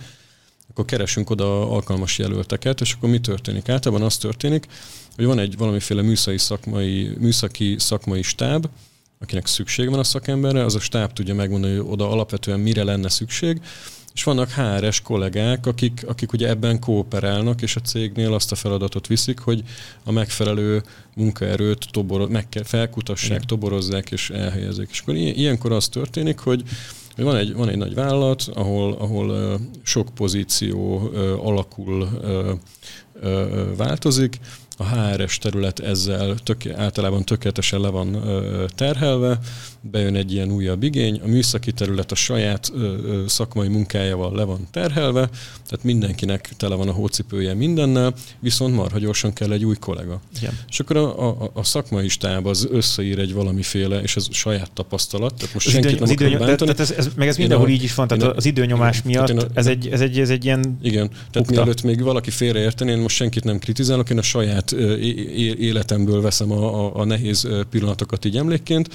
akkor 0.70 0.84
keresünk 0.84 1.30
oda 1.30 1.70
alkalmas 1.70 2.18
jelölteket, 2.18 2.80
és 2.80 2.92
akkor 2.92 3.08
mi 3.08 3.20
történik? 3.20 3.68
Általában 3.68 4.06
az 4.06 4.16
történik, 4.16 4.66
hogy 5.16 5.24
van 5.24 5.38
egy 5.38 5.56
valamiféle 5.56 6.02
műszaki 6.02 6.38
szakmai, 6.38 7.10
műszaki 7.18 7.74
szakmai 7.78 8.22
stáb, 8.22 8.66
akinek 9.20 9.46
szükség 9.46 9.88
van 9.88 9.98
a 9.98 10.04
szakemberre, 10.04 10.64
az 10.64 10.74
a 10.74 10.80
stáb 10.80 11.12
tudja 11.12 11.34
megmondani, 11.34 11.76
hogy 11.76 11.86
oda 11.88 12.10
alapvetően 12.10 12.60
mire 12.60 12.84
lenne 12.84 13.08
szükség, 13.08 13.60
és 14.14 14.22
vannak 14.22 14.50
HRS 14.50 15.00
kollégák, 15.00 15.66
akik, 15.66 16.04
akik 16.06 16.32
ugye 16.32 16.48
ebben 16.48 16.80
kooperálnak, 16.80 17.62
és 17.62 17.76
a 17.76 17.80
cégnél 17.80 18.34
azt 18.34 18.52
a 18.52 18.54
feladatot 18.54 19.06
viszik, 19.06 19.38
hogy 19.38 19.62
a 20.04 20.12
megfelelő 20.12 20.82
munkaerőt 21.14 21.86
toboro, 21.90 22.26
meg 22.26 22.48
kell, 22.48 22.64
felkutassák, 22.64 23.30
Igen. 23.30 23.46
toborozzák 23.46 24.10
és 24.10 24.30
elhelyezik. 24.30 24.88
És 24.90 25.00
akkor 25.00 25.14
ilyenkor 25.14 25.72
az 25.72 25.88
történik, 25.88 26.38
hogy 26.38 26.62
van 27.16 27.36
egy, 27.36 27.54
van 27.54 27.68
egy 27.68 27.76
nagy 27.76 27.94
vállalat, 27.94 28.42
ahol, 28.54 28.92
ahol 28.92 29.58
sok 29.82 30.08
pozíció 30.14 31.10
alakul, 31.42 32.08
változik, 33.76 34.40
a 34.76 34.84
HRS 34.84 35.38
terület 35.38 35.80
ezzel 35.80 36.34
tök, 36.42 36.66
általában 36.76 37.24
tökéletesen 37.24 37.80
le 37.80 37.88
van 37.88 38.14
ö, 38.14 38.64
terhelve, 38.74 39.38
bejön 39.80 40.16
egy 40.16 40.32
ilyen 40.32 40.50
újabb 40.50 40.82
igény, 40.82 41.20
a 41.24 41.26
műszaki 41.26 41.72
terület 41.72 42.12
a 42.12 42.14
saját 42.14 42.70
ö, 42.74 42.78
ö, 42.78 43.24
szakmai 43.26 43.68
munkájával 43.68 44.34
le 44.34 44.44
van 44.44 44.68
terhelve, 44.70 45.28
tehát 45.68 45.84
mindenkinek 45.84 46.50
tele 46.56 46.74
van 46.74 46.88
a 46.88 46.92
hócipője 46.92 47.54
mindennel, 47.54 48.14
viszont 48.38 48.74
marha 48.74 48.98
gyorsan 48.98 49.32
kell 49.32 49.52
egy 49.52 49.64
új 49.64 49.76
kollega. 49.80 50.20
Igen. 50.38 50.58
És 50.68 50.80
akkor 50.80 50.96
a, 50.96 51.28
a, 51.28 51.50
a 51.54 51.64
szakmai 51.64 52.08
stáb 52.08 52.46
az 52.46 52.68
összeír 52.70 53.18
egy 53.18 53.32
valamiféle, 53.32 54.00
és 54.00 54.16
ez 54.16 54.26
saját 54.30 54.70
tapasztalat, 54.72 55.34
tehát 55.34 55.54
most 55.54 55.66
az 55.66 55.72
senkit 55.72 55.90
idő, 55.90 56.28
nem 56.28 56.40
az 56.40 56.46
bántani. 56.46 56.72
Tehát 56.72 56.90
ez, 56.90 56.90
ez, 56.90 57.08
meg 57.16 57.28
ez 57.28 57.36
mindenhol 57.36 57.68
így 57.68 57.82
is 57.82 57.94
van, 57.94 58.08
tehát 58.08 58.36
az 58.36 58.44
időnyomás 58.44 59.02
miatt 59.02 59.28
én 59.28 59.38
a, 59.38 59.44
ez, 59.54 59.66
egy, 59.66 59.88
ez, 59.88 60.00
egy, 60.00 60.18
ez 60.18 60.30
egy 60.30 60.44
ilyen 60.44 60.78
Igen, 60.82 61.08
tehát 61.08 61.34
ukta. 61.34 61.52
mielőtt 61.52 61.82
még 61.82 62.02
valaki 62.02 62.30
félreérteni, 62.30 62.90
én 62.90 62.98
most 62.98 63.16
senkit 63.16 63.44
nem 63.44 63.58
kritizálok, 63.58 64.10
én 64.10 64.18
a 64.18 64.22
saját 64.22 64.61
életemből 65.58 66.20
veszem 66.20 66.52
a, 66.52 66.86
a, 66.86 67.00
a 67.00 67.04
nehéz 67.04 67.48
pillanatokat 67.70 68.24
így 68.24 68.36
emlékként, 68.36 68.88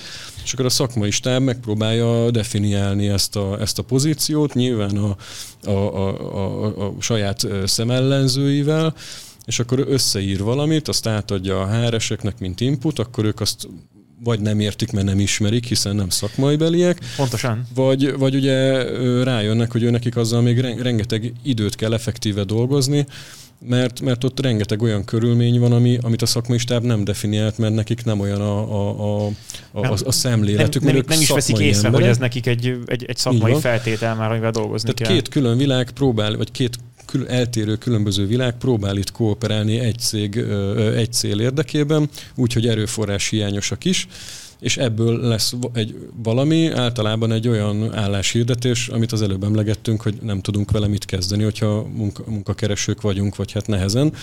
és 0.43 0.53
akkor 0.53 0.65
a 0.65 0.69
szakmai 0.69 1.11
stáb 1.11 1.43
megpróbálja 1.43 2.31
definiálni 2.31 3.07
ezt 3.07 3.35
a, 3.35 3.57
ezt 3.61 3.79
a 3.79 3.83
pozíciót, 3.83 4.53
nyilván 4.53 4.97
a, 4.97 5.15
a, 5.63 5.71
a, 5.71 6.07
a, 6.35 6.85
a 6.85 6.93
saját 6.99 7.47
szemellenzőivel, 7.65 8.95
és 9.45 9.59
akkor 9.59 9.85
összeír 9.87 10.43
valamit, 10.43 10.87
azt 10.87 11.07
átadja 11.07 11.61
a 11.61 11.67
HR-eseknek, 11.67 12.39
mint 12.39 12.61
input, 12.61 12.99
akkor 12.99 13.25
ők 13.25 13.39
azt 13.39 13.67
vagy 14.23 14.39
nem 14.39 14.59
értik, 14.59 14.91
mert 14.91 15.05
nem 15.05 15.19
ismerik, 15.19 15.65
hiszen 15.65 15.95
nem 15.95 16.09
szakmai 16.09 16.55
beliek. 16.55 16.99
Pontosan. 17.15 17.67
Vagy, 17.75 18.17
vagy 18.17 18.35
ugye 18.35 18.83
rájönnek, 19.23 19.71
hogy 19.71 19.83
ő 19.83 19.89
nekik 19.89 20.15
azzal 20.15 20.41
még 20.41 20.59
rengeteg 20.59 21.33
időt 21.43 21.75
kell 21.75 21.93
effektíve 21.93 22.43
dolgozni, 22.43 23.05
mert, 23.59 24.01
mert 24.01 24.23
ott 24.23 24.39
rengeteg 24.39 24.81
olyan 24.81 25.05
körülmény 25.05 25.59
van, 25.59 25.71
ami, 25.71 25.97
amit 26.01 26.21
a 26.21 26.25
szakmai 26.25 26.57
stáb 26.57 26.83
nem 26.83 27.03
definiált, 27.03 27.57
mert 27.57 27.73
nekik 27.73 28.05
nem 28.05 28.19
olyan 28.19 28.41
a, 28.41 28.59
a, 28.59 29.25
a, 29.25 29.31
a, 29.71 29.97
a 30.05 30.11
szemléletük. 30.11 30.81
Nem, 30.81 30.95
nem, 30.95 31.03
nem 31.07 31.21
is 31.21 31.29
veszik 31.29 31.57
észre, 31.59 31.85
emberek. 31.85 31.99
hogy 31.99 32.09
ez 32.09 32.17
nekik 32.17 32.45
egy, 32.45 32.79
egy, 32.85 33.05
egy 33.05 33.17
szakmai 33.17 33.59
feltétel 33.59 34.15
már, 34.15 34.31
amivel 34.31 34.51
dolgozni 34.51 34.93
Tehát 34.93 35.11
kell. 35.11 35.21
két 35.21 35.29
külön 35.29 35.57
világ 35.57 35.91
próbál, 35.91 36.37
vagy 36.37 36.51
két 36.51 36.77
kül, 37.05 37.27
eltérő 37.27 37.75
különböző 37.75 38.27
világ 38.27 38.57
próbál 38.57 38.97
itt 38.97 39.11
kooperálni 39.11 39.79
egy 39.79 39.99
cég, 39.99 40.37
egy 40.95 41.11
cél 41.11 41.39
érdekében, 41.39 42.09
úgyhogy 42.35 42.67
erőforrás 42.67 43.29
hiányosak 43.29 43.85
is 43.85 44.07
és 44.59 44.77
ebből 44.77 45.19
lesz 45.19 45.53
egy 45.73 45.95
valami, 46.23 46.71
általában 46.71 47.31
egy 47.31 47.47
olyan 47.47 47.95
álláshirdetés, 47.95 48.87
amit 48.87 49.11
az 49.11 49.21
előbb 49.21 49.43
emlegettünk, 49.43 50.01
hogy 50.01 50.17
nem 50.21 50.41
tudunk 50.41 50.71
vele 50.71 50.87
mit 50.87 51.05
kezdeni, 51.05 51.43
hogyha 51.43 51.87
munka, 51.95 52.23
munkakeresők 52.27 53.01
vagyunk, 53.01 53.35
vagy 53.35 53.51
hát 53.51 53.67
nehezen, 53.67 54.13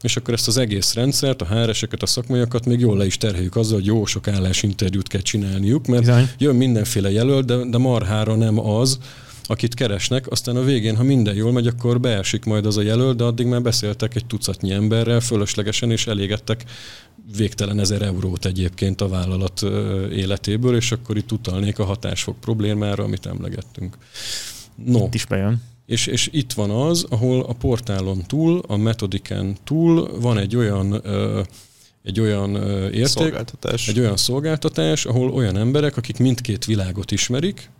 és 0.00 0.16
akkor 0.16 0.34
ezt 0.34 0.48
az 0.48 0.56
egész 0.56 0.94
rendszert, 0.94 1.42
a 1.42 1.46
HR-eseket, 1.46 2.02
a 2.02 2.06
szakmaiakat 2.06 2.66
még 2.66 2.80
jól 2.80 2.96
le 2.96 3.06
is 3.06 3.16
terheljük 3.16 3.56
azzal, 3.56 3.74
hogy 3.74 3.86
jó 3.86 4.04
sok 4.04 4.28
állásinterjút 4.28 5.08
kell 5.08 5.20
csinálniuk, 5.20 5.86
mert 5.86 6.04
Bizony. 6.04 6.28
jön 6.38 6.56
mindenféle 6.56 7.10
jelölt, 7.10 7.46
de, 7.46 7.56
de 7.56 7.78
marhára 7.78 8.34
nem 8.34 8.58
az, 8.58 8.98
akit 9.46 9.74
keresnek, 9.74 10.30
aztán 10.30 10.56
a 10.56 10.62
végén, 10.62 10.96
ha 10.96 11.02
minden 11.02 11.34
jól 11.34 11.52
megy, 11.52 11.66
akkor 11.66 12.00
beesik 12.00 12.44
majd 12.44 12.66
az 12.66 12.76
a 12.76 12.82
jelölt, 12.82 13.16
de 13.16 13.24
addig 13.24 13.46
már 13.46 13.62
beszéltek 13.62 14.14
egy 14.14 14.26
tucatnyi 14.26 14.72
emberrel 14.72 15.20
fölöslegesen, 15.20 15.90
és 15.90 16.06
elégettek 16.06 16.64
végtelen 17.36 17.80
ezer 17.80 18.02
eurót 18.02 18.44
egyébként 18.44 19.00
a 19.00 19.08
vállalat 19.08 19.62
életéből, 20.12 20.76
és 20.76 20.92
akkor 20.92 21.16
itt 21.16 21.32
utalnék 21.32 21.78
a 21.78 21.84
hatásfok 21.84 22.40
problémára, 22.40 23.04
amit 23.04 23.26
emlegettünk. 23.26 23.96
No. 24.84 25.04
Itt 25.04 25.14
is 25.14 25.26
bejön. 25.26 25.62
És, 25.86 26.06
és 26.06 26.28
itt 26.32 26.52
van 26.52 26.70
az, 26.70 27.06
ahol 27.08 27.42
a 27.42 27.52
portálon 27.52 28.22
túl, 28.26 28.62
a 28.66 28.76
metodiken 28.76 29.56
túl 29.64 30.20
van 30.20 30.38
egy 30.38 30.56
olyan 30.56 31.02
egy 32.02 32.20
olyan 32.20 32.56
érték, 32.84 33.06
szolgáltatás. 33.06 33.88
egy 33.88 34.00
olyan 34.00 34.16
szolgáltatás, 34.16 35.04
ahol 35.04 35.30
olyan 35.30 35.56
emberek, 35.56 35.96
akik 35.96 36.18
mindkét 36.18 36.64
világot 36.64 37.10
ismerik, 37.10 37.70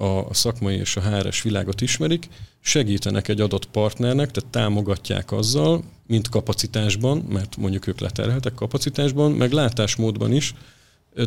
a 0.00 0.34
szakmai 0.34 0.76
és 0.76 0.96
a 0.96 1.00
HRS 1.00 1.42
világot 1.42 1.80
ismerik, 1.80 2.28
segítenek 2.60 3.28
egy 3.28 3.40
adott 3.40 3.66
partnernek, 3.66 4.30
tehát 4.30 4.50
támogatják 4.50 5.32
azzal, 5.32 5.82
mint 6.06 6.28
kapacitásban, 6.28 7.18
mert 7.18 7.56
mondjuk 7.56 7.86
ők 7.86 8.00
leterheltek 8.00 8.54
kapacitásban, 8.54 9.32
meg 9.32 9.52
látásmódban 9.52 10.32
is 10.32 10.54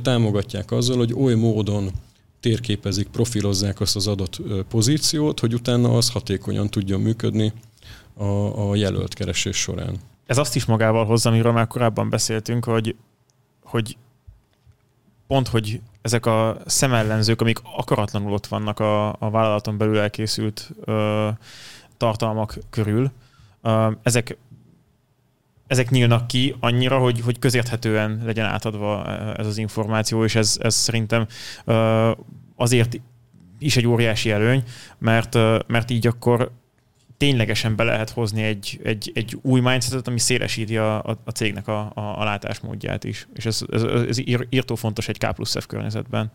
támogatják 0.01 0.71
azzal, 0.71 0.97
hogy 0.97 1.13
oly 1.13 1.33
módon 1.33 1.91
térképezik, 2.39 3.07
profilozzák 3.07 3.79
azt 3.79 3.95
az 3.95 4.07
adott 4.07 4.41
pozíciót, 4.69 5.39
hogy 5.39 5.53
utána 5.53 5.97
az 5.97 6.09
hatékonyan 6.09 6.69
tudjon 6.69 7.01
működni 7.01 7.53
a, 8.13 8.69
a 8.69 8.75
jelölt 8.75 9.13
keresés 9.13 9.57
során. 9.57 9.95
Ez 10.25 10.37
azt 10.37 10.55
is 10.55 10.65
magával 10.65 11.05
hozza, 11.05 11.29
amiről 11.29 11.51
már 11.51 11.67
korábban 11.67 12.09
beszéltünk, 12.09 12.65
hogy, 12.65 12.95
hogy 13.63 13.97
pont, 15.27 15.47
hogy 15.47 15.81
ezek 16.03 16.25
a 16.25 16.57
szemellenzők, 16.65 17.41
amik 17.41 17.59
akaratlanul 17.75 18.33
ott 18.33 18.47
vannak 18.47 18.79
a, 18.79 19.09
a 19.09 19.29
vállalaton 19.29 19.77
belül 19.77 19.99
elkészült 19.99 20.69
ö, 20.85 21.29
tartalmak 21.97 22.57
körül, 22.69 23.11
ö, 23.61 23.91
ezek 24.01 24.37
ezek 25.67 25.89
nyílnak 25.89 26.27
ki 26.27 26.55
annyira, 26.59 26.97
hogy, 26.97 27.21
hogy 27.21 27.39
közérthetően 27.39 28.21
legyen 28.25 28.45
átadva 28.45 29.05
ez 29.37 29.45
az 29.45 29.57
információ, 29.57 30.23
és 30.23 30.35
ez, 30.35 30.57
ez 30.61 30.75
szerintem 30.75 31.27
ö, 31.65 32.11
azért 32.55 33.01
is 33.59 33.77
egy 33.77 33.87
óriási 33.87 34.31
előny, 34.31 34.63
mert, 34.97 35.33
mert 35.67 35.91
így 35.91 36.07
akkor 36.07 36.51
ténylegesen 37.23 37.75
be 37.75 37.83
lehet 37.83 38.09
hozni 38.09 38.43
egy, 38.43 38.79
egy, 38.83 39.11
egy 39.13 39.37
új 39.41 39.59
mindsetet, 39.59 40.07
ami 40.07 40.19
szélesíti 40.19 40.77
a, 40.77 41.03
a, 41.03 41.17
a 41.23 41.29
cégnek 41.29 41.67
a, 41.67 41.91
a, 41.93 42.19
a 42.19 42.23
látásmódját 42.23 43.03
is. 43.03 43.27
És 43.33 43.45
ez, 43.45 43.61
ez, 43.71 43.83
ez 43.83 44.17
írtó 44.49 44.75
fontos 44.75 45.07
egy 45.07 45.17
K 45.17 45.33
plusz 45.33 45.57
F 45.59 45.65
környezetben. 45.65 46.31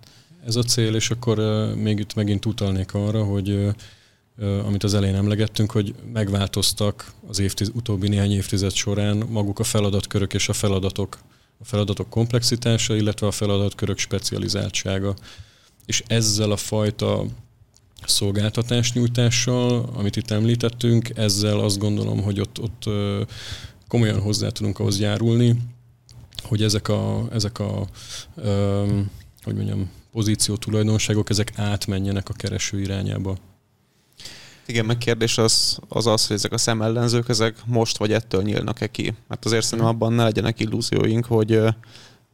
Ez 0.47 0.57
a 0.57 0.62
cél, 0.62 0.95
és 0.95 1.11
akkor 1.11 1.39
még 1.76 1.99
itt 1.99 2.14
megint 2.14 2.47
utalnék 2.47 2.95
arra, 2.95 3.24
hogy 3.24 3.68
amit 4.64 4.84
az 4.84 4.95
elején 4.95 5.14
emlegettünk, 5.14 5.70
hogy 5.70 5.95
megváltoztak 6.12 7.12
az 7.26 7.39
évtiz, 7.39 7.70
utóbbi 7.74 8.09
néhány 8.09 8.32
évtized 8.32 8.74
során 8.74 9.16
maguk 9.16 9.59
a 9.59 9.64
feladatkörök 9.64 10.34
és 10.34 10.49
a 10.49 10.53
feladatok, 10.53 11.18
a 11.59 11.64
feladatok 11.64 12.11
komplexitása, 12.11 12.97
illetve 12.97 13.26
a 13.26 13.30
feladatkörök 13.30 13.99
specializáltsága. 13.99 15.14
És 15.86 16.03
ezzel 16.07 16.51
a 16.51 16.57
fajta 16.57 17.24
szolgáltatásnyújtással, 18.07 19.90
amit 19.94 20.16
itt 20.16 20.30
említettünk, 20.30 21.11
ezzel 21.14 21.59
azt 21.59 21.78
gondolom, 21.78 22.22
hogy 22.22 22.40
ott, 22.40 22.61
ott 22.61 22.84
komolyan 23.88 24.20
hozzá 24.20 24.49
tudunk 24.49 24.78
ahhoz 24.78 25.01
járulni, 25.01 25.57
hogy 26.42 26.62
ezek 26.62 26.88
a, 26.88 27.28
ezek 27.32 27.59
a 27.59 27.86
um, 28.36 29.11
hogy 29.42 29.55
mondjam, 29.55 29.90
pozíció 30.12 30.57
tulajdonságok, 30.57 31.30
ezek 31.30 31.53
átmenjenek 31.57 32.28
a 32.28 32.32
kereső 32.32 32.80
irányába. 32.80 33.36
Igen, 34.66 34.84
meg 34.84 34.99
kérdés 34.99 35.38
az, 35.38 35.78
az 35.88 36.07
az, 36.07 36.26
hogy 36.26 36.36
ezek 36.36 36.53
a 36.53 36.59
szemellenzők, 36.59 37.28
ezek 37.28 37.57
most 37.66 37.99
vagy 37.99 38.12
ettől 38.12 38.42
nyílnak-e 38.42 38.86
ki. 38.86 39.14
Mert 39.28 39.44
azért 39.44 39.64
szerintem 39.64 39.94
abban 39.94 40.12
ne 40.12 40.22
legyenek 40.22 40.61
illúzióink, 40.61 41.24
hogy 41.24 41.53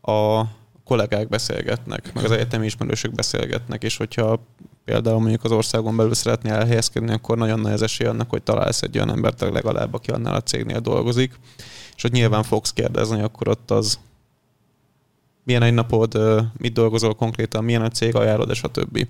a 0.00 0.44
kollégák 0.84 1.28
beszélgetnek, 1.28 2.12
meg 2.14 2.24
az 2.24 2.30
egyetemi 2.30 2.66
ismerősök 2.66 3.12
beszélgetnek, 3.12 3.82
és 3.82 3.96
hogyha 3.96 4.46
például 4.84 5.18
mondjuk 5.18 5.44
az 5.44 5.52
országon 5.52 5.96
belül 5.96 6.14
szeretnél 6.14 6.52
elhelyezkedni, 6.52 7.12
akkor 7.12 7.38
nagyon 7.38 7.60
nagy 7.60 7.72
az 7.72 7.82
esély 7.82 8.06
annak, 8.06 8.30
hogy 8.30 8.42
találsz 8.42 8.82
egy 8.82 8.96
olyan 8.96 9.10
embert 9.10 9.40
legalább, 9.40 9.94
aki 9.94 10.10
annál 10.10 10.34
a 10.34 10.42
cégnél 10.42 10.80
dolgozik, 10.80 11.38
és 11.96 12.04
ott 12.04 12.12
nyilván 12.12 12.42
fogsz 12.42 12.72
kérdezni, 12.72 13.20
akkor 13.20 13.48
ott 13.48 13.70
az 13.70 13.98
milyen 15.44 15.62
egy 15.62 15.74
napod, 15.74 16.18
mit 16.56 16.72
dolgozol 16.72 17.14
konkrétan, 17.14 17.64
milyen 17.64 17.82
a 17.82 17.88
cég 17.88 18.14
ajánlod, 18.14 18.50
és 18.50 18.62
a 18.62 18.68
többi. 18.68 19.08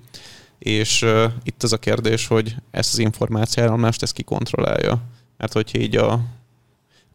És 0.59 1.05
itt 1.43 1.63
az 1.63 1.73
a 1.73 1.77
kérdés, 1.77 2.27
hogy 2.27 2.55
ezt 2.71 2.93
az 2.93 2.99
információáramlást 2.99 4.03
ezt 4.03 4.13
ki 4.13 4.23
kontrollálja. 4.23 5.01
Mert 5.37 5.53
hogyha 5.53 5.77
így 5.77 5.95
a 5.95 6.19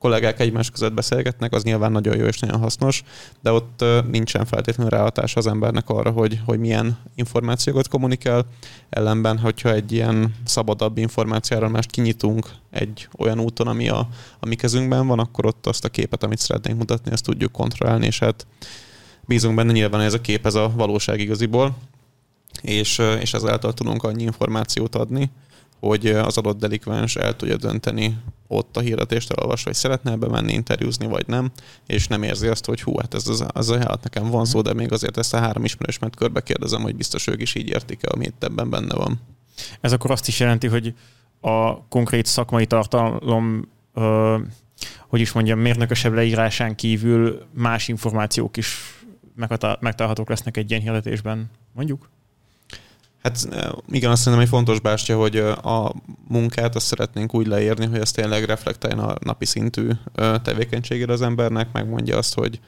kollégák 0.00 0.40
egymás 0.40 0.70
között 0.70 0.92
beszélgetnek, 0.92 1.52
az 1.52 1.62
nyilván 1.62 1.92
nagyon 1.92 2.16
jó 2.16 2.24
és 2.24 2.38
nagyon 2.38 2.60
hasznos, 2.60 3.02
de 3.42 3.52
ott 3.52 3.84
nincsen 4.10 4.44
feltétlenül 4.44 4.90
ráhatás 4.90 5.36
az 5.36 5.46
embernek 5.46 5.88
arra, 5.88 6.10
hogy, 6.10 6.40
hogy 6.44 6.58
milyen 6.58 6.98
információkat 7.14 7.88
kommunikál. 7.88 8.46
Ellenben, 8.90 9.38
hogyha 9.38 9.72
egy 9.72 9.92
ilyen 9.92 10.34
szabadabb 10.44 10.98
információra 10.98 11.68
mást 11.68 11.90
kinyitunk 11.90 12.46
egy 12.70 13.08
olyan 13.18 13.40
úton, 13.40 13.66
ami 13.66 13.88
a, 13.88 14.08
a 14.40 14.46
mi 14.46 14.54
kezünkben 14.54 15.06
van, 15.06 15.18
akkor 15.18 15.46
ott 15.46 15.66
azt 15.66 15.84
a 15.84 15.88
képet, 15.88 16.22
amit 16.22 16.38
szeretnénk 16.38 16.78
mutatni, 16.78 17.12
ezt 17.12 17.24
tudjuk 17.24 17.52
kontrollálni, 17.52 18.06
és 18.06 18.18
hát 18.18 18.46
bízunk 19.26 19.56
benne 19.56 19.72
nyilván, 19.72 20.00
ez 20.00 20.14
a 20.14 20.20
kép, 20.20 20.46
ez 20.46 20.54
a 20.54 20.72
valóság 20.74 21.20
igaziból, 21.20 21.76
és, 22.62 23.02
és 23.20 23.34
ezáltal 23.34 23.74
tudunk 23.74 24.02
annyi 24.02 24.22
információt 24.22 24.94
adni, 24.94 25.30
hogy 25.80 26.06
az 26.06 26.38
adott 26.38 26.58
delikvens 26.58 27.16
el 27.16 27.36
tudja 27.36 27.56
dönteni 27.56 28.18
ott 28.46 28.76
a 28.76 28.80
hirdetést 28.80 29.32
elolvasva, 29.32 29.68
hogy 29.68 29.78
szeretne 29.78 30.10
ebbe 30.10 30.28
menni 30.28 30.52
interjúzni, 30.52 31.06
vagy 31.06 31.26
nem, 31.26 31.50
és 31.86 32.08
nem 32.08 32.22
érzi 32.22 32.46
azt, 32.46 32.64
hogy 32.64 32.82
hú, 32.82 32.98
hát 32.98 33.14
ez 33.14 33.28
az, 33.28 33.44
az 33.52 33.70
a 33.70 33.98
nekem 34.02 34.30
van 34.30 34.44
szó, 34.44 34.60
de 34.60 34.72
még 34.72 34.92
azért 34.92 35.16
ezt 35.16 35.34
a 35.34 35.38
három 35.38 35.64
ismerősmet 35.64 36.16
körbe 36.16 36.40
kérdezem, 36.40 36.82
hogy 36.82 36.96
biztos 36.96 37.26
ők 37.26 37.40
is 37.40 37.54
így 37.54 37.68
értik 37.68 38.02
el, 38.02 38.12
ami 38.12 38.24
itt 38.24 38.44
ebben 38.44 38.70
benne 38.70 38.94
van. 38.94 39.20
Ez 39.80 39.92
akkor 39.92 40.10
azt 40.10 40.28
is 40.28 40.40
jelenti, 40.40 40.66
hogy 40.66 40.94
a 41.40 41.86
konkrét 41.88 42.26
szakmai 42.26 42.66
tartalom, 42.66 43.68
ö, 43.94 44.38
hogy 45.08 45.20
is 45.20 45.32
mondjam, 45.32 45.58
mérnökösebb 45.58 46.12
leírásán 46.12 46.74
kívül 46.74 47.46
más 47.52 47.88
információk 47.88 48.56
is 48.56 48.76
megtalálhatók 49.80 50.28
lesznek 50.28 50.56
egy 50.56 50.70
ilyen 50.70 50.82
hirdetésben, 50.82 51.50
mondjuk? 51.72 52.08
Hát 53.22 53.48
igen, 53.90 54.10
azt 54.10 54.22
szerintem 54.22 54.46
egy 54.46 54.52
fontos 54.52 54.80
bástya, 54.80 55.16
hogy 55.16 55.36
a 55.36 55.94
munkát 56.28 56.74
azt 56.74 56.86
szeretnénk 56.86 57.34
úgy 57.34 57.46
leírni, 57.46 57.86
hogy 57.86 57.98
ez 58.00 58.10
tényleg 58.10 58.44
reflektáljon 58.44 58.98
a 58.98 59.16
napi 59.20 59.44
szintű 59.44 59.90
tevékenységére 60.42 61.12
az 61.12 61.22
embernek, 61.22 61.72
megmondja 61.72 62.16
azt, 62.16 62.34
hogy 62.34 62.60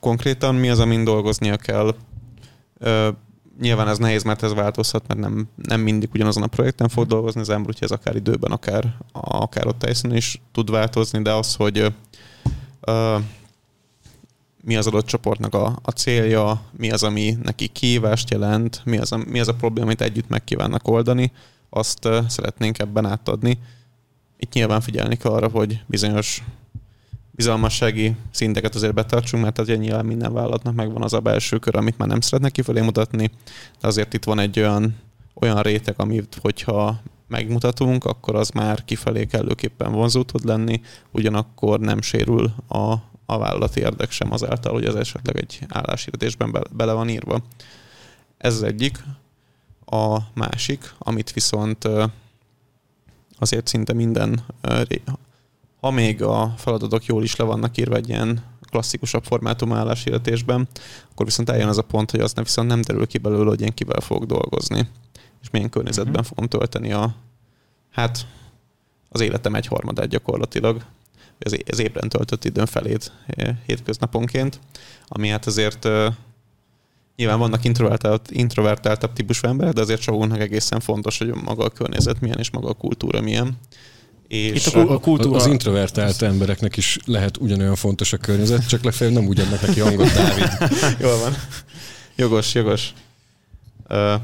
konkrétan 0.00 0.54
mi 0.54 0.70
az, 0.70 0.78
amin 0.78 1.04
dolgoznia 1.04 1.56
kell. 1.56 1.94
Nyilván 3.60 3.88
ez 3.88 3.98
nehéz, 3.98 4.22
mert 4.22 4.42
ez 4.42 4.54
változhat, 4.54 5.06
mert 5.06 5.20
nem, 5.20 5.48
nem 5.62 5.80
mindig 5.80 6.08
ugyanazon 6.12 6.42
a 6.42 6.46
projekten 6.46 6.88
fog 6.88 7.06
dolgozni 7.06 7.40
az 7.40 7.50
ember, 7.50 7.68
úgyhogy 7.68 7.88
ez 7.90 7.98
akár 7.98 8.16
időben, 8.16 8.52
akár, 8.52 8.96
akár 9.12 9.66
ott 9.66 9.84
helyszínen 9.84 10.16
is 10.16 10.42
tud 10.52 10.70
változni, 10.70 11.22
de 11.22 11.32
az, 11.32 11.54
hogy 11.54 11.92
mi 14.66 14.76
az 14.76 14.86
adott 14.86 15.06
csoportnak 15.06 15.54
a, 15.54 15.78
a 15.82 15.90
célja, 15.90 16.60
mi 16.76 16.90
az, 16.90 17.02
ami 17.02 17.36
neki 17.42 17.66
kihívást 17.66 18.30
jelent, 18.30 18.80
mi 18.84 18.98
az, 18.98 19.12
a, 19.12 19.16
mi 19.16 19.40
az 19.40 19.48
a 19.48 19.54
probléma, 19.54 19.86
amit 19.86 20.00
együtt 20.00 20.28
meg 20.28 20.44
kívánnak 20.44 20.88
oldani, 20.88 21.32
azt 21.70 22.08
szeretnénk 22.28 22.78
ebben 22.78 23.06
átadni. 23.06 23.58
Itt 24.36 24.52
nyilván 24.52 24.80
figyelni 24.80 25.16
kell 25.16 25.32
arra, 25.32 25.48
hogy 25.48 25.82
bizonyos 25.86 26.42
bizalmassági 27.30 28.14
szinteket 28.30 28.74
azért 28.74 28.94
betartsunk, 28.94 29.42
mert 29.42 29.58
azért 29.58 29.80
nyilván 29.80 30.06
minden 30.06 30.32
vállalatnak 30.32 30.74
megvan 30.74 31.02
az 31.02 31.12
a 31.12 31.20
belső 31.20 31.58
kör, 31.58 31.76
amit 31.76 31.98
már 31.98 32.08
nem 32.08 32.20
szeretnek 32.20 32.52
kifelé 32.52 32.80
mutatni, 32.80 33.30
de 33.80 33.86
azért 33.86 34.14
itt 34.14 34.24
van 34.24 34.38
egy 34.38 34.58
olyan, 34.58 34.96
olyan 35.34 35.62
réteg, 35.62 35.94
amit 35.96 36.38
hogyha 36.42 37.00
megmutatunk, 37.28 38.04
akkor 38.04 38.34
az 38.34 38.50
már 38.50 38.84
kifelé 38.84 39.24
kellőképpen 39.24 39.92
vonzó 39.92 40.22
tud 40.22 40.44
lenni, 40.44 40.80
ugyanakkor 41.10 41.80
nem 41.80 42.00
sérül 42.00 42.52
a, 42.68 42.94
a 43.26 43.38
vállalati 43.38 43.80
érdek 43.80 44.10
sem 44.10 44.32
azáltal, 44.32 44.72
hogy 44.72 44.84
ez 44.84 44.94
esetleg 44.94 45.36
egy 45.36 45.58
álláshirdetésben 45.68 46.52
be, 46.52 46.62
bele 46.70 46.92
van 46.92 47.08
írva. 47.08 47.42
Ez 48.38 48.54
az 48.54 48.62
egyik. 48.62 49.04
A 49.86 50.18
másik, 50.34 50.94
amit 50.98 51.32
viszont 51.32 51.88
azért 53.38 53.66
szinte 53.66 53.92
minden, 53.92 54.44
ha 55.80 55.90
még 55.90 56.22
a 56.22 56.54
feladatok 56.56 57.04
jól 57.04 57.22
is 57.22 57.36
le 57.36 57.44
vannak 57.44 57.76
írva 57.76 57.96
egy 57.96 58.08
ilyen 58.08 58.44
klasszikusabb 58.70 59.24
formátum 59.24 59.72
álláshirdetésben, 59.72 60.68
akkor 61.10 61.26
viszont 61.26 61.50
eljön 61.50 61.68
az 61.68 61.78
a 61.78 61.82
pont, 61.82 62.10
hogy 62.10 62.20
azt 62.20 62.38
viszont 62.38 62.68
nem 62.68 62.80
derül 62.80 63.06
ki 63.06 63.18
belőle, 63.18 63.48
hogy 63.48 63.60
én 63.60 63.74
kivel 63.74 64.00
fogok 64.00 64.24
dolgozni, 64.24 64.88
és 65.42 65.50
milyen 65.50 65.70
környezetben 65.70 66.14
uh-huh. 66.14 66.28
fogom 66.28 66.46
tölteni 66.46 66.92
a, 66.92 67.14
hát 67.90 68.26
az 69.08 69.20
életem 69.20 69.54
egy 69.54 69.66
harmadát 69.66 70.08
gyakorlatilag 70.08 70.84
az, 71.38 71.78
ébren 71.78 72.08
töltött 72.08 72.44
időn 72.44 72.66
felét 72.66 73.12
eh, 73.26 73.56
hétköznaponként, 73.66 74.60
ami 75.08 75.28
hát 75.28 75.46
azért 75.46 75.84
uh, 75.84 76.06
nyilván 77.16 77.38
vannak 77.38 77.64
introvertált, 77.64 78.30
introvertáltabb 78.30 79.12
típusú 79.12 79.48
emberek, 79.48 79.72
de 79.72 79.80
azért 79.80 80.00
sokunknak 80.00 80.40
egészen 80.40 80.80
fontos, 80.80 81.18
hogy 81.18 81.34
maga 81.44 81.64
a 81.64 81.70
környezet 81.70 82.20
milyen 82.20 82.38
és 82.38 82.50
maga 82.50 82.68
a 82.68 82.72
kultúra 82.72 83.20
milyen. 83.20 83.58
És 84.28 84.66
Itt 84.66 84.74
a, 84.74 84.92
a 84.92 84.98
kultúra... 84.98 85.36
Az 85.36 85.46
introvertált 85.46 86.22
embereknek 86.22 86.76
is 86.76 86.98
lehet 87.04 87.36
ugyanolyan 87.36 87.74
fontos 87.74 88.12
a 88.12 88.16
környezet, 88.16 88.68
csak 88.68 88.82
lefelé 88.82 89.12
nem 89.12 89.26
ugyannak 89.26 89.60
neki 89.60 89.80
hangot, 89.80 90.12
Dávid. 90.12 90.48
Jól 91.00 91.18
van. 91.18 91.34
Jogos, 92.16 92.54
jogos. 92.54 92.92
Uh, 93.88 94.14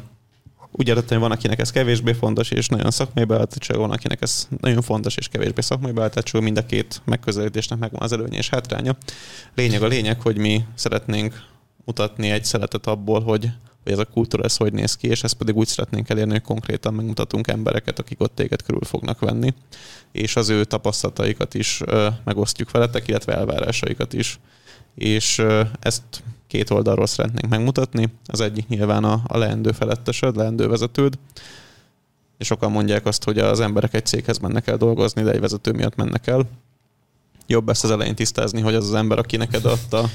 úgy 0.73 0.89
értettem, 0.89 1.19
hogy 1.19 1.29
van, 1.29 1.37
akinek 1.37 1.59
ez 1.61 1.71
kevésbé 1.71 2.13
fontos 2.13 2.51
és 2.51 2.69
nagyon 2.69 2.91
szakmai 2.91 3.25
beállítottság, 3.25 3.77
van, 3.77 3.91
akinek 3.91 4.23
ez 4.23 4.49
nagyon 4.61 4.83
fontos 4.83 5.17
és 5.17 5.29
kevésbé 5.29 5.61
szakmai 5.61 5.93
beállítottság, 5.93 6.43
mind 6.43 6.57
a 6.57 6.67
két 6.67 7.03
megközelítésnek 7.05 7.79
megvan 7.79 8.03
az 8.03 8.13
előnye 8.13 8.37
és 8.37 8.49
hátránya. 8.49 8.97
Lényeg 9.55 9.83
a 9.83 9.87
lényeg, 9.87 10.21
hogy 10.21 10.39
mi 10.39 10.65
szeretnénk 10.75 11.35
mutatni 11.85 12.31
egy 12.31 12.45
szeletet 12.45 12.87
abból, 12.87 13.21
hogy, 13.21 13.49
hogy 13.83 13.93
ez 13.93 13.99
a 13.99 14.05
kultúra 14.05 14.45
ez 14.45 14.57
hogy 14.57 14.73
néz 14.73 14.97
ki, 14.97 15.09
és 15.09 15.23
ezt 15.23 15.35
pedig 15.35 15.57
úgy 15.57 15.67
szeretnénk 15.67 16.09
elérni, 16.09 16.33
hogy 16.33 16.43
konkrétan 16.43 16.95
megmutatunk 16.95 17.49
embereket, 17.49 17.99
akik 17.99 18.21
ott 18.21 18.35
téged 18.35 18.63
körül 18.63 18.85
fognak 18.85 19.21
venni, 19.21 19.55
és 20.13 20.37
az 20.37 20.49
ő 20.49 20.65
tapasztalataikat 20.65 21.55
is 21.55 21.81
ö, 21.85 22.09
megosztjuk 22.25 22.71
veletek, 22.71 23.09
illetve 23.09 23.35
elvárásaikat 23.35 24.13
is. 24.13 24.39
És 24.95 25.39
ö, 25.39 25.63
ezt 25.81 26.03
két 26.53 26.71
oldalról 26.71 27.07
szeretnénk 27.07 27.49
megmutatni. 27.49 28.09
Az 28.27 28.41
egyik 28.41 28.69
nyilván 28.69 29.05
a, 29.05 29.21
a 29.27 29.39
leendő 29.39 29.73
felettesed, 29.73 30.37
leendő 30.37 30.69
vezetőd, 30.69 31.19
és 32.39 32.47
sokan 32.47 32.71
mondják 32.71 33.07
azt, 33.07 33.25
hogy 33.25 33.39
az 33.39 33.61
emberek 33.61 33.95
egy 33.95 34.07
céghez 34.07 34.39
mennek 34.39 34.67
el 34.67 34.77
dolgozni, 34.77 35.23
de 35.23 35.31
egy 35.31 35.41
vezető 35.41 35.73
miatt 35.73 35.97
mennek 35.97 36.27
el. 36.27 36.49
Jobb 37.47 37.69
ezt 37.69 37.85
az 37.85 37.91
elején 37.91 38.15
tisztázni, 38.15 38.61
hogy 38.61 38.75
az 38.75 38.85
az 38.85 38.95
ember, 38.95 39.19
aki 39.19 39.37
neked 39.37 39.65
adta 39.65 40.09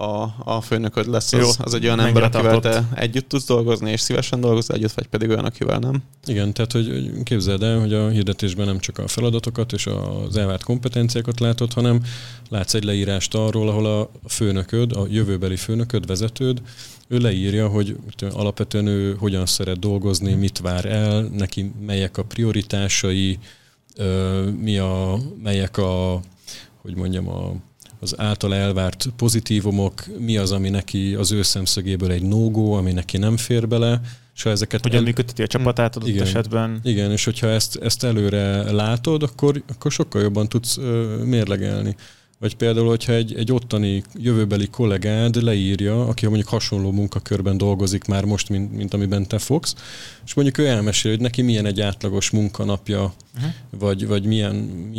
a, 0.00 0.34
a 0.44 0.60
főnököd 0.60 1.06
lesz, 1.06 1.32
az, 1.32 1.56
az 1.60 1.74
egy 1.74 1.84
olyan 1.84 2.00
ember, 2.00 2.22
akivel 2.22 2.60
te 2.60 2.84
együtt 2.94 3.28
tudsz 3.28 3.46
dolgozni, 3.46 3.90
és 3.90 4.00
szívesen 4.00 4.40
dolgozol 4.40 4.76
együtt, 4.76 4.92
vagy 4.92 5.06
pedig 5.06 5.28
olyan, 5.28 5.44
akivel 5.44 5.78
nem. 5.78 6.02
Igen, 6.26 6.52
tehát 6.52 6.72
hogy 6.72 7.10
képzeld 7.22 7.62
el, 7.62 7.80
hogy 7.80 7.94
a 7.94 8.08
hirdetésben 8.08 8.66
nem 8.66 8.78
csak 8.78 8.98
a 8.98 9.08
feladatokat 9.08 9.72
és 9.72 9.86
az 9.86 10.36
elvárt 10.36 10.64
kompetenciákat 10.64 11.40
látod, 11.40 11.72
hanem 11.72 12.02
látsz 12.48 12.74
egy 12.74 12.84
leírást 12.84 13.34
arról, 13.34 13.68
ahol 13.68 13.86
a 13.86 14.10
főnököd, 14.28 14.92
a 14.92 15.06
jövőbeli 15.10 15.56
főnököd, 15.56 16.06
vezetőd, 16.06 16.62
ő 17.08 17.18
leírja, 17.18 17.68
hogy 17.68 17.96
alapvetően 18.30 18.86
ő 18.86 19.14
hogyan 19.18 19.46
szeret 19.46 19.78
dolgozni, 19.78 20.34
mit 20.34 20.58
vár 20.58 20.84
el, 20.84 21.22
neki 21.22 21.72
melyek 21.86 22.18
a 22.18 22.24
prioritásai, 22.24 23.38
mi 24.60 24.78
a, 24.78 25.18
melyek 25.42 25.76
a, 25.78 26.20
hogy 26.82 26.96
mondjam, 26.96 27.28
a 27.28 27.52
az 28.00 28.14
által 28.18 28.54
elvárt 28.54 29.08
pozitívumok, 29.16 30.04
mi 30.18 30.36
az, 30.36 30.52
ami 30.52 30.68
neki 30.68 31.14
az 31.14 31.32
ő 31.32 31.42
szemszögéből 31.42 32.10
egy 32.10 32.22
no 32.22 32.76
ami 32.76 32.92
neki 32.92 33.18
nem 33.18 33.36
fér 33.36 33.68
bele, 33.68 34.00
és 34.34 34.42
ha 34.42 34.50
ezeket... 34.50 34.82
Hogyan 34.82 34.98
el... 34.98 35.04
működteti 35.04 35.42
a 35.42 35.46
csapatát 35.46 35.96
adott 35.96 36.08
igen, 36.08 36.22
esetben. 36.22 36.80
Igen, 36.82 37.10
és 37.10 37.24
hogyha 37.24 37.46
ezt, 37.46 37.76
ezt 37.76 38.04
előre 38.04 38.72
látod, 38.72 39.22
akkor, 39.22 39.62
akkor 39.74 39.92
sokkal 39.92 40.22
jobban 40.22 40.48
tudsz 40.48 40.76
ö, 40.76 41.20
mérlegelni. 41.24 41.96
Vagy 42.40 42.56
például, 42.56 42.88
hogyha 42.88 43.12
egy, 43.12 43.34
egy 43.34 43.52
ottani 43.52 44.02
jövőbeli 44.14 44.66
kollégád 44.66 45.42
leírja, 45.42 46.06
aki 46.06 46.26
mondjuk 46.26 46.48
hasonló 46.48 46.90
munkakörben 46.90 47.56
dolgozik 47.56 48.04
már 48.04 48.24
most, 48.24 48.48
mint, 48.48 48.76
mint 48.76 48.94
amiben 48.94 49.26
te 49.26 49.38
fogsz, 49.38 49.74
és 50.24 50.34
mondjuk 50.34 50.58
ő 50.58 50.66
elmesél, 50.66 51.10
hogy 51.10 51.20
neki 51.20 51.42
milyen 51.42 51.66
egy 51.66 51.80
átlagos 51.80 52.30
munkanapja, 52.30 53.12
uh-huh. 53.36 53.50
vagy, 53.70 54.06
vagy 54.06 54.24
milyen, 54.24 54.54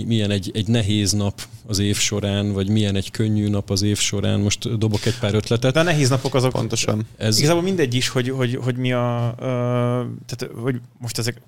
milyen 0.06 0.32
egy, 0.32 0.52
egy 0.54 0.68
nehéz 0.68 1.12
nap 1.12 1.42
az 1.68 1.80
év 1.80 1.98
során, 1.98 2.54
vagy 2.54 2.70
milyen 2.70 2.96
egy 2.96 3.12
könnyű 3.12 3.50
nap 3.50 3.70
az 3.70 3.82
év 3.82 3.98
során. 3.98 4.40
Most 4.40 4.78
dobok 4.78 5.06
egy 5.06 5.20
pár 5.20 5.34
ötletet. 5.34 5.74
De 5.74 5.80
a 5.80 5.84
nehéz 5.84 6.10
napok 6.10 6.36
azok 6.36 6.52
pontosan. 6.52 7.06
Ez... 7.18 7.38
Igazából 7.38 7.64
mindegy 7.64 7.94
is, 7.94 8.08
hogy, 8.08 8.30
hogy, 8.30 8.56
hogy 8.56 8.76
mi 8.76 8.92
a... 8.92 9.36
Uh, 9.38 9.46
tehát, 10.26 10.56
hogy 10.56 10.76
most 10.98 11.18
ezek 11.18 11.42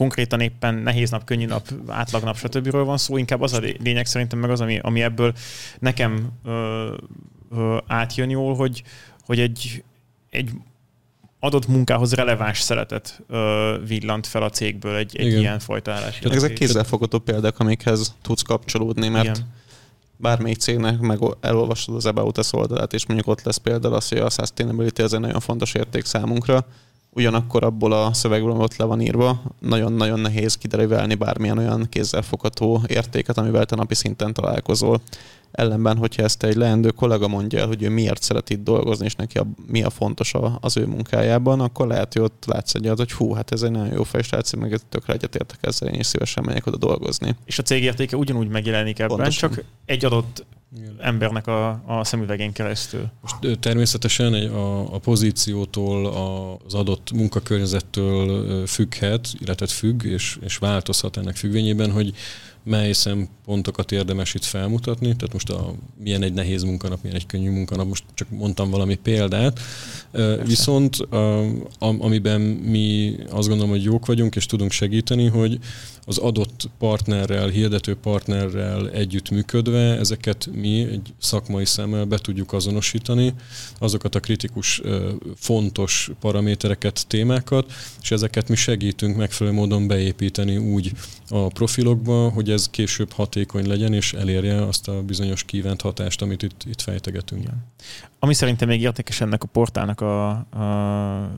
konkrétan 0.00 0.40
éppen 0.40 0.74
nehéz 0.74 1.10
nap, 1.10 1.24
könnyű 1.24 1.46
nap, 1.46 1.68
átlag 1.86 2.22
nap, 2.22 2.36
stb. 2.36 2.70
van 2.70 2.98
szó, 2.98 3.16
inkább 3.16 3.40
az 3.40 3.52
a 3.52 3.58
lényeg 3.58 4.06
szerintem 4.06 4.38
meg 4.38 4.50
az, 4.50 4.60
ami, 4.60 4.78
ami 4.78 5.02
ebből 5.02 5.32
nekem 5.78 6.28
ö, 6.44 6.94
ö, 7.50 7.78
átjön 7.86 8.30
jól, 8.30 8.54
hogy, 8.54 8.82
hogy 9.26 9.40
egy, 9.40 9.84
egy 10.30 10.50
adott 11.40 11.68
munkához 11.68 12.14
releváns 12.14 12.60
szeretet 12.60 13.22
ö, 13.28 13.76
villant 13.86 14.26
fel 14.26 14.42
a 14.42 14.50
cégből 14.50 14.96
egy, 14.96 15.16
egy 15.16 15.32
ilyen 15.32 15.58
fajta 15.58 15.92
állás. 15.92 16.18
Ezek 16.18 16.52
kézzelfogható 16.52 17.18
példák, 17.18 17.58
amikhez 17.58 18.16
tudsz 18.22 18.42
kapcsolódni, 18.42 19.08
mert 19.08 19.24
Igen. 19.36 19.52
bármelyik 20.16 20.58
cégnek 20.58 21.00
meg 21.00 21.18
elolvasod 21.40 21.94
az 21.94 22.06
About 22.06 22.38
Us 22.38 22.52
oldalát, 22.52 22.92
és 22.92 23.06
mondjuk 23.06 23.28
ott 23.28 23.42
lesz 23.42 23.56
például 23.56 23.94
az, 23.94 24.08
hogy 24.08 24.18
a 24.18 24.30
sustainability 24.30 25.02
ez 25.02 25.12
egy 25.12 25.20
nagyon 25.20 25.40
fontos 25.40 25.74
érték 25.74 26.04
számunkra, 26.04 26.66
ugyanakkor 27.12 27.64
abból 27.64 27.92
a 27.92 28.12
szövegből, 28.12 28.50
ott 28.50 28.76
le 28.76 28.84
van 28.84 29.00
írva, 29.00 29.42
nagyon-nagyon 29.60 30.20
nehéz 30.20 30.56
kiderülni 30.56 31.14
bármilyen 31.14 31.58
olyan 31.58 31.86
kézzelfogható 31.88 32.82
értéket, 32.86 33.38
amivel 33.38 33.64
te 33.64 33.76
napi 33.76 33.94
szinten 33.94 34.32
találkozol. 34.32 35.00
Ellenben, 35.50 35.96
hogyha 35.96 36.22
ezt 36.22 36.42
egy 36.42 36.54
leendő 36.54 36.90
kollega 36.90 37.28
mondja 37.28 37.58
el, 37.58 37.66
hogy 37.66 37.82
ő 37.82 37.88
miért 37.88 38.22
szeret 38.22 38.50
itt 38.50 38.62
dolgozni, 38.62 39.04
és 39.04 39.14
neki 39.14 39.38
a, 39.38 39.46
mi 39.66 39.82
a 39.82 39.90
fontos 39.90 40.34
a, 40.34 40.58
az 40.60 40.76
ő 40.76 40.86
munkájában, 40.86 41.60
akkor 41.60 41.86
lehet, 41.86 42.12
hogy 42.12 42.22
ott 42.22 42.44
látsz 42.46 42.74
egy 42.74 42.88
hogy 42.96 43.12
hú, 43.12 43.32
hát 43.32 43.52
ez 43.52 43.62
egy 43.62 43.70
nagyon 43.70 43.92
jó 43.92 44.02
fejsrác, 44.02 44.52
meg 44.52 44.78
tökre 44.88 45.12
egyetértek 45.12 45.58
ezzel, 45.60 45.88
én 45.88 46.00
is 46.00 46.06
szívesen 46.06 46.44
megyek 46.44 46.66
oda 46.66 46.76
dolgozni. 46.76 47.36
És 47.44 47.58
a 47.58 47.62
cég 47.62 47.82
értéke 47.82 48.16
ugyanúgy 48.16 48.48
megjelenik 48.48 48.98
ebben, 48.98 49.16
Pontosan. 49.16 49.50
csak 49.50 49.64
egy 49.84 50.04
adott 50.04 50.44
embernek 50.98 51.46
a, 51.46 51.82
a 51.86 52.04
szemüvegén 52.04 52.52
keresztül. 52.52 53.10
Most 53.20 53.58
természetesen 53.60 54.32
a, 54.34 54.94
a 54.94 54.98
pozíciótól, 54.98 56.06
az 56.66 56.74
adott 56.74 57.12
munkakörnyezettől 57.12 58.66
függhet, 58.66 59.28
illetve 59.38 59.66
függ, 59.66 60.04
és, 60.04 60.38
és 60.40 60.56
változhat 60.56 61.16
ennek 61.16 61.36
függvényében, 61.36 61.90
hogy 61.90 62.14
mely 62.62 62.92
szempontokat 62.92 63.92
érdemes 63.92 64.34
itt 64.34 64.44
felmutatni. 64.44 65.16
Tehát 65.16 65.32
most 65.32 65.50
a, 65.50 65.74
milyen 66.02 66.22
egy 66.22 66.32
nehéz 66.32 66.62
munkanap, 66.62 67.02
milyen 67.02 67.16
egy 67.16 67.26
könnyű 67.26 67.50
munkanap, 67.50 67.88
most 67.88 68.04
csak 68.14 68.30
mondtam 68.30 68.70
valami 68.70 68.94
példát. 68.94 69.60
Persze. 70.10 70.44
Viszont 70.44 70.96
a, 70.96 71.46
amiben 71.78 72.40
mi 72.40 73.16
azt 73.30 73.48
gondolom, 73.48 73.70
hogy 73.70 73.82
jók 73.82 74.06
vagyunk, 74.06 74.36
és 74.36 74.46
tudunk 74.46 74.70
segíteni, 74.70 75.26
hogy 75.26 75.58
az 76.04 76.18
adott 76.18 76.68
partnerrel, 76.78 77.48
hirdető 77.48 77.94
partnerrel 77.94 78.90
együttműködve 78.90 79.98
ezeket 79.98 80.48
mi 80.52 80.80
egy 80.80 81.12
szakmai 81.18 81.64
szemmel 81.64 82.04
be 82.04 82.18
tudjuk 82.18 82.52
azonosítani, 82.52 83.34
azokat 83.78 84.14
a 84.14 84.20
kritikus, 84.20 84.80
fontos 85.36 86.10
paramétereket, 86.20 87.06
témákat, 87.06 87.72
és 88.02 88.10
ezeket 88.10 88.48
mi 88.48 88.56
segítünk 88.56 89.16
megfelelő 89.16 89.56
módon 89.56 89.86
beépíteni 89.86 90.56
úgy 90.56 90.92
a 91.28 91.48
profilokba, 91.48 92.28
hogy 92.28 92.49
ez 92.50 92.70
később 92.70 93.12
hatékony 93.12 93.66
legyen, 93.66 93.92
és 93.92 94.12
elérje 94.12 94.66
azt 94.66 94.88
a 94.88 95.02
bizonyos 95.02 95.44
kívánt 95.44 95.80
hatást, 95.80 96.22
amit 96.22 96.42
itt, 96.42 96.64
itt 96.64 96.80
fejtegetünk. 96.80 97.42
Igen. 97.42 97.66
Ami 98.18 98.34
szerintem 98.34 98.68
még 98.68 98.80
értékes 98.80 99.20
ennek 99.20 99.42
a 99.42 99.46
portálnak 99.46 100.00
a, 100.00 100.28
a 100.30 101.30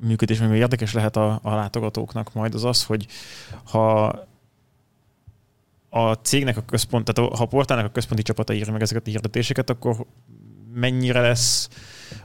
működés, 0.00 0.40
ami 0.40 0.56
érdekes 0.56 0.92
lehet 0.92 1.16
a, 1.16 1.38
a 1.42 1.54
látogatóknak 1.54 2.32
majd, 2.32 2.54
az 2.54 2.64
az, 2.64 2.84
hogy 2.84 3.06
ha 3.64 4.04
a 5.88 6.12
cégnek 6.12 6.56
a 6.56 6.64
központ, 6.64 7.12
tehát 7.12 7.32
ha 7.36 7.42
a 7.42 7.46
portálnak 7.46 7.86
a 7.86 7.92
központi 7.92 8.22
csapata 8.22 8.52
írja 8.54 8.72
meg 8.72 8.82
ezeket 8.82 9.06
a 9.06 9.10
hirdetéseket, 9.10 9.70
akkor 9.70 10.06
mennyire 10.74 11.20
lesz 11.20 11.68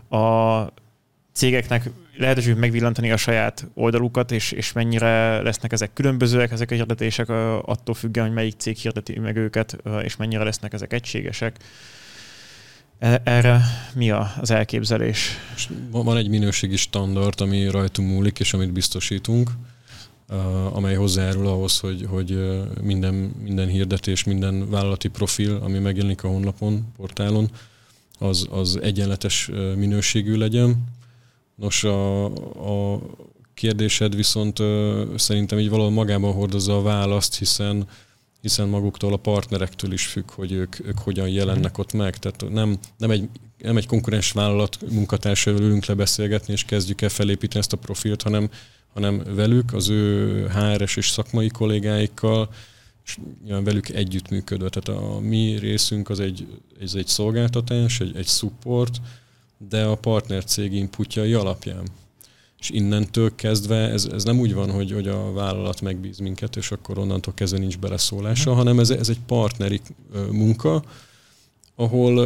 a 0.09 0.65
cégeknek 1.33 1.89
lehetőség 2.17 2.55
megvillantani 2.55 3.11
a 3.11 3.17
saját 3.17 3.67
oldalukat, 3.73 4.31
és, 4.31 4.51
és 4.51 4.71
mennyire 4.71 5.41
lesznek 5.41 5.71
ezek 5.71 5.93
különbözőek, 5.93 6.51
ezek 6.51 6.71
a 6.71 6.75
hirdetések 6.75 7.29
attól 7.65 7.95
függően, 7.95 8.25
hogy 8.25 8.35
melyik 8.35 8.55
cég 8.57 8.77
hirdeti 8.77 9.19
meg 9.19 9.35
őket, 9.35 9.77
és 10.03 10.15
mennyire 10.15 10.43
lesznek 10.43 10.73
ezek 10.73 10.93
egységesek. 10.93 11.57
E, 12.99 13.21
erre 13.23 13.61
mi 13.95 14.11
az 14.11 14.51
elképzelés? 14.51 15.37
Van 15.91 16.17
egy 16.17 16.29
minőségi 16.29 16.75
standard, 16.75 17.41
ami 17.41 17.67
rajtunk 17.67 18.09
múlik, 18.09 18.39
és 18.39 18.53
amit 18.53 18.71
biztosítunk, 18.71 19.51
amely 20.71 20.95
hozzájárul 20.95 21.47
ahhoz, 21.47 21.79
hogy, 21.79 22.05
hogy 22.09 22.59
minden, 22.81 23.13
minden 23.43 23.67
hirdetés, 23.67 24.23
minden 24.23 24.69
vállalati 24.69 25.07
profil, 25.07 25.55
ami 25.55 25.79
megjelenik 25.79 26.23
a 26.23 26.27
honlapon, 26.27 26.91
portálon, 26.97 27.49
az, 28.19 28.47
az 28.49 28.79
egyenletes 28.81 29.49
minőségű 29.75 30.35
legyen. 30.35 30.83
Nos, 31.61 31.83
a, 31.83 32.25
a 32.93 33.01
kérdésed 33.53 34.15
viszont 34.15 34.59
szerintem 35.15 35.59
így 35.59 35.69
valahol 35.69 35.91
magában 35.91 36.33
hordozza 36.33 36.77
a 36.77 36.81
választ, 36.81 37.37
hiszen 37.37 37.87
hiszen 38.41 38.67
maguktól 38.67 39.13
a 39.13 39.17
partnerektől 39.17 39.91
is 39.91 40.05
függ, 40.05 40.31
hogy 40.31 40.51
ők, 40.51 40.87
ők 40.87 40.97
hogyan 40.97 41.29
jelennek 41.29 41.77
ott 41.77 41.93
meg. 41.93 42.17
Tehát 42.17 42.49
nem, 42.49 42.77
nem, 42.97 43.11
egy, 43.11 43.29
nem 43.57 43.77
egy 43.77 43.85
konkurens 43.85 44.31
vállalat 44.31 44.77
munkatársával 44.91 45.61
ülünk 45.61 45.85
le 45.85 45.93
beszélgetni, 45.93 46.53
és 46.53 46.65
kezdjük 46.65 47.01
el 47.01 47.09
felépíteni 47.09 47.59
ezt 47.59 47.73
a 47.73 47.77
profilt, 47.77 48.21
hanem, 48.21 48.49
hanem 48.93 49.23
velük, 49.35 49.73
az 49.73 49.89
ő 49.89 50.47
HRS 50.47 50.95
és 50.95 51.09
szakmai 51.09 51.47
kollégáikkal, 51.47 52.49
és 53.05 53.17
nyilván 53.43 53.63
velük 53.63 53.89
együttműködve. 53.89 54.69
Tehát 54.69 55.01
a 55.01 55.19
mi 55.19 55.57
részünk 55.59 56.09
az 56.09 56.19
egy, 56.19 56.47
ez 56.79 56.93
egy 56.93 57.07
szolgáltatás, 57.07 57.99
egy, 57.99 58.15
egy 58.15 58.27
support, 58.27 59.01
de 59.69 59.83
a 59.83 59.95
partner 59.95 60.43
cég 60.43 60.73
inputjai 60.73 61.33
alapján 61.33 61.83
és 62.61 62.69
innentől 62.69 63.35
kezdve 63.35 63.75
ez, 63.75 64.07
ez 64.11 64.23
nem 64.23 64.39
úgy 64.39 64.53
van, 64.53 64.71
hogy, 64.71 64.91
hogy 64.91 65.07
a 65.07 65.31
vállalat 65.31 65.81
megbíz 65.81 66.17
minket, 66.17 66.55
és 66.55 66.71
akkor 66.71 66.97
onnantól 66.97 67.33
kezdve 67.33 67.59
nincs 67.59 67.77
beleszólása, 67.77 68.53
hanem 68.53 68.79
ez, 68.79 68.89
ez 68.89 69.09
egy 69.09 69.19
partneri 69.25 69.81
munka, 70.31 70.83
ahol, 71.75 72.19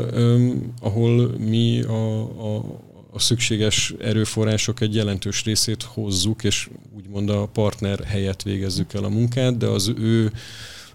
ahol 0.81 1.27
mi 1.37 1.81
a, 1.81 2.21
a, 2.21 2.63
a 3.11 3.19
szükséges 3.19 3.93
erőforrások 3.99 4.81
egy 4.81 4.95
jelentős 4.95 5.43
részét 5.43 5.83
hozzuk, 5.83 6.43
és 6.43 6.69
úgymond 6.97 7.29
a 7.29 7.45
partner 7.45 8.03
helyett 8.03 8.41
végezzük 8.41 8.93
el 8.93 9.03
a 9.03 9.09
munkát, 9.09 9.57
de 9.57 9.67
az 9.67 9.93
ő 9.97 10.31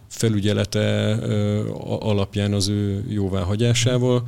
felügyelete 0.08 1.14
alapján 2.00 2.52
az 2.52 2.68
ő 2.68 3.04
jóváhagyásával. 3.08 4.22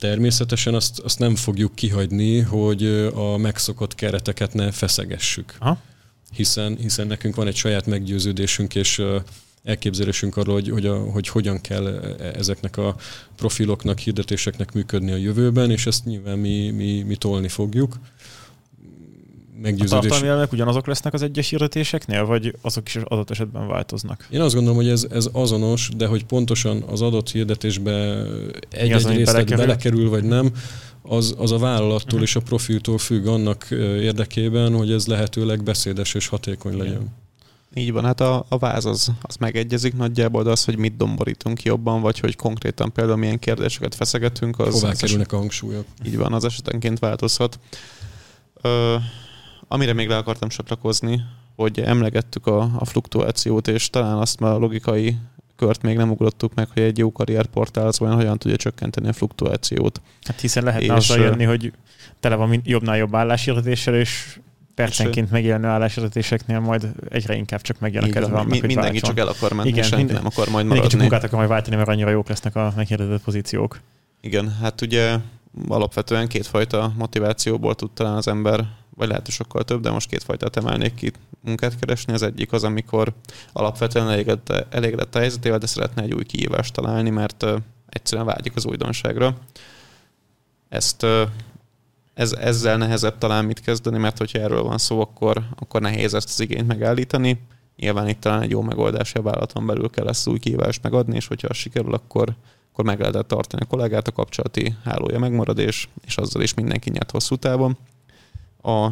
Természetesen 0.00 0.74
azt, 0.74 0.98
azt 0.98 1.18
nem 1.18 1.36
fogjuk 1.36 1.74
kihagyni, 1.74 2.38
hogy 2.38 2.84
a 3.14 3.36
megszokott 3.36 3.94
kereteket 3.94 4.54
ne 4.54 4.70
feszegessük. 4.70 5.56
Aha. 5.58 5.80
Hiszen, 6.32 6.76
hiszen 6.76 7.06
nekünk 7.06 7.34
van 7.34 7.46
egy 7.46 7.56
saját 7.56 7.86
meggyőződésünk, 7.86 8.74
és 8.74 9.02
elképzelésünk 9.64 10.36
arról, 10.36 10.54
hogy, 10.54 10.68
hogy, 10.68 10.86
a, 10.86 10.98
hogy 10.98 11.28
hogyan 11.28 11.60
kell 11.60 11.86
e, 11.86 12.24
ezeknek 12.24 12.76
a 12.76 12.96
profiloknak, 13.36 13.98
hirdetéseknek 13.98 14.72
működni 14.72 15.12
a 15.12 15.16
jövőben, 15.16 15.70
és 15.70 15.86
ezt 15.86 16.04
nyilván 16.04 16.38
mi, 16.38 16.70
mi, 16.70 17.02
mi 17.02 17.16
tolni 17.16 17.48
fogjuk 17.48 17.98
meggyőződés. 19.62 19.92
A 19.92 20.00
tartalmi 20.00 20.28
elemek 20.28 20.52
ugyanazok 20.52 20.86
lesznek 20.86 21.12
az 21.12 21.22
egyes 21.22 21.48
hirdetéseknél, 21.48 22.24
vagy 22.24 22.54
azok 22.62 22.88
is 22.88 22.96
adott 23.04 23.30
esetben 23.30 23.68
változnak? 23.68 24.26
Én 24.30 24.40
azt 24.40 24.54
gondolom, 24.54 24.78
hogy 24.78 24.88
ez, 24.88 25.06
ez 25.10 25.28
azonos, 25.32 25.88
de 25.96 26.06
hogy 26.06 26.24
pontosan 26.24 26.82
az 26.82 27.00
adott 27.00 27.30
hirdetésbe 27.30 28.26
egy-egy 28.70 29.06
részlet 29.06 29.24
belekerül? 29.24 29.56
belekerül, 29.56 30.08
vagy 30.08 30.24
nem, 30.24 30.52
az, 31.02 31.34
az 31.38 31.52
a 31.52 31.58
vállalattól 31.58 32.04
uh-huh. 32.04 32.22
és 32.22 32.36
a 32.36 32.40
profiltól 32.40 32.98
függ 32.98 33.26
annak 33.26 33.66
érdekében, 34.00 34.74
hogy 34.74 34.92
ez 34.92 35.06
lehetőleg 35.06 35.62
beszédes 35.62 36.14
és 36.14 36.26
hatékony 36.26 36.76
legyen. 36.76 36.92
Igen. 36.92 37.18
Így 37.74 37.92
van, 37.92 38.04
hát 38.04 38.20
a, 38.20 38.46
a 38.48 38.58
váz 38.58 38.84
az, 38.84 39.12
az 39.22 39.36
megegyezik 39.36 39.96
nagyjából, 39.96 40.42
de 40.42 40.50
az, 40.50 40.64
hogy 40.64 40.76
mit 40.76 40.96
domborítunk 40.96 41.62
jobban, 41.62 42.00
vagy 42.00 42.18
hogy 42.18 42.36
konkrétan 42.36 42.92
például 42.92 43.16
milyen 43.16 43.38
kérdéseket 43.38 43.94
feszegetünk, 43.94 44.58
az... 44.58 44.80
Hová 44.80 44.92
kerülnek 44.92 45.32
a 45.32 45.36
hangsúlyok. 45.36 45.84
Így 46.06 46.16
van, 46.16 46.32
az 46.32 46.44
esetenként 46.44 46.98
változhat. 46.98 47.58
Ö, 48.62 48.96
Amire 49.72 49.92
még 49.92 50.08
le 50.08 50.16
akartam 50.16 50.48
csatlakozni, 50.48 51.20
hogy 51.56 51.80
emlegettük 51.80 52.46
a, 52.46 52.70
a 52.78 52.84
fluktuációt, 52.84 53.68
és 53.68 53.90
talán 53.90 54.16
azt 54.16 54.40
már 54.40 54.52
a 54.52 54.58
logikai 54.58 55.16
kört 55.56 55.82
még 55.82 55.96
nem 55.96 56.10
ugrottuk 56.10 56.54
meg, 56.54 56.68
hogy 56.72 56.82
egy 56.82 56.98
jó 56.98 57.12
karrierportál 57.12 57.86
az 57.86 58.00
olyan 58.00 58.14
hogyan 58.14 58.38
tudja 58.38 58.56
csökkenteni 58.56 59.08
a 59.08 59.12
fluktuációt. 59.12 60.00
Hát 60.22 60.40
hiszen 60.40 60.64
lehetne 60.64 60.86
és, 60.86 61.10
azzal 61.10 61.18
jönni, 61.18 61.44
hogy 61.44 61.72
tele 62.20 62.34
van 62.34 62.60
jobbnál 62.64 62.96
jobb 62.96 63.14
álláshirdetéssel, 63.14 63.94
és 63.94 64.38
percenként 64.74 65.30
megjelenő 65.30 65.66
álláshirdetéseknél 65.66 66.60
majd 66.60 66.92
egyre 67.08 67.34
inkább 67.34 67.60
csak 67.60 67.78
vannak, 67.78 68.46
mi, 68.46 68.58
hogy 68.58 68.66
Mindenki 68.66 68.72
váltson. 68.72 69.08
csak 69.08 69.18
el 69.18 69.28
akar 69.28 69.52
menni, 69.52 69.68
Igen, 69.68 69.88
minden, 69.96 70.16
nem 70.16 70.26
akar 70.26 70.48
majd 70.48 70.66
maradni. 70.66 70.66
Mindenki 70.66 70.88
csak 70.88 71.00
munkát 71.00 71.24
akar 71.24 71.38
majd 71.38 71.48
váltani, 71.50 71.76
mert 71.76 71.88
annyira 71.88 72.10
jók 72.10 72.28
lesznek 72.28 72.56
a 72.56 72.72
meghirdetett 72.76 73.22
pozíciók. 73.22 73.80
Igen, 74.20 74.56
hát 74.60 74.80
ugye 74.80 75.16
alapvetően 75.68 76.28
kétfajta 76.28 76.92
motivációból 76.96 77.74
tud 77.74 77.90
talán 77.90 78.16
az 78.16 78.28
ember 78.28 78.64
vagy 79.00 79.08
lehet, 79.08 79.24
hogy 79.24 79.34
sokkal 79.34 79.64
több, 79.64 79.80
de 79.80 79.90
most 79.90 80.08
két 80.08 80.22
fajtát 80.22 80.56
emelnék 80.56 80.94
ki 80.94 81.12
munkát 81.40 81.78
keresni. 81.78 82.12
Az 82.12 82.22
egyik 82.22 82.52
az, 82.52 82.64
amikor 82.64 83.12
alapvetően 83.52 84.08
elégedett, 84.08 84.66
elégedett 84.74 85.14
a 85.14 85.18
helyzetével, 85.18 85.58
de 85.58 85.66
szeretne 85.66 86.02
egy 86.02 86.12
új 86.12 86.24
kihívást 86.24 86.72
találni, 86.72 87.10
mert 87.10 87.46
egyszerűen 87.88 88.26
vágyik 88.26 88.56
az 88.56 88.66
újdonságra. 88.66 89.36
Ezt 90.68 91.06
ez, 92.14 92.32
ezzel 92.32 92.76
nehezebb 92.76 93.18
talán 93.18 93.44
mit 93.44 93.60
kezdeni, 93.60 93.98
mert 93.98 94.18
hogyha 94.18 94.38
erről 94.38 94.62
van 94.62 94.78
szó, 94.78 95.00
akkor, 95.00 95.42
akkor 95.58 95.80
nehéz 95.80 96.14
ezt 96.14 96.28
az 96.28 96.40
igényt 96.40 96.66
megállítani. 96.66 97.40
Nyilván 97.76 98.08
itt 98.08 98.20
talán 98.20 98.42
egy 98.42 98.50
jó 98.50 98.60
megoldás, 98.60 99.14
a 99.14 99.22
vállalaton 99.22 99.66
belül 99.66 99.90
kell 99.90 100.08
ezt 100.08 100.28
új 100.28 100.38
kihívást 100.38 100.82
megadni, 100.82 101.16
és 101.16 101.26
hogyha 101.26 101.48
az 101.48 101.56
sikerül, 101.56 101.94
akkor, 101.94 102.34
akkor 102.72 102.84
meg 102.84 103.00
lehet 103.00 103.26
tartani 103.26 103.62
a 103.62 103.66
kollégát, 103.66 104.08
a 104.08 104.12
kapcsolati 104.12 104.74
hálója 104.84 105.18
megmarad, 105.18 105.58
és, 105.58 105.88
és 106.06 106.16
azzal 106.16 106.42
is 106.42 106.54
mindenki 106.54 106.90
nyert 106.90 107.10
hosszú 107.10 107.36
távon. 107.36 107.76
A, 108.62 108.88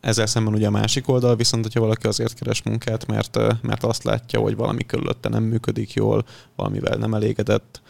ezzel 0.00 0.26
szemben 0.26 0.54
ugye 0.54 0.66
a 0.66 0.70
másik 0.70 1.08
oldal, 1.08 1.36
viszont 1.36 1.62
hogyha 1.62 1.80
valaki 1.80 2.06
azért 2.06 2.34
keres 2.34 2.62
munkát, 2.62 3.06
mert, 3.06 3.62
mert 3.62 3.84
azt 3.84 4.04
látja, 4.04 4.40
hogy 4.40 4.56
valami 4.56 4.86
körülötte 4.86 5.28
nem 5.28 5.42
működik 5.42 5.92
jól, 5.92 6.24
valamivel 6.56 6.96
nem 6.96 7.14
elégedett, 7.14 7.80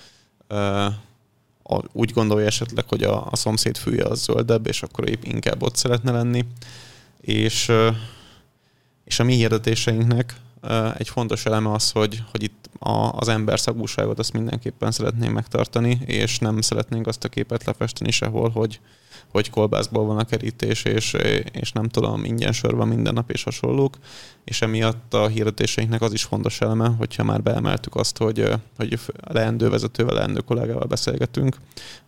úgy 1.92 2.12
gondolja 2.12 2.46
esetleg, 2.46 2.88
hogy 2.88 3.02
a, 3.02 3.26
a 3.30 3.36
szomszéd 3.36 3.76
fűje 3.76 4.04
az 4.04 4.22
zöldebb, 4.22 4.66
és 4.66 4.82
akkor 4.82 5.08
épp 5.08 5.22
inkább 5.22 5.62
ott 5.62 5.76
szeretne 5.76 6.10
lenni. 6.10 6.44
És, 7.20 7.72
és 9.04 9.20
a 9.20 9.24
mi 9.24 9.34
hirdetéseinknek 9.34 10.36
egy 10.96 11.08
fontos 11.08 11.46
eleme 11.46 11.72
az, 11.72 11.90
hogy, 11.90 12.22
hogy 12.30 12.42
itt 12.42 12.68
a, 12.78 13.12
az 13.12 13.28
ember 13.28 13.60
szagúságot 13.60 14.18
azt 14.18 14.32
mindenképpen 14.32 14.90
szeretném 14.90 15.32
megtartani, 15.32 15.98
és 16.06 16.38
nem 16.38 16.60
szeretnénk 16.60 17.06
azt 17.06 17.24
a 17.24 17.28
képet 17.28 17.64
lefesteni 17.64 18.10
sehol, 18.10 18.50
hogy, 18.50 18.80
hogy 19.28 19.50
kolbászból 19.50 20.04
van 20.04 20.18
a 20.18 20.24
kerítés, 20.24 20.84
és, 20.84 21.16
és 21.52 21.72
nem 21.72 21.88
tudom, 21.88 22.24
ingyen 22.24 22.52
sör 22.52 22.74
van 22.74 22.88
minden 22.88 23.14
nap, 23.14 23.30
és 23.30 23.42
hasonlók. 23.42 23.98
És 24.44 24.62
emiatt 24.62 25.14
a 25.14 25.26
hirdetéseinknek 25.26 26.02
az 26.02 26.12
is 26.12 26.22
fontos 26.24 26.60
eleme, 26.60 26.88
hogyha 26.88 27.24
már 27.24 27.42
beemeltük 27.42 27.94
azt, 27.94 28.16
hogy, 28.16 28.52
hogy 28.76 28.98
leendő 29.20 29.68
vezetővel, 29.68 30.14
leendő 30.14 30.40
kollégával 30.40 30.86
beszélgetünk, 30.86 31.56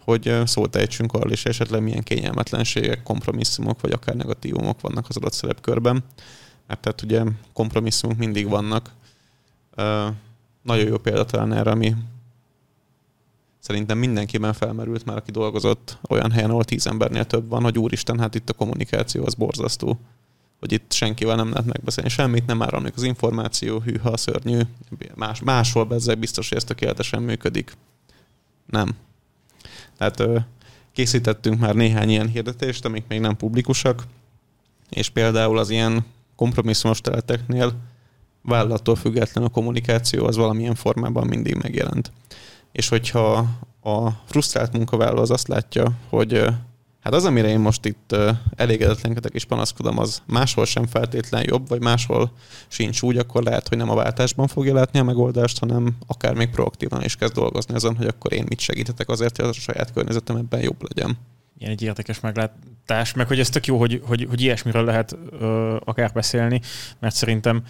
hogy 0.04 0.36
szót 0.44 0.76
ejtsünk 0.76 1.12
arról 1.12 1.32
is, 1.32 1.44
esetleg 1.44 1.82
milyen 1.82 2.02
kényelmetlenségek, 2.02 3.02
kompromisszumok, 3.02 3.80
vagy 3.80 3.92
akár 3.92 4.14
negatívumok 4.14 4.80
vannak 4.80 5.06
az 5.08 5.16
adott 5.16 5.32
szerepkörben. 5.32 6.04
Mert 6.70 6.82
tehát 6.82 7.02
ugye 7.02 7.22
kompromisszumok 7.52 8.16
mindig 8.16 8.48
vannak. 8.48 8.90
Nagyon 10.62 10.86
jó 10.86 10.98
példa 10.98 11.24
talán 11.24 11.52
erre, 11.52 11.70
ami 11.70 11.94
szerintem 13.58 13.98
mindenkiben 13.98 14.52
felmerült 14.52 15.04
már, 15.04 15.16
aki 15.16 15.30
dolgozott 15.30 15.98
olyan 16.08 16.30
helyen, 16.30 16.50
ahol 16.50 16.64
tíz 16.64 16.86
embernél 16.86 17.24
több 17.24 17.48
van, 17.48 17.62
hogy 17.62 17.78
úristen, 17.78 18.18
hát 18.18 18.34
itt 18.34 18.50
a 18.50 18.52
kommunikáció 18.52 19.24
az 19.24 19.34
borzasztó. 19.34 20.00
Hogy 20.60 20.72
itt 20.72 20.92
senkivel 20.92 21.36
nem 21.36 21.48
lehet 21.48 21.66
megbeszélni 21.66 22.10
semmit, 22.10 22.46
nem 22.46 22.62
áramlik 22.62 22.96
az 22.96 23.02
információ, 23.02 23.80
hűha, 23.80 24.16
szörnyű, 24.16 24.60
más, 25.14 25.40
máshol 25.40 25.84
bezzeg 25.84 26.18
biztos, 26.18 26.48
hogy 26.48 26.58
ez 26.58 26.64
tökéletesen 26.64 27.22
működik. 27.22 27.76
Nem. 28.66 28.94
Tehát 29.96 30.22
készítettünk 30.92 31.60
már 31.60 31.74
néhány 31.74 32.10
ilyen 32.10 32.28
hirdetést, 32.28 32.84
amik 32.84 33.04
még 33.08 33.20
nem 33.20 33.36
publikusak, 33.36 34.06
és 34.90 35.08
például 35.08 35.58
az 35.58 35.70
ilyen 35.70 36.04
kompromisszumos 36.40 37.00
területeknél 37.00 37.72
vállalattól 38.42 38.96
független 38.96 39.44
a 39.44 39.48
kommunikáció 39.48 40.26
az 40.26 40.36
valamilyen 40.36 40.74
formában 40.74 41.26
mindig 41.26 41.54
megjelent 41.54 42.12
és 42.72 42.88
hogyha 42.88 43.46
a 43.82 44.10
frusztrált 44.24 44.72
munkavállaló 44.72 45.20
az 45.20 45.30
azt 45.30 45.48
látja, 45.48 45.92
hogy 46.08 46.44
hát 47.00 47.14
az, 47.14 47.24
amire 47.24 47.48
én 47.48 47.60
most 47.60 47.84
itt 47.84 48.16
elégedetlenkedek 48.56 49.34
és 49.34 49.44
panaszkodom, 49.44 49.98
az 49.98 50.22
máshol 50.26 50.64
sem 50.64 50.86
feltétlen 50.86 51.44
jobb, 51.46 51.68
vagy 51.68 51.80
máshol 51.80 52.32
sincs 52.68 53.02
úgy, 53.02 53.16
akkor 53.16 53.42
lehet, 53.42 53.68
hogy 53.68 53.78
nem 53.78 53.90
a 53.90 53.94
váltásban 53.94 54.46
fogja 54.46 54.74
látni 54.74 54.98
a 54.98 55.04
megoldást, 55.04 55.58
hanem 55.58 55.96
akár 56.06 56.34
még 56.34 56.50
proaktívan 56.50 57.02
is 57.02 57.16
kezd 57.16 57.34
dolgozni 57.34 57.74
azon, 57.74 57.96
hogy 57.96 58.06
akkor 58.06 58.32
én 58.32 58.44
mit 58.48 58.60
segíthetek 58.60 59.08
azért, 59.08 59.36
hogy 59.36 59.48
a 59.48 59.52
saját 59.52 59.92
környezetem 59.92 60.36
ebben 60.36 60.60
jobb 60.60 60.82
legyen. 60.88 61.18
Ilyen 61.60 61.72
egy 61.72 61.82
érdekes 61.82 62.20
meglátás, 62.20 63.12
meg 63.12 63.26
hogy 63.26 63.40
ez 63.40 63.48
tök 63.48 63.66
jó, 63.66 63.78
hogy, 63.78 64.02
hogy, 64.04 64.26
hogy 64.28 64.40
ilyesmiről 64.40 64.84
lehet 64.84 65.16
ö, 65.30 65.76
akár 65.84 66.12
beszélni, 66.12 66.60
mert 66.98 67.14
szerintem 67.14 67.62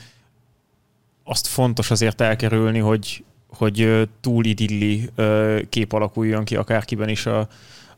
azt 1.25 1.47
fontos 1.47 1.91
azért 1.91 2.21
elkerülni, 2.21 2.79
hogy 2.79 3.25
hogy 3.57 4.09
túl 4.21 4.45
idilli 4.45 5.11
kép 5.69 5.93
alakuljon 5.93 6.45
ki 6.45 6.57
akárkiben 6.57 7.09
is 7.09 7.27
a, 7.27 7.49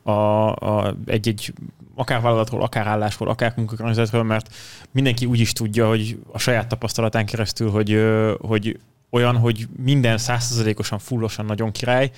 a, 0.03 0.11
a, 0.51 0.95
egy-egy 1.05 1.53
akár 1.95 2.21
vállalatról, 2.21 2.61
akár 2.61 2.87
állásról, 2.87 3.29
akár 3.29 3.53
munkakörnyezetről, 3.55 4.23
mert 4.23 4.55
mindenki 4.91 5.25
úgy 5.25 5.39
is 5.39 5.53
tudja, 5.53 5.87
hogy 5.87 6.19
a 6.31 6.37
saját 6.37 6.67
tapasztalatán 6.67 7.25
keresztül, 7.25 7.69
hogy, 7.69 8.03
hogy 8.39 8.79
olyan, 9.09 9.37
hogy 9.37 9.67
minden 9.77 10.17
százszerzalékosan, 10.17 10.99
fullosan 10.99 11.45
nagyon 11.45 11.71
király, 11.71 12.11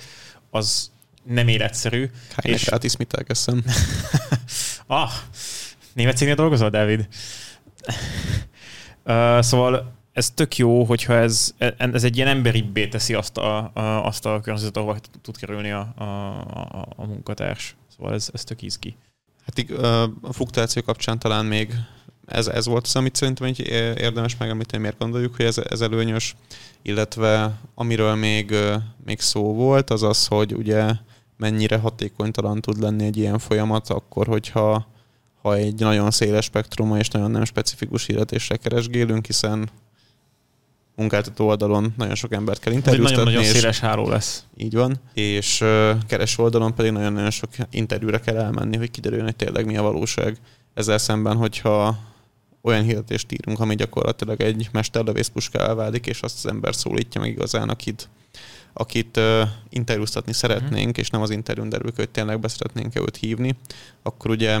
az 0.50 0.90
nem 1.26 1.48
életszerű. 1.48 2.10
Keine 2.36 2.54
és... 2.54 2.68
is 2.80 2.96
mit 2.96 3.14
elkezdem. 3.14 3.64
ah, 4.86 5.10
német 5.92 6.16
cégnél 6.16 6.34
dolgozol, 6.34 6.70
David? 6.70 7.08
uh, 9.04 9.40
szóval 9.40 9.94
ez 10.12 10.30
tök 10.30 10.56
jó, 10.56 10.84
hogyha 10.84 11.14
ez, 11.14 11.54
ez 11.76 12.04
egy 12.04 12.16
ilyen 12.16 12.28
emberibbé 12.28 12.88
teszi 12.88 13.14
azt 13.14 13.36
a, 13.36 13.70
a, 13.74 14.06
azt 14.06 14.26
a 14.26 14.40
környezetet, 14.40 14.76
ahova 14.76 14.96
tud 15.22 15.36
kerülni 15.36 15.70
a, 15.70 15.94
a, 15.96 16.04
a, 16.04 16.86
a 16.96 17.06
munkatárs. 17.06 17.76
Szóval 17.96 18.14
ez, 18.14 18.28
ez 18.32 18.44
tök 18.44 18.62
izgi. 18.62 18.96
Hát 19.46 19.70
a 20.22 20.32
fluktuáció 20.32 20.82
kapcsán 20.82 21.18
talán 21.18 21.46
még 21.46 21.74
ez, 22.26 22.46
ez 22.46 22.66
volt 22.66 22.86
az, 22.86 22.96
amit 22.96 23.14
szerintem 23.14 23.46
így 23.46 23.60
érdemes 23.98 24.36
megemlíteni, 24.36 24.82
miért 24.82 24.98
gondoljuk, 24.98 25.36
hogy 25.36 25.44
ez, 25.44 25.58
ez 25.58 25.80
előnyös, 25.80 26.36
illetve 26.82 27.58
amiről 27.74 28.14
még, 28.14 28.54
még 29.04 29.20
szó 29.20 29.54
volt, 29.54 29.90
az 29.90 30.02
az, 30.02 30.26
hogy 30.26 30.54
ugye 30.54 30.92
mennyire 31.36 31.76
hatékonytalan 31.76 32.60
tud 32.60 32.80
lenni 32.80 33.04
egy 33.04 33.16
ilyen 33.16 33.38
folyamat, 33.38 33.90
akkor, 33.90 34.26
hogyha 34.26 34.86
ha 35.42 35.54
egy 35.54 35.78
nagyon 35.78 36.10
széles 36.10 36.44
spektruma 36.44 36.98
és 36.98 37.08
nagyon 37.08 37.30
nem 37.30 37.44
specifikus 37.44 38.06
hirdetésre 38.06 38.56
keresgélünk, 38.56 39.26
hiszen 39.26 39.68
munkáltató 40.94 41.46
oldalon 41.46 41.94
nagyon 41.96 42.14
sok 42.14 42.32
embert 42.32 42.60
kell 42.60 42.72
interjúztatni. 42.72 43.24
Nagyon-nagyon 43.24 43.52
széles 43.54 43.80
háló 43.80 44.08
lesz. 44.08 44.44
Így 44.56 44.74
van. 44.74 45.00
És 45.14 45.60
uh, 45.60 45.90
keres 46.06 46.38
oldalon 46.38 46.74
pedig 46.74 46.92
nagyon-nagyon 46.92 47.30
sok 47.30 47.50
interjúra 47.70 48.18
kell 48.18 48.36
elmenni, 48.36 48.76
hogy 48.76 48.90
kiderüljön, 48.90 49.26
hogy 49.26 49.36
tényleg 49.36 49.66
mi 49.66 49.76
a 49.76 49.82
valóság. 49.82 50.36
Ezzel 50.74 50.98
szemben, 50.98 51.36
hogyha 51.36 51.98
olyan 52.62 52.84
hirdetést 52.84 53.32
írunk, 53.32 53.60
ami 53.60 53.74
gyakorlatilag 53.74 54.40
egy 54.40 54.68
mesterlövész 54.72 55.28
puskával 55.28 55.74
válik, 55.74 56.06
és 56.06 56.20
azt 56.20 56.36
az 56.36 56.50
ember 56.50 56.74
szólítja 56.74 57.20
meg 57.20 57.30
igazán, 57.30 57.68
akit, 57.68 58.08
akit 58.78 59.16
uh, 59.16 59.48
interjúztatni 59.68 60.32
szeretnénk, 60.32 60.88
uh-huh. 60.88 60.98
és 60.98 61.10
nem 61.10 61.20
az 61.20 61.30
interjún 61.30 61.68
derül 61.68 61.92
hogy 61.96 62.08
tényleg 62.08 62.40
be 62.40 62.48
szeretnénk 62.48 63.00
őt 63.00 63.16
hívni, 63.16 63.56
akkor 64.02 64.30
ugye 64.30 64.60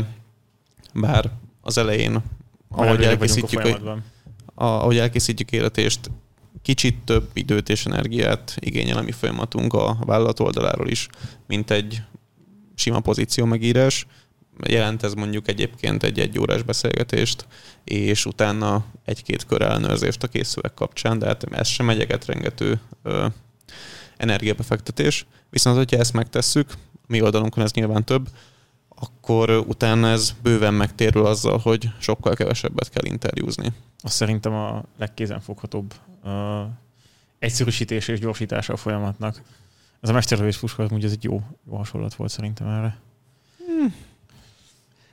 bár 0.94 1.30
az 1.60 1.78
elején, 1.78 2.22
ahogy 2.68 3.02
elkészítjük, 3.02 3.64
a, 4.54 4.64
ahogy 4.64 4.98
elkészítjük 4.98 5.52
életést, 5.52 6.10
kicsit 6.62 6.98
több 7.04 7.30
időt 7.32 7.68
és 7.68 7.86
energiát 7.86 8.56
igényel 8.58 8.98
a 8.98 9.02
mi 9.02 9.12
folyamatunk 9.12 9.72
a 9.72 9.98
vállalat 10.00 10.40
oldaláról 10.40 10.88
is, 10.88 11.08
mint 11.46 11.70
egy 11.70 12.02
sima 12.74 13.00
pozíció 13.00 13.44
megírás. 13.44 14.06
Jelent 14.68 15.02
ez 15.02 15.14
mondjuk 15.14 15.48
egyébként 15.48 16.02
egy 16.02 16.20
egy 16.20 16.38
órás 16.38 16.62
beszélgetést, 16.62 17.46
és 17.84 18.26
utána 18.26 18.84
egy-két 19.04 19.46
kör 19.46 19.62
ellenőrzést 19.62 20.22
a 20.22 20.28
készülek 20.28 20.74
kapcsán, 20.74 21.18
de 21.18 21.26
hát 21.26 21.44
ez 21.44 21.68
sem 21.68 21.90
egyeget 21.90 22.24
rengető 22.24 22.80
energiabefektetés. 24.16 25.26
Viszont, 25.50 25.76
hogyha 25.76 25.96
ezt 25.96 26.12
megtesszük, 26.12 26.72
mi 27.06 27.22
oldalunkon 27.22 27.64
ez 27.64 27.72
nyilván 27.72 28.04
több, 28.04 28.28
akkor 28.88 29.50
utána 29.50 30.08
ez 30.08 30.34
bőven 30.42 30.74
megtérül 30.74 31.26
azzal, 31.26 31.58
hogy 31.58 31.88
sokkal 31.98 32.34
kevesebbet 32.34 32.90
kell 32.90 33.04
interjúzni. 33.04 33.72
Azt 34.00 34.14
szerintem 34.14 34.52
a 34.52 34.84
legkézenfoghatóbb 34.98 35.94
uh, 36.24 36.32
egyszerűsítés 37.38 38.08
és 38.08 38.18
gyorsítása 38.18 38.72
a 38.72 38.76
folyamatnak. 38.76 39.42
Ez 40.00 40.08
a 40.08 40.12
mesterlövés 40.12 40.58
puska, 40.58 40.82
az 40.82 41.12
egy 41.12 41.24
jó, 41.24 41.42
jó 41.68 41.76
hasonlat 41.76 42.14
volt 42.14 42.30
szerintem 42.30 42.66
erre. 42.66 42.98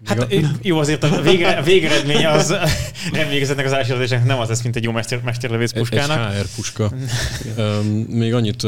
Hát 0.05 0.35
jó, 0.61 0.77
azért 0.77 1.03
a 1.03 1.21
vége, 1.21 1.61
végeredménye 1.61 2.29
az 2.29 2.55
emlékezetnek 3.11 3.65
az 3.65 3.73
ásérlésnek 3.73 4.25
nem 4.25 4.39
az 4.39 4.47
lesz, 4.47 4.61
mint 4.61 4.75
egy 4.75 4.83
jó 4.83 4.91
mester, 4.91 5.21
mesterlövész 5.23 5.71
puskának. 5.71 6.33
Egy 6.33 6.39
HR 6.39 6.47
puska. 6.55 6.91
Még 8.07 8.33
annyit 8.33 8.67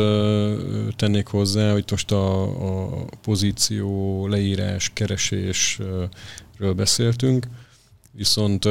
tennék 0.95 1.27
hozzá, 1.27 1.71
hogy 1.71 1.83
most 1.89 2.11
a, 2.11 2.41
a 2.43 3.05
pozíció, 3.21 4.27
leírás, 4.27 4.91
keresésről 4.93 6.09
beszéltünk, 6.75 7.47
viszont 8.11 8.67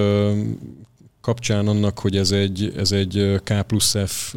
kapcsán 1.20 1.68
annak, 1.68 1.98
hogy 1.98 2.16
ez 2.16 2.30
egy, 2.30 2.74
ez 2.76 2.92
egy 2.92 3.40
K 3.44 3.62
plusz 3.62 3.96
F 4.06 4.34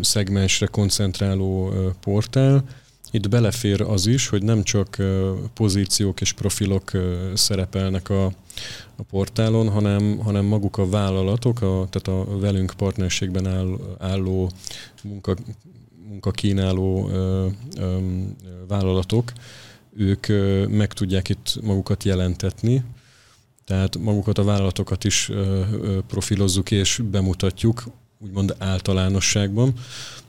szegmensre 0.00 0.66
koncentráló 0.66 1.72
portál, 2.00 2.64
itt 3.12 3.28
belefér 3.28 3.80
az 3.80 4.06
is, 4.06 4.28
hogy 4.28 4.42
nem 4.42 4.62
csak 4.62 4.96
pozíciók 5.54 6.20
és 6.20 6.32
profilok 6.32 6.90
szerepelnek 7.34 8.08
a, 8.10 8.24
a 8.96 9.02
portálon, 9.10 9.68
hanem, 9.68 10.18
hanem 10.18 10.44
maguk 10.44 10.78
a 10.78 10.88
vállalatok, 10.88 11.62
a, 11.62 11.86
tehát 11.90 12.08
a 12.08 12.38
velünk 12.38 12.72
partnerségben 12.76 13.46
áll, 13.46 13.78
álló 13.98 14.50
munka, 15.02 15.36
munkakínáló 16.08 17.08
ö, 17.08 17.46
ö, 17.78 17.98
vállalatok, 18.68 19.32
ők 19.96 20.28
ö, 20.28 20.66
meg 20.66 20.92
tudják 20.92 21.28
itt 21.28 21.58
magukat 21.62 22.04
jelentetni, 22.04 22.82
tehát 23.64 23.98
magukat 23.98 24.38
a 24.38 24.44
vállalatokat 24.44 25.04
is 25.04 25.28
ö, 25.28 25.62
ö, 25.70 25.98
profilozzuk 26.06 26.70
és 26.70 27.02
bemutatjuk, 27.10 27.84
úgymond 28.22 28.54
általánosságban. 28.58 29.74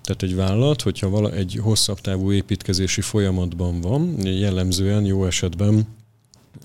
Tehát 0.02 0.24
egy 0.24 0.36
vállalat, 0.36 0.82
hogyha 0.82 1.10
vala, 1.10 1.32
egy 1.32 1.60
hosszabb 1.62 2.02
távú 2.02 2.32
építkezési 2.32 3.02
folyamatban 3.02 3.82
van, 3.82 4.26
jellemzően 4.26 5.06
jó 5.06 5.26
esetben 5.26 5.88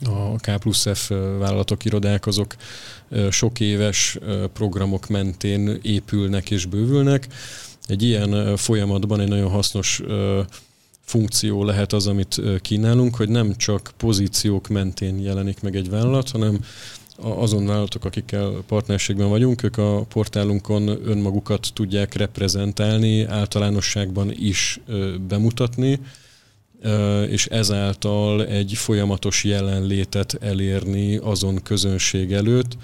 a 0.04 0.36
K 0.36 0.58
plusz 0.58 0.86
F 0.94 1.08
vállalatok, 1.08 1.84
irodák 1.84 2.26
azok 2.26 2.56
sok 3.30 3.60
éves 3.60 4.18
programok 4.52 5.08
mentén 5.08 5.78
épülnek 5.82 6.50
és 6.50 6.66
bővülnek. 6.66 7.28
Egy 7.86 8.02
ilyen 8.02 8.56
folyamatban 8.56 9.20
egy 9.20 9.28
nagyon 9.28 9.50
hasznos 9.50 10.02
funkció 11.00 11.64
lehet 11.64 11.92
az, 11.92 12.06
amit 12.06 12.40
kínálunk, 12.60 13.16
hogy 13.16 13.28
nem 13.28 13.56
csak 13.56 13.92
pozíciók 13.96 14.68
mentén 14.68 15.18
jelenik 15.18 15.60
meg 15.60 15.76
egy 15.76 15.90
vállalat, 15.90 16.30
hanem 16.30 16.60
azon 17.20 17.66
vállalatok, 17.66 18.04
akikkel 18.04 18.62
partnerségben 18.66 19.28
vagyunk, 19.28 19.62
ők 19.62 19.76
a 19.76 20.04
portálunkon 20.08 20.88
önmagukat 20.88 21.68
tudják 21.74 22.14
reprezentálni, 22.14 23.24
általánosságban 23.24 24.32
is 24.32 24.80
bemutatni, 25.28 26.00
és 27.28 27.46
ezáltal 27.46 28.46
egy 28.46 28.72
folyamatos 28.74 29.44
jelenlétet 29.44 30.36
elérni 30.40 31.16
azon 31.16 31.62
közönség 31.62 32.32
előtt, 32.32 32.76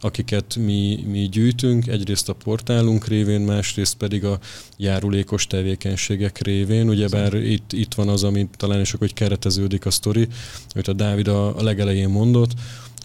akiket 0.00 0.56
mi, 0.56 1.04
mi 1.06 1.28
gyűjtünk, 1.28 1.86
egyrészt 1.86 2.28
a 2.28 2.32
portálunk 2.32 3.06
révén, 3.06 3.40
másrészt 3.40 3.96
pedig 3.96 4.24
a 4.24 4.38
járulékos 4.76 5.46
tevékenységek 5.46 6.38
révén. 6.38 6.88
Ugyebár 6.88 7.34
itt, 7.34 7.72
itt 7.72 7.94
van 7.94 8.08
az, 8.08 8.24
amit 8.24 8.56
talán 8.56 8.80
is 8.80 8.90
hogy 8.90 9.14
kereteződik 9.14 9.86
a 9.86 9.90
sztori, 9.90 10.28
amit 10.74 10.88
a 10.88 10.92
Dávid 10.92 11.28
a, 11.28 11.58
a 11.58 11.62
legelején 11.62 12.08
mondott, 12.08 12.50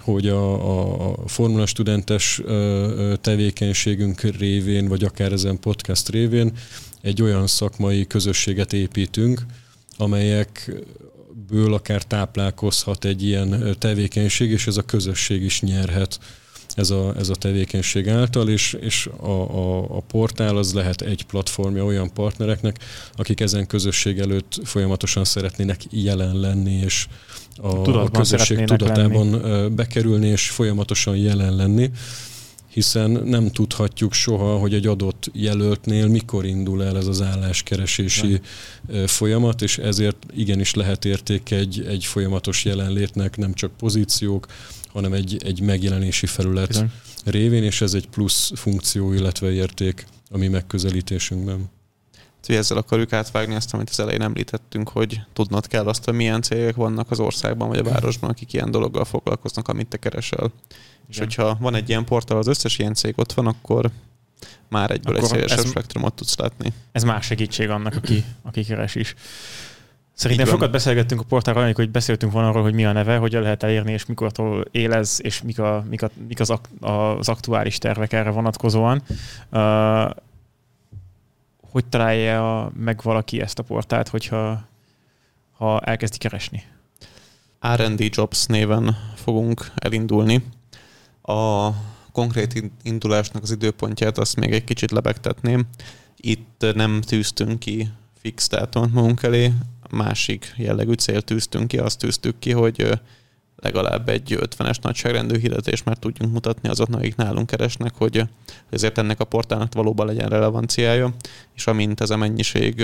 hogy 0.06 0.28
a, 0.28 1.12
a 1.12 1.28
formula 1.28 1.66
studentes 1.66 2.42
tevékenységünk 3.22 4.22
révén, 4.22 4.88
vagy 4.88 5.04
akár 5.04 5.32
ezen 5.32 5.60
podcast 5.60 6.10
révén 6.10 6.52
egy 7.02 7.22
olyan 7.22 7.48
szakmai 7.48 8.08
közösséget 8.08 8.74
építünk, 8.74 9.42
amelyekből 9.98 11.74
akár 11.74 12.04
táplálkozhat 12.04 13.06
egy 13.06 13.24
ilyen 13.24 13.76
tevékenység, 13.80 14.52
és 14.52 14.68
ez 14.68 14.78
a 14.78 14.82
közösség 14.82 15.42
is 15.44 15.62
nyerhet 15.62 16.20
ez 16.76 16.90
a, 16.90 17.14
ez 17.18 17.30
a 17.30 17.36
tevékenység 17.36 18.10
által, 18.10 18.50
és, 18.50 18.74
és 18.74 19.10
a, 19.20 19.30
a, 19.30 19.80
a 19.98 20.00
portál 20.00 20.58
az 20.58 20.74
lehet 20.74 21.02
egy 21.02 21.26
platformja 21.26 21.84
olyan 21.86 22.14
partnereknek, 22.14 22.80
akik 23.16 23.40
ezen 23.40 23.68
közösség 23.68 24.20
előtt 24.20 24.60
folyamatosan 24.64 25.24
szeretnének 25.24 25.82
jelen 25.90 26.40
lenni, 26.40 26.74
és 26.74 27.08
a, 27.62 27.90
a 27.90 28.10
közösség 28.10 28.64
tudatában 28.64 29.30
lenni. 29.30 29.70
bekerülni, 29.70 30.28
és 30.28 30.50
folyamatosan 30.50 31.16
jelen 31.16 31.56
lenni 31.56 31.92
hiszen 32.76 33.12
nem 33.12 33.52
tudhatjuk 33.52 34.14
soha, 34.14 34.58
hogy 34.58 34.74
egy 34.74 34.88
adott 34.88 35.30
jelöltnél 35.34 36.08
mikor 36.08 36.46
indul 36.46 36.84
el 36.84 36.98
ez 36.98 37.08
az 37.08 37.22
álláskeresési 37.22 38.42
nem. 38.88 39.08
folyamat, 39.08 39.62
és 39.62 39.78
ezért 39.78 40.26
igenis 40.36 40.74
lehet 40.74 41.06
érték 41.06 41.52
egy, 41.52 41.86
egy 41.88 42.06
folyamatos 42.06 42.66
jelenlétnek, 42.66 43.38
nem 43.38 43.54
csak 43.54 43.78
pozíciók, 43.78 44.48
hanem 44.94 45.14
egy, 45.14 45.42
egy 45.46 45.62
megjelenési 45.62 46.26
felület 46.26 46.68
Bizony. 46.68 46.92
révén, 47.26 47.64
és 47.64 47.82
ez 47.82 47.94
egy 47.94 48.08
plusz 48.08 48.52
funkció, 48.56 49.14
illetve 49.14 49.52
érték 49.52 50.08
a 50.30 50.38
mi 50.38 50.48
megközelítésünkben. 50.48 51.70
Ezzel 52.54 52.78
akarjuk 52.78 53.14
átvágni 53.14 53.56
azt, 53.56 53.74
amit 53.74 53.90
az 53.90 54.00
elején 54.00 54.22
említettünk, 54.22 54.90
hogy 54.90 55.22
tudnod 55.34 55.68
kell 55.68 55.88
azt, 55.88 56.06
hogy 56.06 56.14
milyen 56.14 56.42
cégek 56.42 56.76
vannak 56.76 57.12
az 57.12 57.20
országban 57.20 57.68
vagy 57.68 57.78
a 57.78 57.84
városban, 57.84 58.30
akik 58.30 58.54
ilyen 58.54 58.72
dologgal 58.72 59.06
foglalkoznak, 59.06 59.68
amit 59.68 59.88
te 59.88 59.98
keresel. 59.98 60.44
Igen. 60.44 60.54
És 61.10 61.18
hogyha 61.18 61.58
van 61.60 61.76
egy 61.76 61.90
ilyen 61.90 62.06
portál, 62.06 62.38
az 62.38 62.48
összes 62.48 62.78
ilyen 62.78 62.94
cég 62.94 63.14
ott 63.18 63.34
van, 63.34 63.48
akkor 63.48 63.90
már 64.70 64.92
egyből 64.92 65.16
akkor 65.16 65.28
egy 65.28 65.34
szélesebb 65.34 65.66
spektrumot 65.66 66.14
tudsz 66.14 66.38
látni. 66.38 66.74
Ez 66.92 67.04
más 67.04 67.26
segítség 67.26 67.70
annak, 67.70 67.96
aki, 67.96 68.24
aki 68.42 68.64
keres 68.64 68.96
is. 68.96 69.16
Szerintem 70.14 70.48
sokat 70.48 70.72
beszélgettünk 70.72 71.22
a 71.22 71.24
portálról, 71.24 71.72
hogy 71.74 71.90
beszéltünk 71.90 72.32
volna 72.32 72.50
arról, 72.50 72.62
hogy 72.62 72.74
mi 72.74 72.86
a 72.86 72.92
neve, 72.92 73.18
hogyan 73.18 73.42
lehet 73.42 73.64
elérni, 73.64 73.92
és 73.92 74.06
mikortól 74.06 74.66
élez, 74.72 75.20
és 75.24 75.42
mik, 75.42 75.60
a, 75.60 75.86
mik, 75.90 76.02
a, 76.02 76.10
mik 76.28 76.40
az, 76.40 76.50
ak, 76.50 76.70
az 76.80 77.30
aktuális 77.30 77.78
tervek 77.78 78.14
erre 78.14 78.30
vonatkozóan. 78.30 79.04
Uh, 79.52 80.10
hogy 81.76 81.86
találja 81.86 82.72
meg 82.76 83.00
valaki 83.04 83.42
ezt 83.42 83.60
a 83.60 83.64
portált, 83.64 84.08
hogyha 84.08 84.68
ha 85.52 85.80
elkezdi 85.80 86.18
keresni? 86.18 86.64
R&D 87.76 88.16
Jobs 88.16 88.46
néven 88.46 88.98
fogunk 89.16 89.72
elindulni. 89.76 90.44
A 91.22 91.70
konkrét 92.12 92.72
indulásnak 92.84 93.44
az 93.44 93.52
időpontját 93.52 94.18
azt 94.18 94.36
még 94.36 94.52
egy 94.54 94.64
kicsit 94.64 94.92
lebegtetném. 94.92 95.68
Itt 96.18 96.66
nem 96.74 97.02
tűztünk 97.02 97.60
ki 97.60 97.90
fix 98.22 98.50
dátumot 98.50 98.92
magunk 98.92 99.24
elé, 99.24 99.54
másik 99.90 100.54
jellegű 100.58 100.94
célt 100.94 101.26
tűztünk 101.26 101.68
ki, 101.68 101.78
azt 101.78 102.00
tűztük 102.00 102.40
ki, 102.40 102.52
hogy 102.52 103.00
legalább 103.56 104.10
egy 104.10 104.38
50-es 104.40 104.82
nagyságrendű 104.82 105.40
hirdetést 105.40 105.86
már 105.86 105.98
tudjunk 105.98 106.34
mutatni 106.34 106.70
azoknak, 106.70 107.00
akik 107.00 107.16
nálunk 107.16 107.48
keresnek, 107.48 107.94
hogy 107.96 108.24
ezért 108.70 108.98
ennek 108.98 109.20
a 109.20 109.24
portálnak 109.24 109.74
valóban 109.74 110.06
legyen 110.06 110.30
relevanciája, 110.30 111.14
és 111.56 111.68
amint 111.68 112.02
ez 112.02 112.10
a 112.10 112.18
mennyiség 112.18 112.84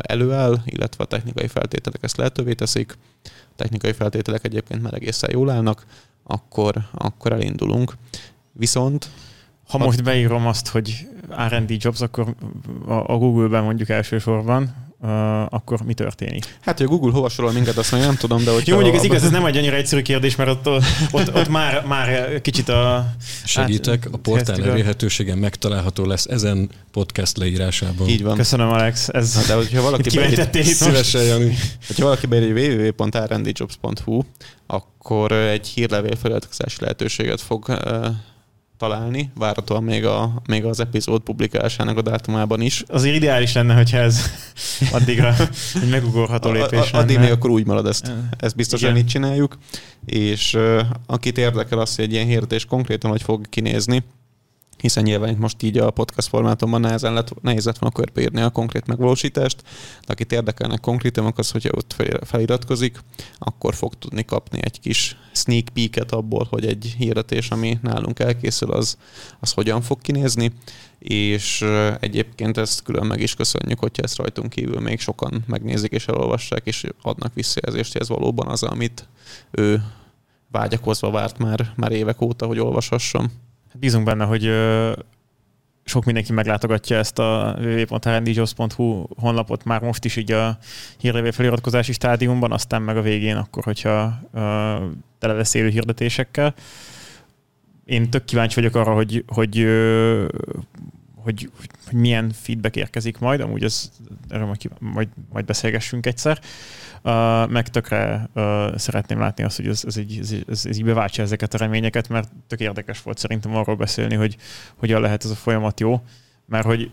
előáll, 0.00 0.56
illetve 0.64 1.04
a 1.04 1.06
technikai 1.06 1.46
feltételek 1.46 2.02
ezt 2.02 2.16
lehetővé 2.16 2.52
teszik, 2.52 2.98
a 3.24 3.54
technikai 3.56 3.92
feltételek 3.92 4.44
egyébként 4.44 4.82
már 4.82 4.94
egészen 4.94 5.30
jól 5.32 5.50
állnak, 5.50 5.86
akkor, 6.22 6.74
akkor 6.92 7.32
elindulunk. 7.32 7.92
Viszont 8.52 9.08
ha 9.68 9.78
most 9.78 10.02
beírom 10.02 10.46
azt, 10.46 10.68
hogy 10.68 11.08
R&D 11.48 11.82
jobs, 11.84 12.00
akkor 12.00 12.34
a 12.86 13.16
Google-ben 13.16 13.64
mondjuk 13.64 13.88
elsősorban, 13.88 14.74
uh, 15.06 15.54
akkor 15.54 15.80
mi 15.84 15.94
történik? 15.94 16.58
Hát, 16.60 16.76
hogy 16.78 16.86
a 16.86 16.88
Google 16.88 17.12
hova 17.12 17.28
sorol 17.28 17.52
minket, 17.52 17.76
azt 17.76 17.92
még 17.92 18.00
nem 18.00 18.16
tudom, 18.16 18.44
de 18.44 18.50
hogy... 18.50 18.68
Jó, 18.68 18.74
mondjuk 18.74 18.96
ez 18.96 19.04
igaz, 19.04 19.24
ez 19.24 19.30
nem 19.30 19.44
egy 19.44 19.56
annyira 19.56 19.76
egyszerű 19.76 20.02
kérdés, 20.02 20.36
mert 20.36 20.50
ott, 20.50 20.66
ott, 21.10 21.34
ott 21.34 21.48
már, 21.48 21.84
már 21.86 22.40
kicsit 22.40 22.68
a... 22.68 23.06
Segítek, 23.44 24.08
a 24.12 24.16
portál 24.16 24.62
elérhetősége 24.62 25.34
megtalálható 25.34 26.04
lesz 26.04 26.24
ezen 26.24 26.70
podcast 26.92 27.36
leírásában. 27.36 28.08
Így 28.08 28.22
van. 28.22 28.36
Köszönöm, 28.36 28.68
Alex. 28.68 29.08
Ez 29.08 29.46
de 29.46 29.54
hogyha 29.54 29.82
valaki 29.82 30.08
beír, 30.18 30.64
szívesen, 30.64 31.22
Jani. 31.22 31.56
Hogyha 31.86 32.04
valaki 32.04 32.26
beír 32.26 32.94
www.rndjobs.hu, 32.98 34.22
akkor 34.66 35.32
egy 35.32 35.66
hírlevél 35.66 36.16
feliratkozási 36.16 36.76
lehetőséget 36.80 37.40
fog 37.40 37.68
uh, 37.68 38.06
találni, 38.76 39.30
várhatóan 39.34 39.84
még, 39.84 40.04
a, 40.04 40.42
még 40.48 40.64
az 40.64 40.80
epizód 40.80 41.22
publikálásának 41.22 41.96
a 41.96 42.02
dátumában 42.02 42.60
is. 42.60 42.84
Azért 42.88 43.16
ideális 43.16 43.52
lenne, 43.52 43.74
hogyha 43.74 43.96
ez 43.96 44.20
addigra 44.92 45.34
egy 45.82 45.88
megugorható 45.90 46.50
lépés 46.50 46.92
a, 46.92 46.96
a, 46.96 47.00
Addig 47.00 47.18
még 47.18 47.30
akkor 47.30 47.50
úgy 47.50 47.66
marad 47.66 47.86
ezt. 47.86 48.12
Ezt 48.38 48.56
biztosan 48.56 48.96
így 48.96 49.06
csináljuk. 49.06 49.58
És 50.04 50.54
uh, 50.54 50.80
akit 51.06 51.38
érdekel 51.38 51.78
az, 51.78 51.96
hogy 51.96 52.04
egy 52.04 52.12
ilyen 52.12 52.26
hirdetés 52.26 52.64
konkrétan 52.64 53.10
hogy 53.10 53.22
fog 53.22 53.48
kinézni, 53.48 54.02
hiszen 54.76 55.02
nyilván 55.02 55.28
itt 55.28 55.38
most 55.38 55.62
így 55.62 55.78
a 55.78 55.90
podcast 55.90 56.28
formátumban 56.28 56.80
nehezen 56.80 57.12
lett, 57.12 57.42
nehéz 57.42 57.64
lett 57.64 57.78
volna 57.78 57.96
körbeírni 57.96 58.40
a 58.40 58.50
konkrét 58.50 58.86
megvalósítást, 58.86 59.62
de 60.06 60.12
akit 60.12 60.32
érdekelnek 60.32 60.80
konkrétumok, 60.80 61.38
az, 61.38 61.50
hogyha 61.50 61.70
ott 61.76 62.02
feliratkozik, 62.24 62.98
akkor 63.38 63.74
fog 63.74 63.94
tudni 63.94 64.24
kapni 64.24 64.58
egy 64.62 64.80
kis 64.80 65.16
sneak 65.32 65.68
peeket 65.68 66.12
abból, 66.12 66.46
hogy 66.50 66.66
egy 66.66 66.94
hirdetés, 66.98 67.50
ami 67.50 67.78
nálunk 67.82 68.18
elkészül, 68.18 68.72
az, 68.72 68.98
az 69.40 69.52
hogyan 69.52 69.82
fog 69.82 70.00
kinézni, 70.00 70.52
és 70.98 71.64
egyébként 72.00 72.56
ezt 72.56 72.82
külön 72.82 73.06
meg 73.06 73.20
is 73.20 73.34
köszönjük, 73.34 73.78
hogyha 73.78 74.02
ezt 74.02 74.16
rajtunk 74.16 74.50
kívül 74.50 74.80
még 74.80 75.00
sokan 75.00 75.44
megnézik 75.46 75.92
és 75.92 76.08
elolvassák, 76.08 76.66
és 76.66 76.84
adnak 77.02 77.34
visszajelzést, 77.34 77.92
hogy 77.92 78.00
ez 78.00 78.08
valóban 78.08 78.48
az, 78.48 78.62
amit 78.62 79.08
ő 79.50 79.82
vágyakozva 80.50 81.10
várt 81.10 81.38
már, 81.38 81.72
már 81.76 81.92
évek 81.92 82.20
óta, 82.20 82.46
hogy 82.46 82.58
olvashasson. 82.58 83.30
Bízunk 83.78 84.04
benne, 84.04 84.24
hogy 84.24 84.52
sok 85.84 86.04
mindenki 86.04 86.32
meglátogatja 86.32 86.96
ezt 86.96 87.18
a 87.18 87.56
www.rndjobs.hu 87.60 89.06
honlapot 89.16 89.64
már 89.64 89.80
most 89.80 90.04
is 90.04 90.16
így 90.16 90.32
a 90.32 90.58
hírlevél 90.98 91.32
feliratkozási 91.32 91.92
stádiumban, 91.92 92.52
aztán 92.52 92.82
meg 92.82 92.96
a 92.96 93.02
végén 93.02 93.36
akkor, 93.36 93.64
hogyha 93.64 94.20
tele 95.18 95.32
lesz 95.32 95.54
élő 95.54 95.68
hirdetésekkel. 95.68 96.54
Én 97.84 98.10
tök 98.10 98.24
kíváncsi 98.24 98.54
vagyok 98.54 98.74
arra, 98.74 98.94
hogy, 98.94 99.24
hogy, 99.26 99.66
hogy, 101.26 101.50
hogy 101.56 101.98
milyen 101.98 102.30
feedback 102.30 102.76
érkezik 102.76 103.18
majd, 103.18 103.40
amúgy 103.40 103.64
ez, 103.64 103.90
erről 104.28 104.46
majd, 104.46 104.70
majd, 104.78 105.08
majd 105.32 105.44
beszélgessünk 105.44 106.06
egyszer. 106.06 106.40
Uh, 107.02 107.50
meg 107.50 107.68
tökre 107.68 108.28
uh, 108.34 108.76
szeretném 108.76 109.18
látni 109.18 109.44
azt, 109.44 109.56
hogy 109.56 109.66
ez, 109.66 109.82
ez, 109.86 109.96
így, 109.96 110.18
ez, 110.18 110.34
ez, 110.48 110.66
ez 110.66 110.76
így 110.76 110.84
beváltsa 110.84 111.22
ezeket 111.22 111.54
a 111.54 111.58
reményeket, 111.58 112.08
mert 112.08 112.28
tök 112.46 112.60
érdekes 112.60 113.02
volt 113.02 113.18
szerintem 113.18 113.56
arról 113.56 113.76
beszélni, 113.76 114.14
hogy 114.14 114.36
hogyan 114.76 115.00
lehet 115.00 115.24
ez 115.24 115.30
a 115.30 115.34
folyamat 115.34 115.80
jó, 115.80 116.02
mert 116.46 116.64
hogy 116.64 116.90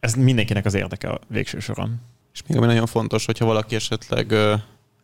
ez 0.00 0.14
mindenkinek 0.14 0.64
az 0.64 0.74
érdeke 0.74 1.08
a 1.08 1.20
végső 1.28 1.58
soron. 1.58 2.00
És 2.32 2.42
még 2.46 2.56
ami 2.56 2.66
nagyon 2.66 2.86
fontos, 2.86 3.24
hogyha 3.24 3.44
valaki 3.44 3.74
esetleg 3.74 4.30
uh, 4.30 4.60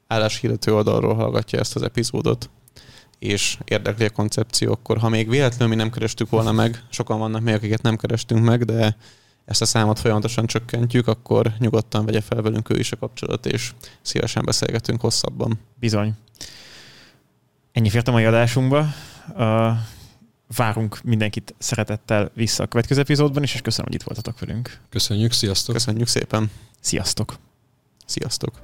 álláshirdető 0.07 0.75
oldalról 0.75 1.15
hallgatja 1.15 1.59
ezt 1.59 1.77
az 1.77 1.83
epizódot, 1.83 2.51
és 3.23 3.59
érdekli 3.65 4.05
a 4.05 4.11
koncepció, 4.11 4.73
akkor 4.73 4.99
ha 4.99 5.09
még 5.09 5.29
véletlenül 5.29 5.69
mi 5.69 5.75
nem 5.75 5.91
kerestük 5.91 6.31
volna 6.31 6.53
meg, 6.53 6.83
sokan 6.91 7.19
vannak 7.19 7.43
még, 7.43 7.55
akiket 7.55 7.83
nem 7.83 7.97
kerestünk 7.97 8.45
meg, 8.45 8.65
de 8.65 8.97
ezt 9.45 9.63
a 9.63 9.65
számot 9.65 9.99
folyamatosan 9.99 10.47
csökkentjük, 10.47 11.07
akkor 11.07 11.53
nyugodtan 11.59 12.05
vegye 12.05 12.21
fel 12.21 12.43
velünk 12.43 12.71
ő 12.71 12.79
is 12.79 12.93
a 12.93 12.97
kapcsolat, 12.97 13.47
és 13.47 13.73
szívesen 14.01 14.45
beszélgetünk 14.45 15.01
hosszabban. 15.01 15.59
Bizony. 15.75 16.13
Ennyi 17.73 17.89
fért 17.89 18.09
a 18.09 18.13
mai 18.13 18.25
adásunkba. 18.25 18.87
Uh, 19.37 19.71
várunk 20.57 21.03
mindenkit 21.03 21.55
szeretettel 21.59 22.31
vissza 22.35 22.63
a 22.63 22.67
következő 22.67 23.01
epizódban 23.01 23.43
is, 23.43 23.55
és 23.55 23.61
köszönöm, 23.61 23.87
hogy 23.87 24.01
itt 24.01 24.07
voltatok 24.07 24.41
velünk. 24.41 24.81
Köszönjük, 24.89 25.33
sziasztok! 25.33 25.75
Köszönjük 25.75 26.09
szépen! 26.09 26.51
Sziasztok! 26.81 27.35
Sziasztok! 28.07 28.61